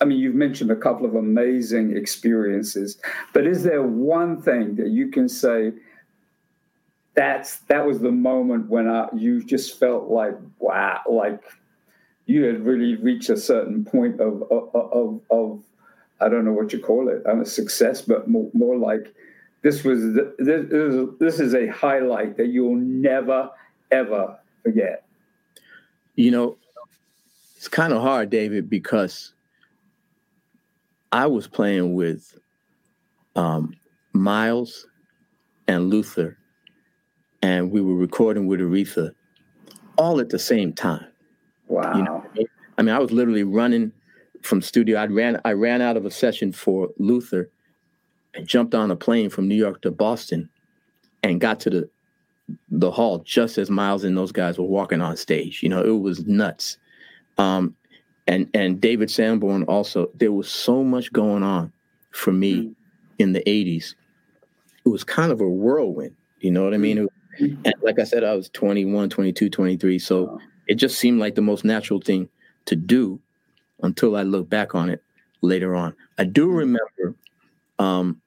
I 0.00 0.04
mean, 0.04 0.18
you've 0.18 0.34
mentioned 0.34 0.70
a 0.70 0.76
couple 0.76 1.06
of 1.06 1.14
amazing 1.14 1.96
experiences. 1.96 2.98
But 3.32 3.46
is 3.46 3.62
there 3.62 3.82
one 3.82 4.40
thing 4.40 4.76
that 4.76 4.88
you 4.88 5.08
can 5.08 5.28
say 5.28 5.72
that's 7.14 7.58
that 7.66 7.84
was 7.84 7.98
the 8.00 8.12
moment 8.12 8.68
when 8.68 8.88
I, 8.88 9.08
you 9.14 9.42
just 9.42 9.78
felt 9.78 10.08
like 10.08 10.34
wow, 10.58 11.00
like 11.08 11.42
you 12.26 12.44
had 12.44 12.64
really 12.64 12.94
reached 12.94 13.28
a 13.28 13.36
certain 13.36 13.84
point 13.84 14.20
of 14.20 14.42
of 14.50 14.74
of, 14.74 15.20
of 15.30 15.62
I 16.20 16.28
don't 16.28 16.44
know 16.44 16.52
what 16.52 16.72
you 16.72 16.80
call 16.80 17.08
it, 17.08 17.22
I'm 17.28 17.40
a 17.40 17.46
success, 17.46 18.02
but 18.02 18.28
more, 18.28 18.50
more 18.52 18.76
like 18.76 19.14
this 19.62 19.84
was 19.84 20.14
this, 20.14 20.66
this 21.18 21.40
is 21.40 21.54
a 21.54 21.66
highlight 21.68 22.36
that 22.36 22.48
you'll 22.48 22.76
never 22.76 23.50
ever 23.90 24.38
forget. 24.62 25.04
You 26.14 26.30
know, 26.30 26.56
it's 27.58 27.66
kind 27.66 27.92
of 27.92 28.00
hard, 28.00 28.30
David, 28.30 28.70
because 28.70 29.34
I 31.10 31.26
was 31.26 31.48
playing 31.48 31.94
with 31.94 32.38
um, 33.34 33.74
Miles 34.12 34.86
and 35.66 35.90
Luther, 35.90 36.38
and 37.42 37.72
we 37.72 37.80
were 37.80 37.96
recording 37.96 38.46
with 38.46 38.60
Aretha 38.60 39.10
all 39.96 40.20
at 40.20 40.28
the 40.28 40.38
same 40.38 40.72
time. 40.72 41.04
Wow. 41.66 41.96
You 41.96 42.02
know 42.04 42.24
I, 42.24 42.36
mean? 42.38 42.46
I 42.78 42.82
mean, 42.82 42.94
I 42.94 43.00
was 43.00 43.10
literally 43.10 43.42
running 43.42 43.90
from 44.42 44.62
studio. 44.62 45.00
I 45.00 45.06
ran 45.06 45.40
I 45.44 45.50
ran 45.50 45.82
out 45.82 45.96
of 45.96 46.06
a 46.06 46.12
session 46.12 46.52
for 46.52 46.90
Luther 46.98 47.50
and 48.34 48.46
jumped 48.46 48.72
on 48.72 48.92
a 48.92 48.96
plane 48.96 49.30
from 49.30 49.48
New 49.48 49.56
York 49.56 49.82
to 49.82 49.90
Boston 49.90 50.48
and 51.24 51.40
got 51.40 51.58
to 51.60 51.70
the 51.70 51.90
the 52.70 52.92
hall 52.92 53.18
just 53.26 53.58
as 53.58 53.68
Miles 53.68 54.04
and 54.04 54.16
those 54.16 54.30
guys 54.30 54.58
were 54.58 54.64
walking 54.64 55.00
on 55.00 55.16
stage. 55.16 55.60
You 55.60 55.70
know, 55.70 55.82
it 55.82 56.00
was 56.00 56.24
nuts. 56.24 56.78
Um, 57.38 57.74
and 58.26 58.48
and 58.54 58.80
David 58.80 59.10
Sanborn 59.10 59.64
also. 59.64 60.10
There 60.14 60.32
was 60.32 60.48
so 60.48 60.84
much 60.84 61.12
going 61.12 61.42
on 61.42 61.72
for 62.10 62.32
me 62.32 62.54
mm. 62.54 62.74
in 63.18 63.32
the 63.32 63.40
'80s. 63.40 63.94
It 64.84 64.88
was 64.90 65.02
kind 65.02 65.32
of 65.32 65.40
a 65.40 65.48
whirlwind. 65.48 66.14
You 66.40 66.50
know 66.50 66.62
what 66.62 66.74
I 66.74 66.76
mean? 66.76 67.08
Mm. 67.40 67.58
and 67.64 67.74
like 67.82 67.98
I 67.98 68.04
said, 68.04 68.24
I 68.24 68.34
was 68.34 68.48
21, 68.50 69.10
22, 69.10 69.48
23. 69.48 69.98
So 69.98 70.40
it 70.66 70.74
just 70.74 70.98
seemed 70.98 71.20
like 71.20 71.34
the 71.34 71.42
most 71.42 71.64
natural 71.64 72.00
thing 72.00 72.28
to 72.66 72.76
do 72.76 73.20
until 73.82 74.16
I 74.16 74.22
look 74.22 74.48
back 74.48 74.74
on 74.74 74.90
it 74.90 75.02
later 75.40 75.74
on. 75.74 75.94
I 76.18 76.24
do 76.24 76.48
mm. 76.48 76.58
remember 76.58 77.16
um, 77.78 78.20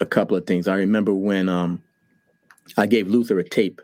a 0.00 0.06
couple 0.06 0.36
of 0.36 0.46
things. 0.46 0.68
I 0.68 0.76
remember 0.76 1.14
when 1.14 1.48
um, 1.48 1.82
I 2.76 2.86
gave 2.86 3.08
Luther 3.08 3.38
a 3.38 3.48
tape 3.48 3.80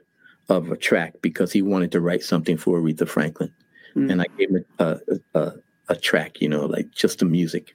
of 0.48 0.70
a 0.70 0.76
track 0.76 1.14
because 1.22 1.52
he 1.52 1.62
wanted 1.62 1.92
to 1.92 2.00
write 2.00 2.22
something 2.22 2.56
for 2.56 2.80
Aretha 2.80 3.08
Franklin 3.08 3.52
mm. 3.98 4.12
and 4.12 4.22
I 4.22 4.26
gave 4.36 4.50
him 4.50 4.64
a, 4.78 4.98
a, 5.34 5.52
a, 5.88 5.96
track, 5.96 6.40
you 6.40 6.48
know, 6.48 6.66
like 6.66 6.90
just 6.90 7.18
the 7.18 7.24
music. 7.24 7.74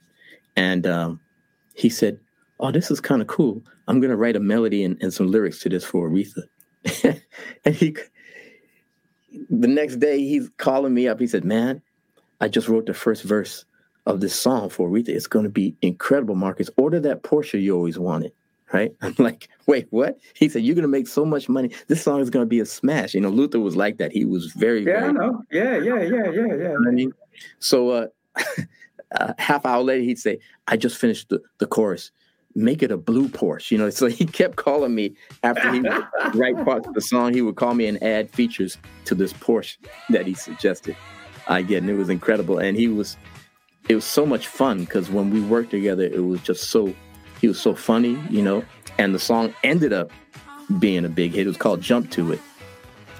And 0.56 0.86
um, 0.88 1.20
he 1.74 1.90
said, 1.90 2.20
Oh, 2.60 2.72
this 2.72 2.92
is 2.92 3.02
kind 3.02 3.22
of 3.22 3.28
cool. 3.28 3.62
I'm 3.88 4.00
going 4.00 4.12
to 4.12 4.16
write 4.18 4.36
a 4.36 4.40
melody 4.40 4.84
and, 4.84 5.02
and 5.02 5.14
some 5.14 5.30
lyrics 5.30 5.60
to 5.62 5.70
this 5.70 5.84
for 5.84 6.10
Aretha. 6.10 6.44
and 7.66 7.76
he, 7.76 7.96
the 9.50 9.68
next 9.68 9.98
day, 9.98 10.20
he's 10.20 10.50
calling 10.58 10.94
me 10.94 11.08
up. 11.08 11.20
He 11.20 11.28
said, 11.28 11.44
Man, 11.44 11.82
I 12.40 12.48
just 12.48 12.68
wrote 12.68 12.86
the 12.86 12.94
first 12.94 13.24
verse 13.24 13.66
of 14.06 14.22
this 14.22 14.40
song 14.40 14.70
for 14.70 14.90
Aretha. 14.90 15.10
It's 15.10 15.28
going 15.28 15.44
to 15.44 15.50
be 15.50 15.76
incredible, 15.82 16.36
Marcus. 16.36 16.70
Order 16.78 17.00
that 17.02 17.24
Porsche 17.24 17.62
you 17.62 17.76
always 17.76 18.00
wanted 18.00 18.32
right? 18.74 18.92
I'm 19.02 19.16
like, 19.18 19.48
wait, 19.68 19.88
what? 19.92 20.18
He 20.34 20.50
said, 20.50 20.64
you're 20.64 20.76
going 20.76 20.82
to 20.82 20.90
make 20.90 21.08
so 21.08 21.24
much 21.24 21.48
money. 21.48 21.72
This 21.88 22.02
song 22.02 22.20
is 22.20 22.30
going 22.30 22.46
to 22.46 22.50
be 22.50 22.60
a 22.60 22.66
smash. 22.66 23.14
You 23.14 23.22
know, 23.22 23.30
Luther 23.30 23.60
was 23.60 23.76
like 23.76 23.98
that. 24.00 24.12
He 24.12 24.26
was 24.26 24.48
very, 24.54 24.84
yeah, 24.84 25.00
very, 25.00 25.08
I 25.08 25.12
know. 25.12 25.44
Yeah, 25.52 25.78
yeah, 25.78 26.02
yeah, 26.02 26.32
yeah, 26.32 26.56
yeah. 26.56 26.76
I 26.88 26.92
mean, 26.92 27.14
so 27.60 27.90
uh, 27.92 28.08
a 29.12 29.36
half 29.42 29.66
hour 29.66 29.84
later, 29.84 30.04
he'd 30.04 30.20
say, 30.20 30.40
I 30.68 30.76
just 30.76 30.98
finished 30.98 31.30
the, 31.30 31.42
the 31.60 31.68
chorus. 31.68 32.12
Make 32.56 32.84
it 32.84 32.92
a 32.92 32.98
blue 32.98 33.30
Porsche, 33.30 33.72
you 33.72 33.78
know. 33.80 33.90
So 33.90 34.08
he 34.08 34.26
kept 34.40 34.58
calling 34.58 34.94
me 34.94 35.16
after 35.42 35.72
he 35.72 35.80
would 35.80 36.36
write 36.36 36.64
parts 36.64 36.88
of 36.88 36.94
the 36.94 37.02
song. 37.02 37.34
He 37.34 37.42
would 37.42 37.56
call 37.56 37.74
me 37.74 37.88
and 37.88 38.02
add 38.04 38.30
features 38.30 38.78
to 39.06 39.16
this 39.16 39.34
Porsche 39.34 39.78
that 40.10 40.28
he 40.28 40.34
suggested. 40.36 40.96
I 41.48 41.62
get, 41.62 41.82
and 41.82 41.90
it 41.90 41.96
was 41.96 42.10
incredible. 42.10 42.60
And 42.60 42.78
he 42.78 42.88
was, 42.88 43.18
it 43.90 43.96
was 43.96 44.06
so 44.06 44.26
much 44.26 44.48
fun 44.48 44.82
because 44.82 45.10
when 45.10 45.32
we 45.32 45.42
worked 45.42 45.72
together, 45.72 46.04
it 46.04 46.24
was 46.24 46.42
just 46.42 46.70
so 46.70 46.94
he 47.44 47.50
was 47.50 47.60
so 47.60 47.76
funny, 47.76 48.18
you 48.30 48.42
know, 48.42 48.64
and 48.98 49.14
the 49.14 49.20
song 49.20 49.54
ended 49.66 49.92
up 49.92 50.10
being 50.80 51.04
a 51.04 51.10
big 51.10 51.34
hit. 51.34 51.46
It 51.46 51.50
was 51.50 51.58
called 51.58 51.82
Jump 51.82 52.10
to 52.12 52.32
It. 52.32 52.40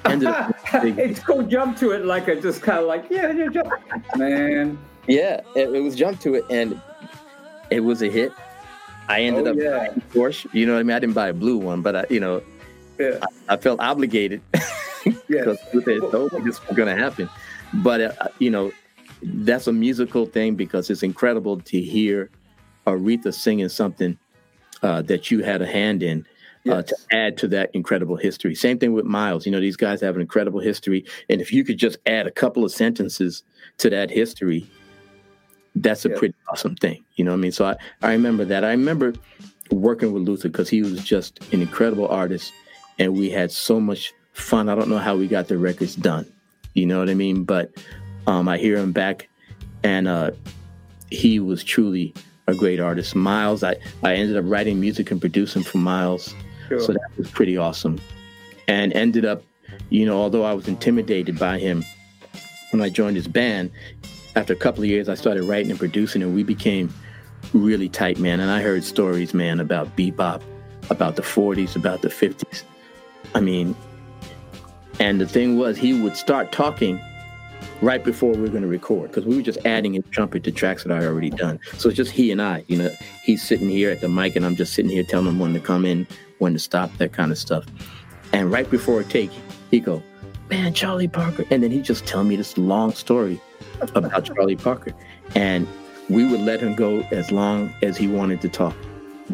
Ended 0.06 0.30
up 0.30 0.56
it's 0.76 1.20
called 1.20 1.50
Jump 1.50 1.78
to 1.80 1.92
It, 1.92 2.06
like 2.06 2.30
I 2.30 2.36
just 2.36 2.62
kind 2.62 2.80
of 2.80 2.86
like, 2.86 3.04
yeah, 3.10 3.34
yeah, 3.34 3.48
jump. 3.48 3.74
Man. 4.16 4.80
Yeah, 5.10 5.42
it, 5.58 5.76
it, 5.76 5.82
was 5.82 5.94
Jump 5.98 6.22
to 6.22 6.36
It, 6.36 6.46
and 6.50 6.82
it 7.70 7.82
was 7.82 8.02
a 8.02 8.10
hit. 8.10 8.32
I 9.10 9.24
ended 9.24 9.46
oh, 9.46 9.52
up 9.52 9.58
yeah. 9.58 9.78
buying 9.78 10.02
Porsche. 10.14 10.48
You 10.54 10.68
know 10.68 10.72
what 10.72 10.80
I 10.80 10.84
mean? 10.84 10.96
I 10.96 11.00
didn't 11.00 11.16
buy 11.16 11.28
a 11.28 11.34
blue 11.34 11.58
one, 11.58 11.82
but 11.82 11.94
I, 11.94 12.06
you 12.10 12.22
know, 12.22 12.42
yeah. 12.98 13.18
I, 13.50 13.56
I 13.56 13.58
felt 13.58 13.82
obligated 13.82 14.42
because 15.28 15.58
told 15.70 16.32
me 16.32 16.40
this 16.46 16.66
was 16.66 16.78
going 16.78 16.96
to 16.96 16.96
happen. 16.96 17.28
But 17.74 18.00
uh, 18.00 18.28
you 18.40 18.52
know, 18.52 18.72
that's 19.22 19.68
a 19.68 19.74
musical 19.74 20.26
thing 20.28 20.56
because 20.56 20.90
it's 20.90 21.04
incredible 21.04 21.60
to 21.60 21.82
hear 21.82 22.30
Aretha 22.86 23.34
singing 23.34 23.70
something 23.70 24.18
uh, 24.82 25.02
that 25.04 25.32
you 25.32 25.44
had 25.44 25.62
a 25.62 25.68
hand 25.68 26.04
in 26.04 26.26
uh, 26.70 26.82
to 26.82 26.96
add 27.12 27.38
to 27.38 27.48
that 27.50 27.70
incredible 27.74 28.16
history. 28.16 28.56
Same 28.56 28.80
thing 28.80 28.94
with 28.94 29.06
Miles. 29.06 29.46
You 29.46 29.52
know, 29.52 29.60
these 29.60 29.76
guys 29.76 30.02
have 30.02 30.16
an 30.16 30.22
incredible 30.22 30.60
history, 30.60 31.06
and 31.30 31.42
if 31.42 31.52
you 31.52 31.64
could 31.64 31.78
just 31.78 31.98
add 32.06 32.28
a 32.28 32.32
couple 32.32 32.64
of 32.64 32.72
sentences 32.72 33.44
to 33.80 33.90
that 33.90 34.10
history, 34.10 34.66
that's 35.76 36.06
a 36.06 36.10
yes. 36.10 36.20
pretty 36.20 36.36
awesome 36.52 36.76
thing. 36.76 37.04
You 37.16 37.26
know 37.26 37.32
what 37.32 37.38
I 37.38 37.42
mean? 37.42 37.52
So 37.52 37.66
I, 37.66 37.76
I 38.02 38.12
remember 38.14 38.46
that. 38.46 38.64
I 38.64 38.72
remember 38.72 39.14
working 39.72 40.14
with 40.14 40.24
Luther 40.24 40.50
because 40.50 40.70
he 40.70 40.82
was 40.82 41.04
just 41.04 41.40
an 41.54 41.62
incredible 41.62 42.08
artist, 42.08 42.54
and 43.00 43.14
we 43.14 43.30
had 43.30 43.52
so 43.52 43.80
much 43.80 44.14
fun. 44.34 44.70
I 44.70 44.76
don't 44.76 44.90
know 44.90 45.00
how 45.00 45.16
we 45.16 45.28
got 45.28 45.48
the 45.48 45.58
records 45.58 45.96
done. 45.96 46.32
You 46.74 46.86
know 46.86 47.00
what 47.00 47.10
I 47.10 47.14
mean? 47.14 47.44
But 47.44 47.72
um, 48.28 48.48
I 48.48 48.58
hear 48.58 48.78
him 48.78 48.92
back, 48.94 49.28
and 49.84 50.08
uh, 50.08 50.32
he 51.10 51.40
was 51.40 51.64
truly 51.64 52.14
a 52.48 52.56
great 52.56 52.80
artist. 52.80 53.16
Miles, 53.16 53.64
I, 53.64 53.76
I 54.04 54.16
ended 54.16 54.38
up 54.38 54.46
writing 54.48 54.80
music 54.80 55.12
and 55.12 55.20
producing 55.20 55.64
for 55.64 55.78
Miles. 55.78 56.34
Sure. 56.68 56.80
So 56.80 56.94
that 56.94 57.10
was 57.18 57.30
pretty 57.30 57.58
awesome. 57.58 58.00
And 58.68 58.94
ended 58.94 59.26
up, 59.26 59.44
you 59.90 60.06
know, 60.06 60.20
although 60.20 60.44
I 60.44 60.54
was 60.54 60.68
intimidated 60.68 61.38
by 61.40 61.60
him 61.60 61.84
when 62.72 62.82
I 62.82 62.90
joined 62.90 63.16
his 63.16 63.28
band, 63.28 63.72
after 64.36 64.54
a 64.54 64.56
couple 64.56 64.84
of 64.84 64.90
years, 64.90 65.10
I 65.10 65.16
started 65.16 65.44
writing 65.44 65.70
and 65.70 65.80
producing, 65.80 66.24
and 66.24 66.34
we 66.34 66.44
became 66.44 66.94
really 67.54 67.90
tight, 67.90 68.18
man. 68.20 68.40
And 68.40 68.50
I 68.50 68.62
heard 68.62 68.84
stories, 68.84 69.34
man, 69.34 69.60
about 69.60 69.96
bebop, 69.96 70.42
about 70.90 71.16
the 71.16 71.22
40s, 71.22 71.76
about 71.76 72.02
the 72.02 72.08
50s. 72.08 72.64
I 73.36 73.40
mean, 73.40 73.76
and 75.00 75.22
the 75.22 75.28
thing 75.28 75.58
was, 75.58 75.78
he 75.78 76.02
would 76.02 76.18
start 76.18 76.52
talking 76.52 77.00
right 77.84 78.04
before 78.04 78.32
we 78.32 78.40
were 78.42 78.48
going 78.48 78.62
to 78.62 78.68
record 78.68 79.10
because 79.10 79.26
we 79.26 79.36
were 79.36 79.42
just 79.42 79.60
adding 79.66 79.96
in 79.96 80.04
trumpet 80.04 80.44
to 80.46 80.52
tracks 80.52 80.84
that 80.84 80.92
I 80.92 81.06
already 81.06 81.30
done. 81.30 81.60
So 81.78 81.90
it's 81.90 81.98
just 81.98 82.12
he 82.12 82.32
and 82.32 82.42
I. 82.42 82.64
You 82.68 82.78
know, 82.78 82.92
he's 83.24 83.44
sitting 83.44 83.70
here 83.70 83.92
at 83.92 84.00
the 84.00 84.08
mic 84.08 84.38
and 84.38 84.46
I'm 84.46 84.56
just 84.56 84.74
sitting 84.74 84.90
here 84.90 85.04
telling 85.04 85.28
him 85.28 85.38
when 85.38 85.54
to 85.54 85.60
come 85.60 85.86
in, 85.86 86.08
when 86.40 86.54
to 86.54 86.60
stop, 86.60 86.96
that 86.98 87.12
kind 87.12 87.32
of 87.32 87.38
stuff. 87.38 87.66
And 88.32 88.52
right 88.52 88.70
before 88.72 89.02
a 89.02 89.04
take, 89.04 89.32
he 89.70 89.82
go, 89.82 90.02
"Man, 90.50 90.74
Charlie 90.74 91.10
Parker," 91.10 91.46
and 91.52 91.62
then 91.62 91.72
he 91.72 91.82
just 91.82 92.06
tell 92.06 92.24
me 92.24 92.36
this 92.36 92.58
long 92.58 92.94
story 92.94 93.40
about 93.82 94.26
Charlie 94.26 94.56
Parker, 94.56 94.94
and 95.36 95.68
we 96.10 96.26
would 96.26 96.42
let 96.42 96.62
him 96.62 96.76
go 96.76 97.02
as 97.12 97.32
long 97.32 97.74
as 97.82 97.98
he 97.98 98.08
wanted 98.08 98.42
to 98.42 98.50
talk 98.50 98.76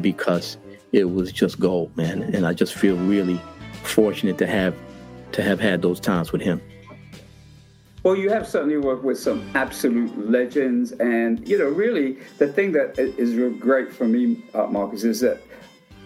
because 0.01 0.57
it 0.91 1.11
was 1.11 1.31
just 1.31 1.59
gold, 1.59 1.95
man. 1.95 2.23
And 2.23 2.45
I 2.45 2.53
just 2.53 2.73
feel 2.73 2.97
really 2.97 3.39
fortunate 3.83 4.37
to 4.39 4.47
have 4.47 4.75
to 5.33 5.43
have 5.43 5.59
had 5.59 5.81
those 5.81 5.99
times 5.99 6.31
with 6.31 6.41
him. 6.41 6.59
Well, 8.09 8.17
you 8.17 8.31
have 8.31 8.47
certainly 8.47 8.77
worked 8.77 9.03
with 9.03 9.19
some 9.19 9.47
absolute 9.53 10.31
legends, 10.31 10.93
and 10.93 11.47
you 11.47 11.59
know, 11.59 11.67
really, 11.67 12.17
the 12.39 12.47
thing 12.47 12.71
that 12.71 12.97
is 12.97 13.35
real 13.35 13.51
great 13.51 13.93
for 13.93 14.07
me, 14.07 14.41
uh, 14.55 14.65
Marcus, 14.65 15.03
is 15.03 15.19
that 15.19 15.43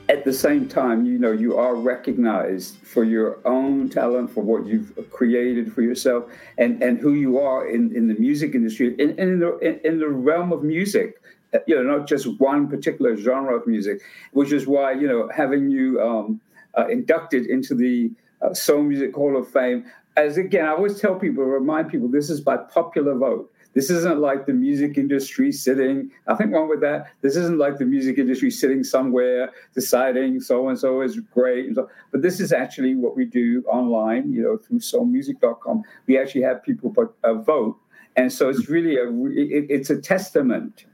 at 0.10 0.26
the 0.26 0.34
same 0.34 0.68
time, 0.68 1.06
you 1.06 1.18
know, 1.18 1.32
you 1.32 1.58
are 1.58 1.76
recognized 1.76 2.76
for 2.80 3.06
your 3.06 3.40
own 3.48 3.88
talent, 3.88 4.32
for 4.32 4.44
what 4.44 4.66
you've 4.66 4.92
created 5.12 5.72
for 5.72 5.82
yourself, 5.82 6.26
and, 6.58 6.84
and 6.84 7.00
who 7.00 7.14
you 7.14 7.40
are 7.40 7.70
in, 7.70 7.96
in 7.96 8.10
the 8.10 8.16
music 8.16 8.54
industry, 8.54 8.94
in, 9.00 9.18
in, 9.18 9.40
the, 9.40 9.58
in, 9.60 9.80
in 9.86 10.00
the 10.00 10.10
realm 10.10 10.52
of 10.52 10.62
music. 10.62 11.22
You 11.68 11.82
know, 11.82 12.00
not 12.00 12.06
just 12.06 12.38
one 12.38 12.68
particular 12.68 13.16
genre 13.16 13.56
of 13.56 13.66
music, 13.66 14.02
which 14.34 14.52
is 14.52 14.68
why 14.68 14.92
you 14.92 15.08
know 15.08 15.30
having 15.34 15.70
you 15.70 16.02
um, 16.02 16.42
uh, 16.78 16.86
inducted 16.88 17.46
into 17.46 17.74
the 17.74 18.12
uh, 18.42 18.54
Soul 18.54 18.84
Music 18.84 19.16
Hall 19.16 19.38
of 19.38 19.48
Fame. 19.48 19.86
As 20.16 20.38
again, 20.38 20.66
I 20.66 20.70
always 20.70 21.00
tell 21.00 21.16
people, 21.16 21.44
remind 21.44 21.90
people, 21.90 22.08
this 22.08 22.30
is 22.30 22.40
by 22.42 22.58
popular 22.58 23.16
vote. 23.16 23.52
This 23.74 23.90
isn't 23.90 24.20
like 24.20 24.46
the 24.46 24.54
music 24.54 24.98
industry 24.98 25.52
sitting, 25.52 26.12
nothing 26.28 26.52
wrong 26.52 26.70
with 26.70 26.82
that. 26.82 27.12
This 27.22 27.36
isn't 27.36 27.58
like 27.58 27.80
the 27.80 27.86
music 27.86 28.20
industry 28.20 28.52
sitting 28.52 28.84
somewhere 28.84 29.52
deciding 29.74 30.42
so 30.42 30.70
and 30.70 30.78
so 30.78 31.02
is 31.02 31.20
great. 31.20 31.76
But 31.76 32.22
this 32.22 32.40
is 32.40 32.54
actually 32.54 32.94
what 32.94 33.16
we 33.16 33.26
do 33.26 33.64
online, 33.68 34.32
you 34.32 34.44
know, 34.44 34.58
through 34.58 34.80
soulmusic.com. 34.80 35.84
We 36.06 36.20
actually 36.20 36.44
have 36.44 36.62
people 36.62 36.92
put, 36.92 37.16
uh, 37.24 37.34
vote. 37.34 37.78
And 38.16 38.32
so 38.32 38.50
it's 38.50 38.70
really 38.70 38.98
a, 38.98 39.10
it, 39.10 39.66
it's 39.70 39.90
a 39.90 40.00
testament 40.00 40.86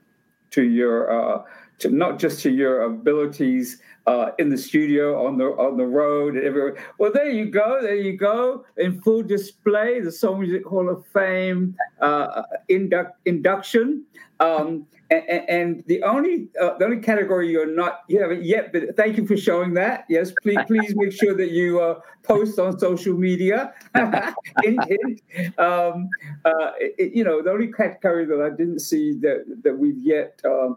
to 0.51 0.63
your, 0.63 1.11
uh, 1.11 1.43
to 1.79 1.89
not 1.89 2.19
just 2.19 2.41
to 2.43 2.51
your 2.51 2.81
abilities 2.81 3.81
uh, 4.07 4.31
in 4.39 4.49
the 4.49 4.57
studio, 4.57 5.25
on 5.25 5.37
the 5.37 5.45
on 5.45 5.77
the 5.77 5.85
road, 5.85 6.35
and 6.35 6.43
everywhere. 6.43 6.77
Well, 6.97 7.11
there 7.13 7.29
you 7.29 7.45
go, 7.45 7.79
there 7.81 7.95
you 7.95 8.17
go, 8.17 8.65
in 8.77 9.01
full 9.01 9.23
display, 9.23 9.99
the 9.99 10.11
Soul 10.11 10.37
Music 10.37 10.65
Hall 10.65 10.89
of 10.89 11.05
Fame 11.07 11.75
uh, 12.01 12.43
induct, 12.69 13.17
induction. 13.25 14.05
Um, 14.39 14.87
and, 15.11 15.49
and, 15.49 15.83
the 15.87 16.03
only 16.03 16.49
uh, 16.61 16.77
the 16.77 16.85
only 16.85 16.99
category 16.99 17.51
you're 17.51 17.65
not 17.65 18.01
you 18.07 18.21
haven't 18.21 18.43
yet, 18.43 18.71
but 18.71 18.95
thank 18.95 19.17
you 19.17 19.25
for 19.25 19.35
showing 19.35 19.73
that. 19.73 20.05
Yes, 20.07 20.31
please 20.41 20.59
please 20.67 20.93
make 20.95 21.11
sure 21.11 21.35
that 21.35 21.51
you 21.51 21.81
uh, 21.81 21.99
post 22.23 22.59
on 22.59 22.79
social 22.79 23.15
media. 23.15 23.73
hint, 23.95 24.79
hint. 24.87 25.59
Um, 25.59 26.09
uh, 26.45 26.71
it, 26.79 27.13
you 27.13 27.23
know, 27.23 27.41
the 27.41 27.51
only 27.51 27.71
category 27.71 28.25
that 28.25 28.41
I 28.41 28.55
didn't 28.55 28.79
see 28.79 29.13
that 29.21 29.45
that 29.63 29.77
we've 29.77 29.97
yet. 29.97 30.39
Uh, 30.45 30.75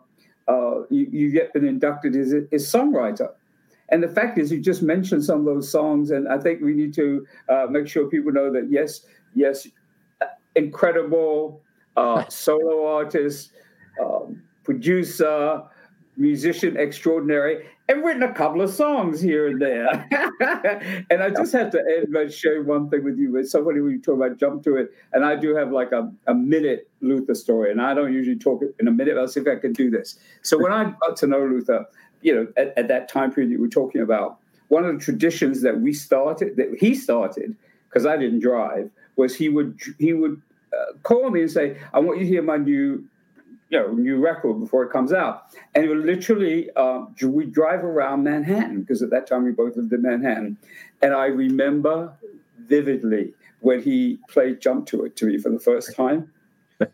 uh, 0.48 0.82
you, 0.90 1.08
you 1.10 1.30
get 1.30 1.52
been 1.52 1.66
inducted 1.66 2.16
as 2.16 2.32
a 2.32 2.42
songwriter. 2.52 3.28
And 3.90 4.02
the 4.02 4.08
fact 4.08 4.38
is, 4.38 4.50
you 4.50 4.60
just 4.60 4.82
mentioned 4.82 5.22
some 5.24 5.40
of 5.40 5.44
those 5.44 5.70
songs, 5.70 6.10
and 6.10 6.26
I 6.26 6.38
think 6.38 6.62
we 6.62 6.72
need 6.72 6.94
to 6.94 7.26
uh, 7.48 7.66
make 7.68 7.86
sure 7.86 8.06
people 8.06 8.32
know 8.32 8.50
that 8.52 8.68
yes, 8.70 9.02
yes, 9.34 9.68
incredible 10.56 11.60
uh, 11.96 12.24
solo 12.28 12.86
artist, 12.86 13.52
um, 14.00 14.42
producer, 14.64 15.62
musician 16.16 16.76
extraordinary, 16.76 17.66
and 17.92 18.04
written 18.04 18.22
a 18.22 18.32
couple 18.32 18.62
of 18.62 18.70
songs 18.70 19.20
here 19.20 19.48
and 19.48 19.60
there. 19.60 20.06
and 21.10 21.22
I 21.22 21.30
just 21.30 21.52
have 21.52 21.70
to 21.70 21.78
end 21.78 22.12
by 22.12 22.28
sharing 22.28 22.66
one 22.66 22.88
thing 22.88 23.04
with 23.04 23.18
you. 23.18 23.32
With 23.32 23.48
somebody 23.48 23.80
when 23.80 23.92
you 23.92 24.00
talk 24.00 24.16
about 24.16 24.38
jump 24.38 24.64
to 24.64 24.76
it, 24.76 24.92
and 25.12 25.24
I 25.24 25.36
do 25.36 25.54
have 25.54 25.72
like 25.72 25.92
a, 25.92 26.10
a 26.26 26.34
minute 26.34 26.88
Luther 27.00 27.34
story, 27.34 27.70
and 27.70 27.80
I 27.80 27.94
don't 27.94 28.12
usually 28.12 28.38
talk 28.38 28.62
in 28.80 28.88
a 28.88 28.90
minute. 28.90 29.16
I'll 29.18 29.28
see 29.28 29.40
if 29.40 29.46
I 29.46 29.56
can 29.56 29.72
do 29.72 29.90
this. 29.90 30.18
So 30.42 30.58
when 30.58 30.72
I 30.72 30.92
got 31.00 31.16
to 31.18 31.26
know 31.26 31.40
Luther, 31.40 31.86
you 32.22 32.34
know, 32.34 32.46
at, 32.56 32.76
at 32.76 32.88
that 32.88 33.08
time 33.08 33.32
period 33.32 33.52
that 33.52 33.60
we're 33.60 33.68
talking 33.68 34.00
about, 34.00 34.38
one 34.68 34.84
of 34.84 34.98
the 34.98 35.04
traditions 35.04 35.60
that 35.62 35.80
we 35.80 35.92
started, 35.92 36.56
that 36.56 36.74
he 36.80 36.94
started, 36.94 37.56
because 37.88 38.06
I 38.06 38.16
didn't 38.16 38.40
drive, 38.40 38.90
was 39.16 39.36
he 39.36 39.48
would 39.48 39.78
he 39.98 40.14
would 40.14 40.40
uh, 40.72 40.92
call 41.02 41.30
me 41.30 41.42
and 41.42 41.50
say, 41.50 41.76
"I 41.92 42.00
want 42.00 42.18
you 42.18 42.24
to 42.24 42.30
hear 42.30 42.42
my 42.42 42.56
new 42.56 43.04
you 43.72 43.78
know 43.78 43.90
new 43.92 44.18
record 44.18 44.60
before 44.60 44.84
it 44.84 44.90
comes 44.90 45.12
out. 45.12 45.46
And 45.74 45.84
it 45.84 45.88
would 45.88 46.04
literally 46.04 46.70
uh, 46.76 47.06
we 47.22 47.46
drive 47.46 47.82
around 47.82 48.22
manhattan 48.22 48.82
because 48.82 49.02
at 49.02 49.10
that 49.10 49.26
time 49.26 49.44
we 49.44 49.52
both 49.52 49.76
lived 49.76 49.92
in 49.92 50.02
manhattan. 50.02 50.58
And 51.00 51.14
i 51.14 51.26
remember 51.26 52.12
vividly 52.66 53.34
when 53.60 53.82
he 53.82 54.18
played 54.28 54.60
jump 54.60 54.86
to 54.86 55.04
it 55.04 55.16
to 55.16 55.26
me 55.26 55.38
for 55.38 55.50
the 55.50 55.58
first 55.58 55.96
time. 55.96 56.30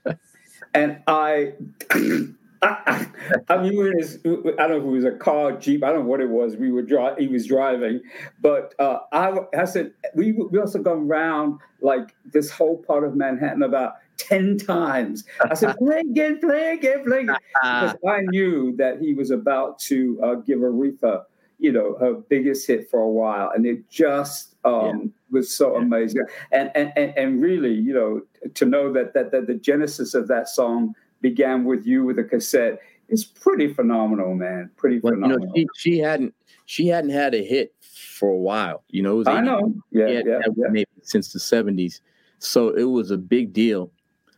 And 0.74 1.03
i 1.07 1.55
I, 2.62 3.06
I 3.48 3.62
mean, 3.62 3.76
we 3.76 3.90
I 3.90 4.66
don't 4.66 4.70
know 4.70 4.76
if 4.76 4.82
it 4.82 4.86
was 4.86 5.04
a 5.04 5.12
car, 5.12 5.52
jeep. 5.52 5.84
I 5.84 5.88
don't 5.92 6.00
know 6.00 6.11
what 6.11 6.20
it 6.20 6.28
was. 6.28 6.56
We 6.56 6.72
were 6.72 6.82
driving. 6.82 7.26
He 7.26 7.32
was 7.32 7.46
driving, 7.46 8.00
but 8.40 8.74
uh, 8.78 9.00
I, 9.12 9.38
I 9.56 9.64
said 9.64 9.92
we 10.14 10.32
we 10.32 10.59
also 10.59 10.80
gone 10.80 11.06
around 11.06 11.61
like 11.80 12.14
this 12.32 12.50
whole 12.50 12.78
part 12.78 13.04
of 13.04 13.14
Manhattan 13.14 13.62
about 13.62 13.94
10 14.18 14.59
times. 14.59 15.24
I 15.40 15.54
said, 15.54 15.76
play 15.78 16.00
again, 16.00 16.40
play 16.40 16.72
again, 16.72 17.04
play 17.04 17.20
again. 17.20 17.36
because 17.62 17.96
I 18.06 18.20
knew 18.22 18.76
that 18.76 19.00
he 19.00 19.14
was 19.14 19.30
about 19.30 19.78
to 19.80 20.20
uh, 20.22 20.34
give 20.34 20.59
Aretha, 20.59 21.24
you 21.59 21.72
know, 21.72 21.96
her 21.98 22.14
biggest 22.14 22.66
hit 22.66 22.90
for 22.90 23.00
a 23.00 23.09
while. 23.09 23.50
And 23.54 23.64
it 23.64 23.88
just 23.88 24.56
um, 24.64 24.84
yeah. 24.84 25.09
was 25.30 25.54
so 25.54 25.74
yeah. 25.74 25.82
amazing. 25.82 26.22
And, 26.52 26.70
and, 26.74 26.92
and, 26.96 27.16
and 27.16 27.42
really, 27.42 27.74
you 27.74 27.94
know, 27.94 28.22
to 28.54 28.64
know 28.64 28.92
that, 28.92 29.14
that, 29.14 29.30
that 29.32 29.46
the 29.46 29.54
genesis 29.54 30.14
of 30.14 30.28
that 30.28 30.48
song 30.48 30.94
began 31.21 31.64
with 31.64 31.87
you 31.87 32.05
with 32.05 32.19
a 32.19 32.25
cassette 32.25 32.81
is 33.09 33.25
pretty 33.25 33.73
phenomenal, 33.73 34.35
man. 34.35 34.71
Pretty 34.77 35.01
well, 35.01 35.14
phenomenal. 35.14 35.53
You 35.55 35.64
know, 35.64 35.71
she, 35.77 35.93
she 35.93 35.99
hadn't 35.99 36.35
she 36.66 36.89
hadn't 36.89 37.11
had 37.11 37.35
a 37.35 37.45
hit 37.45 37.75
for 37.81 38.31
a 38.31 38.37
while. 38.37 38.85
You 38.89 39.03
know, 39.03 39.23
I 39.27 39.41
know. 39.41 39.75
Yeah, 39.91 40.07
yeah, 40.09 40.21
yeah, 40.27 40.69
maybe 40.71 40.87
since 41.03 41.33
the 41.33 41.41
seventies. 41.41 42.01
So 42.41 42.71
it 42.71 42.85
was 42.85 43.11
a 43.11 43.19
big 43.19 43.53
deal 43.53 43.91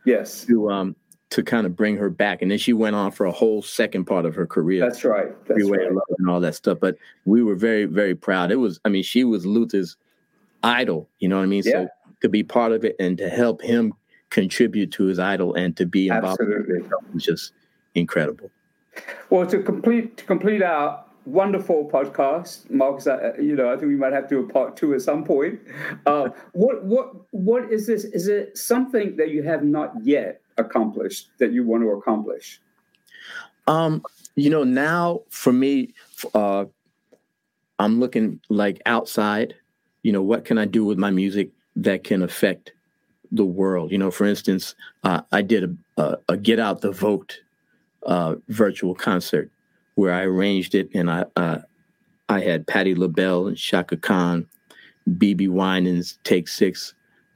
Yes. 0.05 0.45
To 0.45 0.71
um 0.71 0.95
to 1.29 1.41
kind 1.41 1.65
of 1.65 1.77
bring 1.77 1.95
her 1.95 2.09
back, 2.09 2.41
and 2.41 2.51
then 2.51 2.57
she 2.57 2.73
went 2.73 2.93
on 2.95 3.11
for 3.11 3.25
a 3.25 3.31
whole 3.31 3.61
second 3.61 4.03
part 4.03 4.25
of 4.25 4.35
her 4.35 4.45
career. 4.45 4.81
That's 4.81 5.05
right. 5.05 5.29
That's 5.47 5.61
Freeway 5.61 5.77
right. 5.77 5.93
Love 5.93 6.03
and 6.17 6.29
all 6.29 6.41
that 6.41 6.55
stuff. 6.55 6.79
But 6.81 6.97
we 7.25 7.41
were 7.41 7.55
very 7.55 7.85
very 7.85 8.15
proud. 8.15 8.51
It 8.51 8.57
was. 8.57 8.79
I 8.85 8.89
mean, 8.89 9.03
she 9.03 9.23
was 9.23 9.45
Luther's 9.45 9.95
idol. 10.63 11.09
You 11.19 11.29
know 11.29 11.37
what 11.37 11.43
I 11.43 11.47
mean? 11.47 11.63
Yeah. 11.65 11.71
So 11.71 11.87
to 12.21 12.29
be 12.29 12.43
part 12.43 12.71
of 12.71 12.83
it 12.83 12.95
and 12.99 13.17
to 13.17 13.29
help 13.29 13.61
him 13.61 13.93
contribute 14.31 14.91
to 14.93 15.05
his 15.05 15.19
idol 15.19 15.53
and 15.53 15.77
to 15.77 15.85
be 15.85 16.07
involved 16.07 16.41
Absolutely. 16.41 16.89
was 17.13 17.23
just 17.23 17.53
incredible. 17.93 18.49
Well, 19.29 19.45
to 19.47 19.61
complete 19.61 20.17
to 20.17 20.25
complete 20.25 20.63
our 20.63 21.03
wonderful 21.25 21.89
podcast, 21.89 22.69
Marcus. 22.69 23.07
Uh, 23.07 23.33
you 23.39 23.55
know, 23.55 23.71
I 23.71 23.77
think 23.77 23.89
we 23.89 23.95
might 23.95 24.13
have 24.13 24.27
to 24.29 24.35
do 24.35 24.49
a 24.49 24.51
part 24.51 24.75
two 24.75 24.93
at 24.93 25.01
some 25.01 25.23
point. 25.23 25.59
Uh, 26.05 26.29
what 26.53 26.83
what 26.83 27.13
what 27.31 27.71
is 27.71 27.87
this? 27.87 28.05
Is 28.05 28.27
it 28.27 28.57
something 28.57 29.15
that 29.17 29.29
you 29.29 29.43
have 29.43 29.63
not 29.63 29.93
yet 30.01 30.41
accomplished 30.57 31.29
that 31.37 31.51
you 31.51 31.65
want 31.65 31.83
to 31.83 31.89
accomplish? 31.91 32.59
Um, 33.67 34.03
you 34.35 34.49
know, 34.49 34.63
now 34.63 35.21
for 35.29 35.53
me, 35.53 35.93
uh, 36.33 36.65
I'm 37.79 37.99
looking 37.99 38.39
like 38.49 38.81
outside. 38.85 39.55
You 40.03 40.11
know, 40.11 40.23
what 40.23 40.45
can 40.45 40.57
I 40.57 40.65
do 40.65 40.83
with 40.83 40.97
my 40.97 41.11
music 41.11 41.51
that 41.75 42.03
can 42.03 42.23
affect 42.23 42.73
the 43.31 43.45
world? 43.45 43.91
You 43.91 43.97
know, 43.97 44.11
for 44.11 44.25
instance, 44.25 44.75
uh, 45.03 45.21
I 45.31 45.41
did 45.41 45.63
a, 45.97 46.01
a, 46.01 46.17
a, 46.29 46.37
Get 46.37 46.59
Out 46.59 46.81
the 46.81 46.91
Vote 46.91 47.39
uh, 48.05 48.35
virtual 48.49 48.95
concert 48.95 49.49
where 49.95 50.13
I 50.13 50.23
arranged 50.23 50.75
it, 50.75 50.89
and 50.93 51.09
I 51.09 51.25
uh, 51.35 51.59
I 52.29 52.41
had 52.41 52.67
Patti 52.67 52.95
LaBelle 52.95 53.47
and 53.47 53.57
Chaka 53.57 53.97
Khan, 53.97 54.47
BeBe 55.09 55.49
Winans, 55.49 56.17
Take 56.23 56.47
Six, 56.47 56.93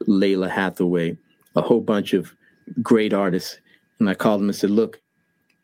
Lalah 0.08 0.50
Hathaway, 0.50 1.18
a 1.56 1.62
whole 1.62 1.82
bunch 1.82 2.14
of 2.14 2.34
great 2.82 3.14
artists, 3.14 3.60
and 4.00 4.10
I 4.10 4.14
called 4.14 4.42
them 4.42 4.50
and 4.50 4.56
said, 4.56 4.72
"Look, 4.72 5.02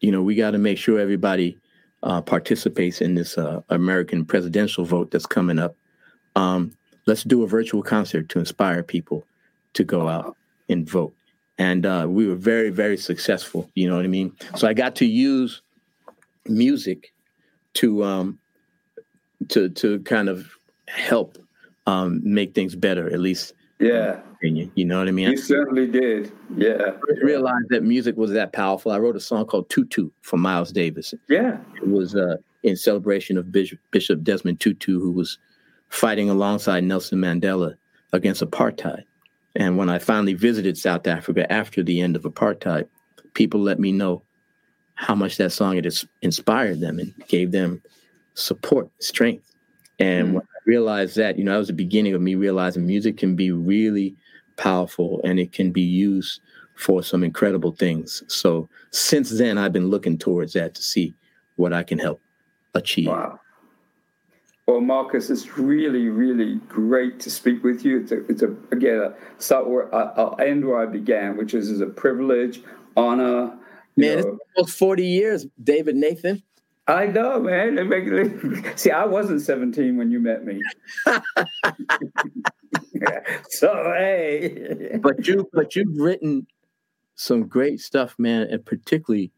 you 0.02 0.12
know, 0.12 0.22
we 0.22 0.36
got 0.36 0.52
to 0.52 0.58
make 0.58 0.78
sure 0.78 1.00
everybody 1.00 1.58
uh, 2.04 2.22
participates 2.22 3.02
in 3.02 3.16
this 3.16 3.38
uh, 3.38 3.62
American 3.70 4.26
presidential 4.26 4.86
vote 4.86 5.12
that's 5.12 5.26
coming 5.26 5.60
up. 5.60 5.76
Um, 6.36 6.72
let's 7.06 7.24
do 7.24 7.44
a 7.44 7.48
virtual 7.48 7.84
concert 7.84 8.30
to 8.30 8.40
inspire 8.40 8.84
people 8.84 9.26
to 9.74 9.84
go 9.84 10.08
out 10.08 10.36
and 10.70 10.90
vote." 10.90 11.14
And 11.58 11.86
uh, 11.86 12.08
we 12.10 12.28
were 12.28 12.36
very, 12.36 12.70
very 12.70 12.98
successful. 12.98 13.70
You 13.76 13.88
know 13.90 13.96
what 13.96 14.06
I 14.06 14.08
mean? 14.08 14.34
So 14.56 14.68
I 14.68 14.74
got 14.74 14.96
to 14.98 15.06
use 15.06 15.62
music 16.48 17.14
to 17.74 18.04
um, 18.04 18.40
to 19.50 19.70
to 19.70 20.00
kind 20.02 20.30
of 20.30 20.50
help 20.88 21.38
um, 21.88 22.22
make 22.24 22.54
things 22.54 22.76
better, 22.76 23.12
at 23.12 23.20
least. 23.20 23.54
Yeah. 23.80 24.20
Opinion, 24.36 24.72
you 24.76 24.86
know 24.86 25.00
what 25.00 25.08
I 25.08 25.12
mean? 25.12 25.32
You 25.32 25.38
certainly 25.38 25.88
did. 25.88 26.32
Yeah. 26.56 26.92
I 26.92 27.24
realized 27.24 27.70
that 27.70 27.84
music 27.84 28.16
was 28.16 28.32
that 28.32 28.54
powerful. 28.54 28.92
I 28.92 29.00
wrote 29.00 29.16
a 29.16 29.20
song 29.20 29.46
called 29.46 29.70
Tutu 29.70 30.10
for 30.22 30.38
Miles 30.38 30.72
Davis. 30.72 31.14
Yeah. 31.30 31.58
It 31.76 31.88
was 31.88 32.16
uh, 32.16 32.38
in 32.64 32.76
celebration 32.76 33.38
of 33.38 33.52
Bishop, 33.52 33.80
Bishop 33.92 34.24
Desmond 34.24 34.60
Tutu, 34.60 35.00
who 35.00 35.12
was 35.12 35.38
fighting 35.90 36.30
alongside 36.30 36.84
Nelson 36.84 37.20
Mandela 37.20 37.76
against 38.14 38.42
apartheid. 38.42 39.04
And 39.56 39.78
when 39.78 39.90
I 39.90 40.00
finally 40.00 40.34
visited 40.34 40.78
South 40.78 41.08
Africa 41.08 41.52
after 41.52 41.84
the 41.84 42.02
end 42.02 42.16
of 42.16 42.24
apartheid, 42.24 42.88
people 43.34 43.60
let 43.60 43.80
me 43.80 43.92
know 43.92 44.24
how 44.96 45.16
much 45.16 45.38
that 45.38 45.52
song 45.52 45.76
had 45.76 45.88
inspired 46.22 46.80
them 46.80 47.00
and 47.00 47.14
gave 47.28 47.52
them 47.52 47.82
support, 48.34 48.90
strength. 49.00 49.52
And 50.00 50.30
mm. 50.30 50.34
when 50.34 50.44
I 50.44 50.60
realized 50.66 51.16
that, 51.18 51.38
you 51.38 51.44
know, 51.44 51.54
that 51.54 51.58
was 51.58 51.68
the 51.68 51.74
beginning 51.74 52.14
of 52.14 52.22
me 52.22 52.36
realizing 52.36 52.86
music 52.86 53.18
can 53.18 53.36
be 53.36 53.52
really 53.52 54.16
powerful 54.58 55.22
and 55.24 55.40
it 55.40 55.52
can 55.52 55.72
be 55.72 55.82
used 55.82 56.40
for 56.76 57.04
some 57.04 57.24
incredible 57.24 57.72
things. 57.72 58.24
So 58.28 58.70
since 58.92 59.30
then, 59.32 59.58
I've 59.58 59.74
been 59.74 59.90
looking 59.90 60.18
towards 60.18 60.54
that 60.54 60.76
to 60.76 60.82
see 60.82 61.14
what 61.56 61.74
I 61.74 61.84
can 61.84 62.00
help 62.00 62.22
achieve. 62.74 63.08
Wow. 63.08 63.40
Well, 64.72 64.80
Marcus, 64.80 65.30
it's 65.30 65.58
really, 65.58 66.08
really 66.08 66.56
great 66.70 67.20
to 67.20 67.30
speak 67.30 67.62
with 67.62 67.84
you. 67.84 68.00
It's 68.00 68.14
a, 68.14 68.26
it's 68.28 68.42
a 68.42 68.56
again, 68.72 69.02
a 69.02 69.14
start 69.38 69.68
where 69.70 69.94
I, 69.94 70.04
I'll 70.16 70.38
end 70.40 70.64
where 70.66 70.80
I 70.80 70.86
began, 70.86 71.36
which 71.36 71.54
is, 71.54 71.70
is 71.70 71.82
a 71.82 71.88
privilege, 71.88 72.62
honor. 72.96 73.54
Man, 73.98 74.20
know. 74.22 74.30
it's 74.30 74.40
almost 74.56 74.78
40 74.78 75.06
years, 75.06 75.46
David 75.62 75.98
Nathan. 75.98 76.42
I 76.88 77.08
know, 77.08 77.42
man. 77.42 78.72
See, 78.78 78.92
I 78.92 79.04
wasn't 79.04 79.42
17 79.42 79.98
when 79.98 80.10
you 80.10 80.22
met 80.22 80.46
me. 80.46 80.62
so 83.50 83.74
hey. 83.98 85.00
but 85.02 85.28
you 85.28 85.50
but 85.52 85.76
you've 85.76 85.98
written 85.98 86.48
some 87.16 87.46
great 87.46 87.82
stuff, 87.82 88.16
man, 88.18 88.44
and 88.44 88.66
particularly 88.66 89.34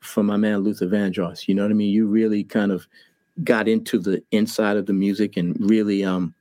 from 0.00 0.24
my 0.24 0.38
man 0.38 0.60
Luther 0.60 0.86
Vandross. 0.86 1.46
You 1.46 1.54
know 1.56 1.62
what 1.62 1.70
I 1.70 1.74
mean? 1.74 1.90
You 1.90 2.06
really 2.06 2.42
kind 2.42 2.72
of 2.72 2.88
got 3.44 3.68
into 3.68 3.98
the 3.98 4.22
inside 4.30 4.76
of 4.76 4.86
the 4.86 4.92
music 4.92 5.36
and 5.36 5.56
really 5.58 6.04
um 6.04 6.34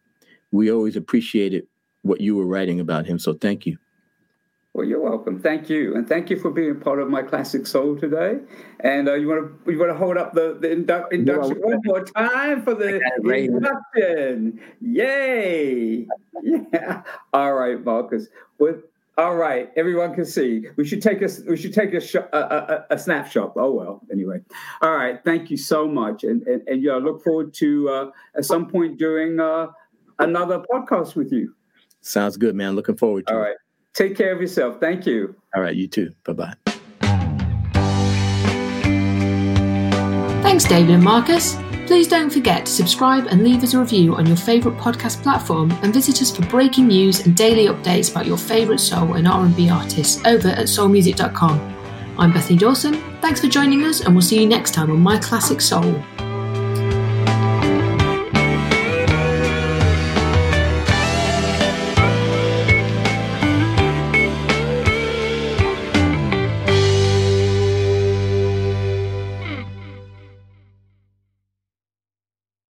we 0.51 0.71
always 0.71 0.95
appreciated 0.95 1.65
what 2.01 2.19
you 2.21 2.35
were 2.35 2.45
writing 2.45 2.79
about 2.79 3.05
him. 3.05 3.19
So 3.19 3.33
thank 3.33 3.65
you. 3.65 3.77
Well, 4.73 4.87
you're 4.87 5.01
welcome. 5.01 5.41
Thank 5.41 5.69
you, 5.69 5.95
and 5.95 6.07
thank 6.07 6.29
you 6.29 6.39
for 6.39 6.49
being 6.49 6.79
part 6.79 6.99
of 6.99 7.09
my 7.09 7.23
classic 7.23 7.67
soul 7.67 7.97
today. 7.97 8.39
And 8.79 9.09
uh, 9.09 9.15
you 9.15 9.27
want 9.27 9.65
to 9.65 9.71
you 9.71 9.77
want 9.77 9.91
to 9.91 9.97
hold 9.97 10.17
up 10.17 10.33
the 10.33 10.57
the 10.61 10.69
indu- 10.69 11.11
induction 11.11 11.59
no, 11.59 11.67
one 11.67 11.79
more 11.83 12.05
time 12.05 12.63
for 12.63 12.73
the 12.73 13.01
induction. 13.25 14.61
Yay! 14.79 16.07
Yeah. 16.43 17.03
All 17.33 17.53
right, 17.53 17.83
Marcus. 17.83 18.27
Well, 18.57 18.81
all 19.17 19.35
right, 19.35 19.69
everyone 19.75 20.15
can 20.15 20.25
see. 20.25 20.67
We 20.77 20.85
should 20.85 21.01
take 21.01 21.21
a 21.21 21.29
we 21.47 21.57
should 21.57 21.73
take 21.73 21.93
a, 21.93 21.99
sh- 21.99 22.15
a, 22.15 22.85
a, 22.89 22.95
a, 22.95 22.97
snapshot. 22.97 23.53
Oh 23.55 23.71
well, 23.71 24.01
anyway. 24.11 24.39
All 24.81 24.95
right, 24.95 25.21
thank 25.23 25.51
you 25.51 25.57
so 25.57 25.87
much, 25.87 26.23
and 26.23 26.41
and, 26.47 26.61
and 26.67 26.81
yeah, 26.81 26.95
look 26.95 27.23
forward 27.23 27.53
to 27.55 27.89
uh, 27.89 28.11
at 28.35 28.45
some 28.45 28.67
point 28.67 28.97
doing 28.97 29.39
uh, 29.39 29.67
another 30.19 30.59
podcast 30.59 31.15
with 31.15 31.31
you. 31.31 31.53
Sounds 32.01 32.37
good, 32.37 32.55
man. 32.55 32.75
Looking 32.75 32.97
forward 32.97 33.27
to 33.27 33.33
All 33.33 33.39
it. 33.39 33.41
All 33.41 33.47
right. 33.49 33.57
Take 33.93 34.15
care 34.15 34.33
of 34.33 34.39
yourself. 34.39 34.79
Thank 34.79 35.05
you. 35.05 35.35
All 35.55 35.61
right, 35.61 35.75
you 35.75 35.87
too. 35.87 36.11
Bye 36.23 36.33
bye. 36.33 36.53
Thanks, 40.41 40.63
David 40.65 40.91
and 40.91 41.03
Marcus. 41.03 41.57
Please 41.91 42.07
don't 42.07 42.29
forget 42.29 42.65
to 42.65 42.71
subscribe 42.71 43.27
and 43.27 43.43
leave 43.43 43.61
us 43.63 43.73
a 43.73 43.79
review 43.79 44.15
on 44.15 44.25
your 44.25 44.37
favourite 44.37 44.77
podcast 44.77 45.21
platform 45.21 45.69
and 45.83 45.93
visit 45.93 46.21
us 46.21 46.33
for 46.33 46.41
breaking 46.45 46.87
news 46.87 47.25
and 47.25 47.35
daily 47.35 47.65
updates 47.65 48.09
about 48.09 48.25
your 48.25 48.37
favourite 48.37 48.79
soul 48.79 49.15
and 49.15 49.27
R&B 49.27 49.69
artists 49.69 50.23
over 50.25 50.47
at 50.47 50.67
soulmusic.com. 50.67 51.59
I'm 52.17 52.31
Bethany 52.31 52.57
Dawson. 52.57 52.93
Thanks 53.19 53.41
for 53.41 53.47
joining 53.47 53.83
us 53.83 53.99
and 53.99 54.15
we'll 54.15 54.21
see 54.21 54.39
you 54.39 54.47
next 54.47 54.73
time 54.73 54.89
on 54.89 55.01
My 55.01 55.17
Classic 55.17 55.59
Soul. 55.59 56.01